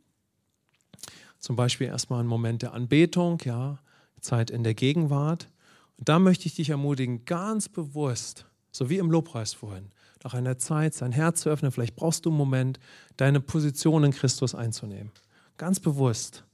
Zum 1.41 1.57
Beispiel 1.57 1.87
erstmal 1.87 2.21
einen 2.21 2.29
Moment 2.29 2.63
der 2.63 2.73
Anbetung, 2.75 3.41
ja, 3.45 3.79
Zeit 4.21 4.51
in 4.51 4.63
der 4.63 4.75
Gegenwart. 4.75 5.49
Und 5.97 6.09
da 6.09 6.19
möchte 6.19 6.47
ich 6.47 6.55
dich 6.55 6.71
ermutigen, 6.71 7.25
ganz 7.25 7.69
bewusst, 7.69 8.47
so 8.71 8.91
wie 8.91 8.99
im 8.99 9.11
Lobpreis 9.11 9.55
vorhin, 9.55 9.91
nach 10.25 10.35
einer 10.35 10.59
Zeit 10.59 10.95
sein 10.95 11.13
Herz 11.13 11.41
zu 11.43 11.51
öffnen. 11.51 11.73
Vielleicht 11.73 11.97
brauchst 11.97 12.25
du 12.25 12.31
einen 12.31 12.39
Moment, 12.39 12.79
deine 13.17 13.41
Position 13.41 14.05
in 14.05 14.13
Christus 14.13 14.55
einzunehmen. 14.55 15.13
Ganz 15.57 15.81
bewusst, 15.81 16.45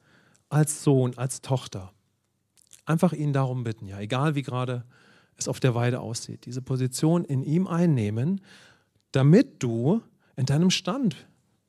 als 0.49 0.83
Sohn, 0.83 1.17
als 1.17 1.41
Tochter. 1.43 1.93
Einfach 2.87 3.13
ihn 3.13 3.33
darum 3.33 3.65
bitten, 3.65 3.87
ja, 3.87 3.99
egal 4.01 4.35
wie 4.35 4.43
gerade 4.43 4.85
es 5.37 5.49
auf 5.49 5.61
der 5.61 5.75
Weide 5.75 6.01
aussieht, 6.01 6.47
diese 6.47 6.63
Position 6.63 7.25
in 7.25 7.43
ihm 7.43 7.67
einnehmen, 7.67 8.41
damit 9.13 9.63
du 9.63 10.03
in 10.37 10.47
deinem 10.47 10.71
Stand 10.71 11.27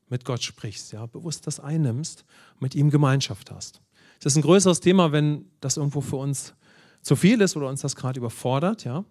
mit 0.07 0.25
Gott 0.25 0.43
sprichst, 0.43 0.91
ja, 0.93 1.05
bewusst 1.05 1.47
das 1.47 1.59
einnimmst, 1.59 2.25
mit 2.59 2.75
ihm 2.75 2.89
Gemeinschaft 2.89 3.51
hast. 3.51 3.81
Das 4.19 4.33
ist 4.33 4.37
ein 4.37 4.43
größeres 4.43 4.79
Thema, 4.79 5.11
wenn 5.11 5.49
das 5.61 5.77
irgendwo 5.77 6.01
für 6.01 6.17
uns 6.17 6.53
zu 7.01 7.15
viel 7.15 7.41
ist 7.41 7.55
oder 7.55 7.69
uns 7.69 7.81
das 7.81 7.95
gerade 7.95 8.19
überfordert, 8.19 8.83
ja. 8.83 9.03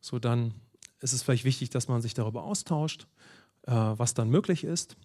So 0.00 0.18
dann 0.18 0.54
ist 1.00 1.12
es 1.12 1.22
vielleicht 1.22 1.44
wichtig, 1.44 1.70
dass 1.70 1.88
man 1.88 2.02
sich 2.02 2.14
darüber 2.14 2.44
austauscht, 2.44 3.06
äh, 3.66 3.72
was 3.72 4.14
dann 4.14 4.30
möglich 4.30 4.64
ist. 4.64 4.96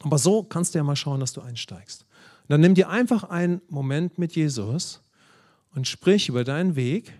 Aber 0.00 0.18
so 0.18 0.42
kannst 0.42 0.74
du 0.74 0.78
ja 0.78 0.84
mal 0.84 0.96
schauen, 0.96 1.20
dass 1.20 1.32
du 1.32 1.40
einsteigst. 1.40 2.02
Und 2.42 2.50
dann 2.50 2.60
nimm 2.60 2.74
dir 2.74 2.88
einfach 2.88 3.24
einen 3.24 3.62
Moment 3.68 4.18
mit 4.18 4.34
Jesus 4.34 5.00
und 5.74 5.86
sprich 5.86 6.28
über 6.28 6.44
deinen 6.44 6.76
Weg 6.76 7.12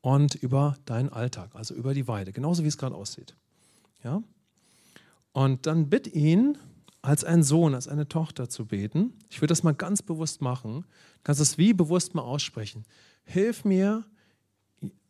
und 0.00 0.34
über 0.34 0.76
deinen 0.84 1.08
Alltag, 1.08 1.50
also 1.54 1.74
über 1.74 1.94
die 1.94 2.06
Weide, 2.06 2.32
genauso 2.32 2.64
wie 2.64 2.68
es 2.68 2.78
gerade 2.78 2.94
aussieht. 2.94 3.34
Ja? 4.04 4.22
Und 5.32 5.66
dann 5.66 5.88
bitt 5.88 6.06
ihn, 6.06 6.58
als 7.00 7.24
ein 7.24 7.42
Sohn, 7.42 7.74
als 7.74 7.88
eine 7.88 8.08
Tochter 8.08 8.48
zu 8.48 8.66
beten. 8.66 9.14
Ich 9.30 9.38
würde 9.40 9.52
das 9.52 9.62
mal 9.62 9.72
ganz 9.74 10.02
bewusst 10.02 10.42
machen. 10.42 10.82
Du 10.82 11.20
kannst 11.24 11.40
es 11.40 11.56
wie 11.56 11.72
bewusst 11.72 12.14
mal 12.14 12.22
aussprechen. 12.22 12.84
Hilf 13.24 13.64
mir, 13.64 14.04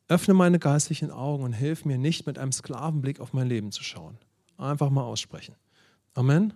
öffne 0.09 0.34
meine 0.34 0.59
geistlichen 0.59 1.11
Augen 1.11 1.44
und 1.44 1.52
hilf 1.52 1.84
mir 1.84 1.98
nicht 1.98 2.26
mit 2.26 2.38
einem 2.38 2.52
Sklavenblick 2.52 3.20
auf 3.20 3.32
mein 3.32 3.46
Leben 3.46 3.72
zu 3.72 3.82
schauen. 3.82 4.18
Einfach 4.56 4.90
mal 4.90 5.02
aussprechen. 5.02 5.54
Amen. 6.14 6.52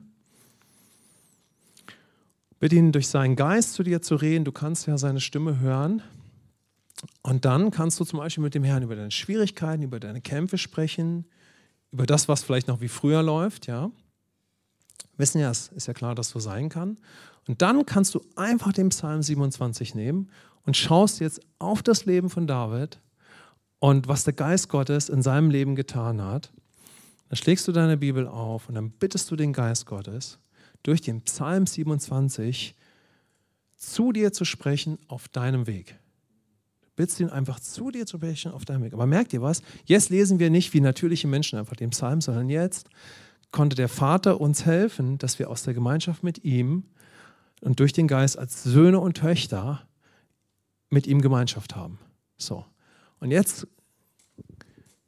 Bitte 2.58 2.76
ihn 2.76 2.92
durch 2.92 3.08
seinen 3.08 3.36
Geist 3.36 3.74
zu 3.74 3.82
dir 3.82 4.02
zu 4.02 4.16
reden. 4.16 4.44
Du 4.44 4.52
kannst 4.52 4.86
ja 4.86 4.96
seine 4.96 5.20
Stimme 5.20 5.60
hören. 5.60 6.02
Und 7.22 7.44
dann 7.44 7.70
kannst 7.70 7.98
du 8.00 8.04
zum 8.04 8.20
Beispiel 8.20 8.42
mit 8.42 8.54
dem 8.54 8.64
Herrn 8.64 8.82
über 8.82 8.96
deine 8.96 9.10
Schwierigkeiten, 9.10 9.82
über 9.82 10.00
deine 10.00 10.20
Kämpfe 10.20 10.58
sprechen, 10.58 11.26
über 11.90 12.06
das, 12.06 12.28
was 12.28 12.42
vielleicht 12.42 12.68
noch 12.68 12.80
wie 12.80 12.88
früher 12.88 13.22
läuft, 13.22 13.66
ja. 13.66 13.90
Wissen 15.16 15.40
ja, 15.40 15.50
es 15.50 15.68
ist 15.68 15.88
ja 15.88 15.94
klar, 15.94 16.14
dass 16.14 16.30
so 16.30 16.38
sein 16.38 16.68
kann. 16.68 16.98
Und 17.48 17.60
dann 17.60 17.84
kannst 17.84 18.14
du 18.14 18.20
einfach 18.36 18.72
den 18.72 18.90
Psalm 18.90 19.22
27 19.22 19.94
nehmen 19.94 20.30
und 20.64 20.76
schaust 20.76 21.20
jetzt 21.20 21.40
auf 21.58 21.82
das 21.82 22.06
Leben 22.06 22.30
von 22.30 22.46
David 22.46 23.00
und 23.82 24.06
was 24.06 24.22
der 24.22 24.32
Geist 24.32 24.68
Gottes 24.68 25.08
in 25.08 25.22
seinem 25.22 25.50
Leben 25.50 25.74
getan 25.74 26.22
hat. 26.22 26.52
Dann 27.28 27.36
schlägst 27.36 27.66
du 27.66 27.72
deine 27.72 27.96
Bibel 27.96 28.28
auf 28.28 28.68
und 28.68 28.76
dann 28.76 28.90
bittest 28.90 29.28
du 29.32 29.34
den 29.34 29.52
Geist 29.52 29.86
Gottes, 29.86 30.38
durch 30.84 31.00
den 31.00 31.22
Psalm 31.22 31.66
27 31.66 32.76
zu 33.76 34.12
dir 34.12 34.32
zu 34.32 34.44
sprechen 34.44 34.98
auf 35.08 35.26
deinem 35.28 35.66
Weg 35.66 35.96
bittest 36.94 37.20
ihn 37.20 37.30
einfach 37.30 37.58
zu 37.58 37.90
dir 37.90 38.06
zu 38.06 38.18
sprechen 38.18 38.52
auf 38.52 38.64
deinem 38.64 38.84
Weg. 38.84 38.92
Aber 38.92 39.06
merkt 39.06 39.32
ihr 39.32 39.42
was? 39.42 39.62
Jetzt 39.86 40.10
lesen 40.10 40.38
wir 40.38 40.50
nicht 40.50 40.74
wie 40.74 40.80
natürliche 40.80 41.26
Menschen 41.26 41.58
einfach 41.58 41.74
den 41.74 41.90
Psalm, 41.90 42.20
sondern 42.20 42.48
jetzt 42.50 42.88
konnte 43.50 43.74
der 43.74 43.88
Vater 43.88 44.40
uns 44.40 44.66
helfen, 44.66 45.18
dass 45.18 45.38
wir 45.38 45.50
aus 45.50 45.62
der 45.62 45.74
Gemeinschaft 45.74 46.22
mit 46.22 46.44
ihm 46.44 46.84
und 47.60 47.80
durch 47.80 47.92
den 47.92 48.06
Geist 48.06 48.38
als 48.38 48.62
Söhne 48.62 49.00
und 49.00 49.16
Töchter 49.16 49.82
mit 50.90 51.06
ihm 51.06 51.22
Gemeinschaft 51.22 51.74
haben. 51.74 51.98
So. 52.36 52.64
Und 53.22 53.30
jetzt 53.30 53.68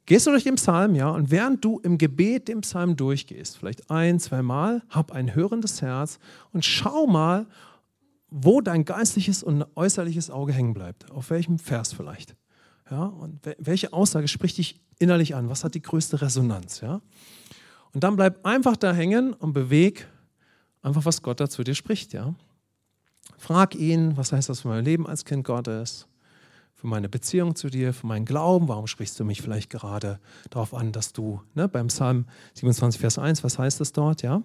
gehst 0.05 0.25
du 0.25 0.31
durch 0.31 0.45
den 0.45 0.55
Psalm, 0.55 0.95
ja, 0.95 1.09
und 1.09 1.31
während 1.31 1.65
du 1.65 1.79
im 1.79 1.97
Gebet 1.97 2.47
den 2.47 2.61
Psalm 2.61 2.95
durchgehst, 2.95 3.57
vielleicht 3.57 3.91
ein, 3.91 4.21
zwei 4.21 4.41
Mal, 4.41 4.83
hab 4.89 5.11
ein 5.11 5.35
hörendes 5.35 5.81
Herz 5.81 6.17
und 6.53 6.63
schau 6.63 7.07
mal, 7.07 7.45
wo 8.29 8.61
dein 8.61 8.85
geistliches 8.85 9.43
und 9.43 9.65
äußerliches 9.75 10.29
Auge 10.29 10.53
hängen 10.53 10.73
bleibt. 10.73 11.11
Auf 11.11 11.29
welchem 11.29 11.59
Vers 11.59 11.91
vielleicht. 11.91 12.37
Ja, 12.89 13.03
und 13.03 13.41
welche 13.57 13.91
Aussage 13.91 14.29
spricht 14.29 14.59
dich 14.59 14.79
innerlich 14.97 15.35
an? 15.35 15.49
Was 15.49 15.65
hat 15.65 15.75
die 15.75 15.81
größte 15.81 16.21
Resonanz? 16.21 16.79
Ja? 16.79 17.01
Und 17.93 18.05
dann 18.05 18.15
bleib 18.15 18.45
einfach 18.45 18.77
da 18.77 18.93
hängen 18.93 19.33
und 19.33 19.51
beweg 19.51 20.07
einfach, 20.81 21.03
was 21.03 21.21
Gott 21.21 21.41
da 21.41 21.49
zu 21.49 21.65
dir 21.65 21.75
spricht. 21.75 22.13
Ja? 22.13 22.33
Frag 23.37 23.75
ihn, 23.75 24.15
was 24.15 24.31
heißt 24.31 24.47
das 24.47 24.61
für 24.61 24.69
mein 24.69 24.85
Leben 24.85 25.05
als 25.05 25.25
Kind 25.25 25.43
Gottes? 25.43 26.07
Für 26.75 26.87
meine 26.87 27.09
Beziehung 27.09 27.55
zu 27.55 27.69
dir, 27.69 27.93
für 27.93 28.05
meinen 28.05 28.25
Glauben. 28.25 28.67
Warum 28.67 28.87
sprichst 28.87 29.19
du 29.19 29.25
mich 29.25 29.41
vielleicht 29.41 29.69
gerade 29.69 30.19
darauf 30.49 30.73
an, 30.73 30.91
dass 30.91 31.13
du 31.13 31.41
ne, 31.53 31.67
beim 31.67 31.87
Psalm 31.87 32.25
27, 32.53 32.99
Vers 32.99 33.17
1, 33.17 33.43
was 33.43 33.57
heißt 33.57 33.79
das 33.79 33.93
dort? 33.93 34.21
Ja? 34.21 34.43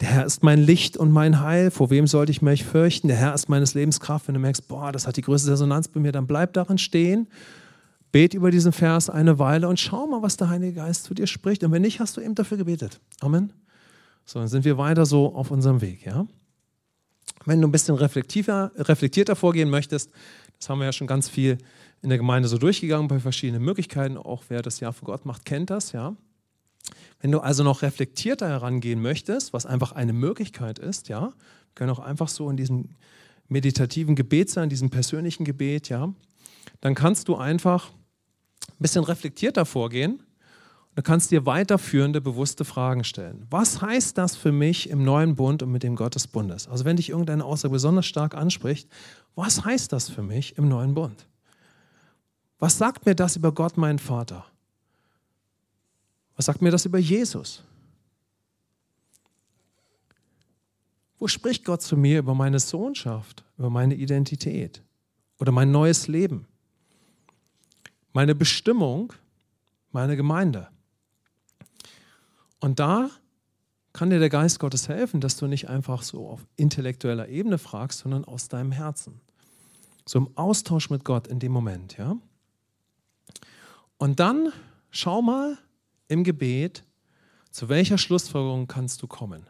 Der 0.00 0.08
Herr 0.08 0.26
ist 0.26 0.42
mein 0.42 0.60
Licht 0.60 0.96
und 0.96 1.12
mein 1.12 1.40
Heil. 1.40 1.70
Vor 1.70 1.90
wem 1.90 2.06
sollte 2.06 2.32
ich 2.32 2.42
mich 2.42 2.64
fürchten? 2.64 3.08
Der 3.08 3.16
Herr 3.16 3.34
ist 3.34 3.48
meines 3.48 3.74
Lebens 3.74 4.00
Kraft. 4.00 4.28
Wenn 4.28 4.34
du 4.34 4.40
merkst, 4.40 4.68
boah, 4.68 4.92
das 4.92 5.06
hat 5.06 5.16
die 5.16 5.22
größte 5.22 5.52
Resonanz 5.52 5.88
bei 5.88 6.00
mir, 6.00 6.12
dann 6.12 6.26
bleib 6.26 6.52
darin 6.52 6.78
stehen. 6.78 7.28
Bet 8.12 8.34
über 8.34 8.50
diesen 8.50 8.72
Vers 8.72 9.08
eine 9.08 9.38
Weile 9.38 9.68
und 9.68 9.80
schau 9.80 10.06
mal, 10.06 10.22
was 10.22 10.36
der 10.36 10.48
Heilige 10.48 10.74
Geist 10.74 11.04
zu 11.04 11.14
dir 11.14 11.26
spricht. 11.26 11.64
Und 11.64 11.72
wenn 11.72 11.82
nicht, 11.82 12.00
hast 12.00 12.16
du 12.16 12.20
eben 12.20 12.34
dafür 12.34 12.58
gebetet. 12.58 13.00
Amen. 13.20 13.52
So, 14.24 14.38
dann 14.38 14.48
sind 14.48 14.64
wir 14.64 14.78
weiter 14.78 15.06
so 15.06 15.34
auf 15.34 15.50
unserem 15.50 15.80
Weg. 15.80 16.04
Ja? 16.06 16.26
Wenn 17.44 17.60
du 17.60 17.68
ein 17.68 17.72
bisschen 17.72 17.94
reflektierter, 17.94 18.72
reflektierter 18.76 19.36
vorgehen 19.36 19.70
möchtest, 19.70 20.10
das 20.58 20.68
haben 20.68 20.78
wir 20.78 20.86
ja 20.86 20.92
schon 20.92 21.06
ganz 21.06 21.28
viel 21.28 21.58
in 22.02 22.08
der 22.08 22.18
Gemeinde 22.18 22.48
so 22.48 22.58
durchgegangen 22.58 23.08
bei 23.08 23.18
verschiedenen 23.18 23.62
Möglichkeiten. 23.62 24.16
Auch 24.16 24.44
wer 24.48 24.62
das 24.62 24.80
Jahr 24.80 24.92
für 24.92 25.04
Gott 25.04 25.24
macht, 25.24 25.44
kennt 25.44 25.70
das. 25.70 25.92
Ja? 25.92 26.16
Wenn 27.20 27.32
du 27.32 27.40
also 27.40 27.64
noch 27.64 27.82
reflektierter 27.82 28.48
herangehen 28.48 29.00
möchtest, 29.00 29.52
was 29.52 29.66
einfach 29.66 29.92
eine 29.92 30.12
Möglichkeit 30.12 30.78
ist, 30.78 31.08
ja, 31.08 31.32
können 31.74 31.90
auch 31.90 31.98
einfach 31.98 32.28
so 32.28 32.50
in 32.50 32.56
diesem 32.56 32.90
meditativen 33.48 34.14
Gebet 34.14 34.50
sein, 34.50 34.68
diesem 34.68 34.90
persönlichen 34.90 35.44
Gebet, 35.44 35.88
ja, 35.88 36.12
dann 36.80 36.94
kannst 36.94 37.28
du 37.28 37.36
einfach 37.36 37.90
ein 38.68 38.78
bisschen 38.78 39.04
reflektierter 39.04 39.64
vorgehen 39.64 40.22
du 40.94 41.02
kannst 41.02 41.30
dir 41.30 41.46
weiterführende, 41.46 42.20
bewusste 42.20 42.64
Fragen 42.64 43.04
stellen. 43.04 43.46
Was 43.50 43.82
heißt 43.82 44.16
das 44.18 44.36
für 44.36 44.52
mich 44.52 44.90
im 44.90 45.04
neuen 45.04 45.34
Bund 45.36 45.62
und 45.62 45.72
mit 45.72 45.82
dem 45.82 45.96
Gott 45.96 46.14
des 46.14 46.26
Bundes? 46.26 46.68
Also 46.68 46.84
wenn 46.84 46.96
dich 46.96 47.10
irgendeine 47.10 47.44
Aussage 47.44 47.72
besonders 47.72 48.06
stark 48.06 48.34
anspricht, 48.34 48.88
was 49.34 49.64
heißt 49.64 49.92
das 49.92 50.08
für 50.08 50.22
mich 50.22 50.56
im 50.58 50.68
neuen 50.68 50.94
Bund? 50.94 51.26
Was 52.58 52.78
sagt 52.78 53.06
mir 53.06 53.14
das 53.14 53.36
über 53.36 53.52
Gott, 53.52 53.76
meinen 53.76 53.98
Vater? 53.98 54.46
Was 56.36 56.46
sagt 56.46 56.62
mir 56.62 56.70
das 56.70 56.84
über 56.84 56.98
Jesus? 56.98 57.62
Wo 61.18 61.28
spricht 61.28 61.64
Gott 61.64 61.80
zu 61.82 61.96
mir 61.96 62.18
über 62.18 62.34
meine 62.34 62.58
Sohnschaft, 62.58 63.44
über 63.56 63.70
meine 63.70 63.94
Identität 63.94 64.82
oder 65.38 65.52
mein 65.52 65.70
neues 65.70 66.08
Leben? 66.08 66.46
Meine 68.12 68.34
Bestimmung, 68.34 69.12
meine 69.90 70.16
Gemeinde. 70.16 70.68
Und 72.64 72.80
da 72.80 73.10
kann 73.92 74.08
dir 74.08 74.18
der 74.18 74.30
Geist 74.30 74.58
Gottes 74.58 74.88
helfen, 74.88 75.20
dass 75.20 75.36
du 75.36 75.46
nicht 75.46 75.68
einfach 75.68 76.02
so 76.02 76.26
auf 76.30 76.46
intellektueller 76.56 77.28
Ebene 77.28 77.58
fragst, 77.58 77.98
sondern 77.98 78.24
aus 78.24 78.48
deinem 78.48 78.72
Herzen. 78.72 79.20
So 80.06 80.20
im 80.20 80.30
Austausch 80.34 80.88
mit 80.88 81.04
Gott 81.04 81.26
in 81.26 81.40
dem 81.40 81.52
Moment, 81.52 81.98
ja? 81.98 82.16
Und 83.98 84.18
dann 84.18 84.50
schau 84.90 85.20
mal, 85.20 85.58
im 86.08 86.24
Gebet, 86.24 86.84
zu 87.50 87.68
welcher 87.68 87.98
Schlussfolgerung 87.98 88.66
kannst 88.66 89.02
du 89.02 89.08
kommen? 89.08 89.46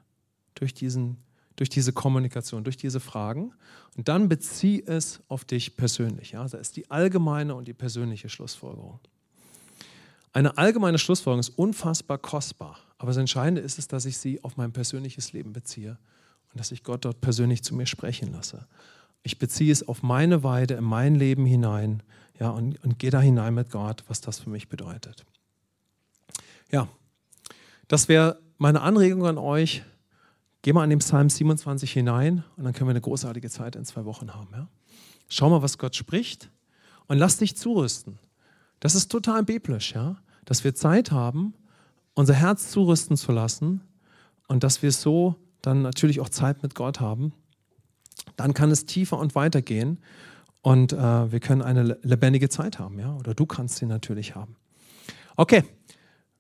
Durch, 0.57 0.75
diesen, 0.75 1.19
durch 1.55 1.71
diese 1.71 1.93
Kommunikation, 1.93 2.65
durch 2.65 2.77
diese 2.77 2.99
Fragen. 2.99 3.55
Und 3.97 4.09
dann 4.09 4.29
bezieh 4.29 4.83
es 4.85 5.21
auf 5.29 5.45
dich 5.45 5.77
persönlich. 5.77 6.33
Ja? 6.33 6.49
Da 6.49 6.59
ist 6.59 6.77
die 6.77 6.91
allgemeine 6.91 7.55
und 7.55 7.69
die 7.69 7.75
persönliche 7.75 8.29
Schlussfolgerung. 8.29 8.99
Eine 10.33 10.59
allgemeine 10.59 10.99
Schlussfolgerung 10.99 11.39
ist 11.39 11.51
unfassbar 11.51 12.19
kostbar. 12.19 12.81
Aber 13.05 13.11
das 13.11 13.19
Entscheidende 13.19 13.61
ist 13.61 13.79
es, 13.79 13.87
dass 13.87 14.07
ich 14.07 14.17
sie 14.17 14.43
auf 14.43 14.57
mein 14.57 14.73
persönliches 14.73 15.35
Leben 15.35 15.53
beziehe 15.53 15.99
und 16.51 16.59
dass 16.59 16.73
ich 16.73 16.83
Gott 16.83 17.05
dort 17.05 17.21
persönlich 17.21 17.63
zu 17.63 17.75
mir 17.75 17.85
sprechen 17.85 18.33
lasse. 18.33 18.67
Ich 19.23 19.39
beziehe 19.39 19.71
es 19.71 19.87
auf 19.87 20.03
meine 20.03 20.43
Weide, 20.43 20.73
in 20.73 20.85
mein 20.85 21.15
Leben 21.15 21.45
hinein 21.45 22.03
ja, 22.41 22.49
und, 22.49 22.83
und 22.83 22.99
gehe 22.99 23.11
da 23.11 23.21
hinein 23.21 23.53
mit 23.53 23.69
Gott, 23.69 24.05
was 24.09 24.23
das 24.23 24.39
für 24.39 24.49
mich 24.49 24.71
bedeutet. 24.71 25.27
Ja, 26.73 26.89
das 27.89 28.09
wäre 28.09 28.41
meine 28.57 28.81
Anregung 28.81 29.27
an 29.27 29.37
euch. 29.37 29.83
Geh 30.63 30.73
mal 30.73 30.83
an 30.83 30.89
den 30.89 31.01
Psalm 31.01 31.29
27 31.29 31.93
hinein 31.93 32.43
und 32.57 32.65
dann 32.65 32.73
können 32.73 32.89
wir 32.89 32.93
eine 32.93 33.03
großartige 33.03 33.51
Zeit 33.51 33.77
in 33.77 33.85
zwei 33.85 34.07
Wochen 34.07 34.33
haben. 34.33 34.49
Ja? 34.55 34.67
Schau 35.29 35.51
mal, 35.51 35.61
was 35.61 35.77
Gott 35.77 35.95
spricht 35.95 36.51
und 37.07 37.19
lass 37.19 37.37
dich 37.37 37.55
zurüsten. 37.55 38.19
Das 38.81 38.95
ist 38.95 39.13
total 39.13 39.43
biblisch, 39.43 39.93
ja, 39.93 40.17
dass 40.47 40.65
wir 40.65 40.75
Zeit 40.75 41.11
haben, 41.11 41.53
unser 42.15 42.35
Herz 42.35 42.71
zurüsten 42.71 43.17
zu 43.17 43.33
lassen 43.33 43.81
und 44.49 44.65
dass 44.65 44.83
wir 44.83 44.93
so 44.93 45.37
dann 45.63 45.83
natürlich 45.83 46.21
auch 46.21 46.29
Zeit 46.29 46.63
mit 46.63 46.75
Gott 46.75 47.01
haben. 47.01 47.33
Dann 48.37 48.55
kann 48.55 48.71
es 48.71 48.87
tiefer 48.87 49.19
und 49.19 49.35
weiter 49.35 49.63
gehen 49.63 49.99
und 50.63 50.93
äh, 50.93 51.33
wir 51.33 51.41
können 51.41 51.63
eine 51.63 51.99
lebendige 52.03 52.49
Zeit 52.49 52.79
haben, 52.79 52.99
ja, 52.99 53.15
oder 53.17 53.35
du 53.35 53.47
kannst 53.47 53.77
sie 53.77 53.87
natürlich 53.87 54.35
haben. 54.35 54.57
Okay, 55.37 55.65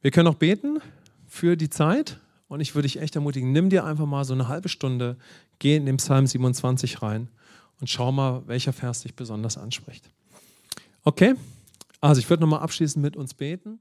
wir 0.00 0.10
können 0.10 0.28
auch 0.28 0.36
beten 0.36 0.78
für 1.26 1.56
die 1.56 1.70
Zeit 1.70 2.20
und 2.48 2.60
ich 2.60 2.74
würde 2.74 2.86
dich 2.86 3.00
echt 3.00 3.16
ermutigen, 3.16 3.52
nimm 3.52 3.70
dir 3.70 3.84
einfach 3.84 4.06
mal 4.06 4.24
so 4.24 4.34
eine 4.34 4.48
halbe 4.48 4.68
Stunde, 4.68 5.16
geh 5.58 5.76
in 5.76 5.86
den 5.86 5.96
Psalm 5.96 6.26
27 6.26 7.02
rein 7.02 7.28
und 7.80 7.90
schau 7.90 8.12
mal, 8.12 8.46
welcher 8.46 8.72
Vers 8.72 9.02
dich 9.02 9.14
besonders 9.14 9.58
anspricht. 9.58 10.08
Okay, 11.02 11.34
also 12.00 12.18
ich 12.18 12.30
würde 12.30 12.42
nochmal 12.42 12.60
abschließend 12.60 13.02
mit 13.02 13.16
uns 13.16 13.34
beten. 13.34 13.80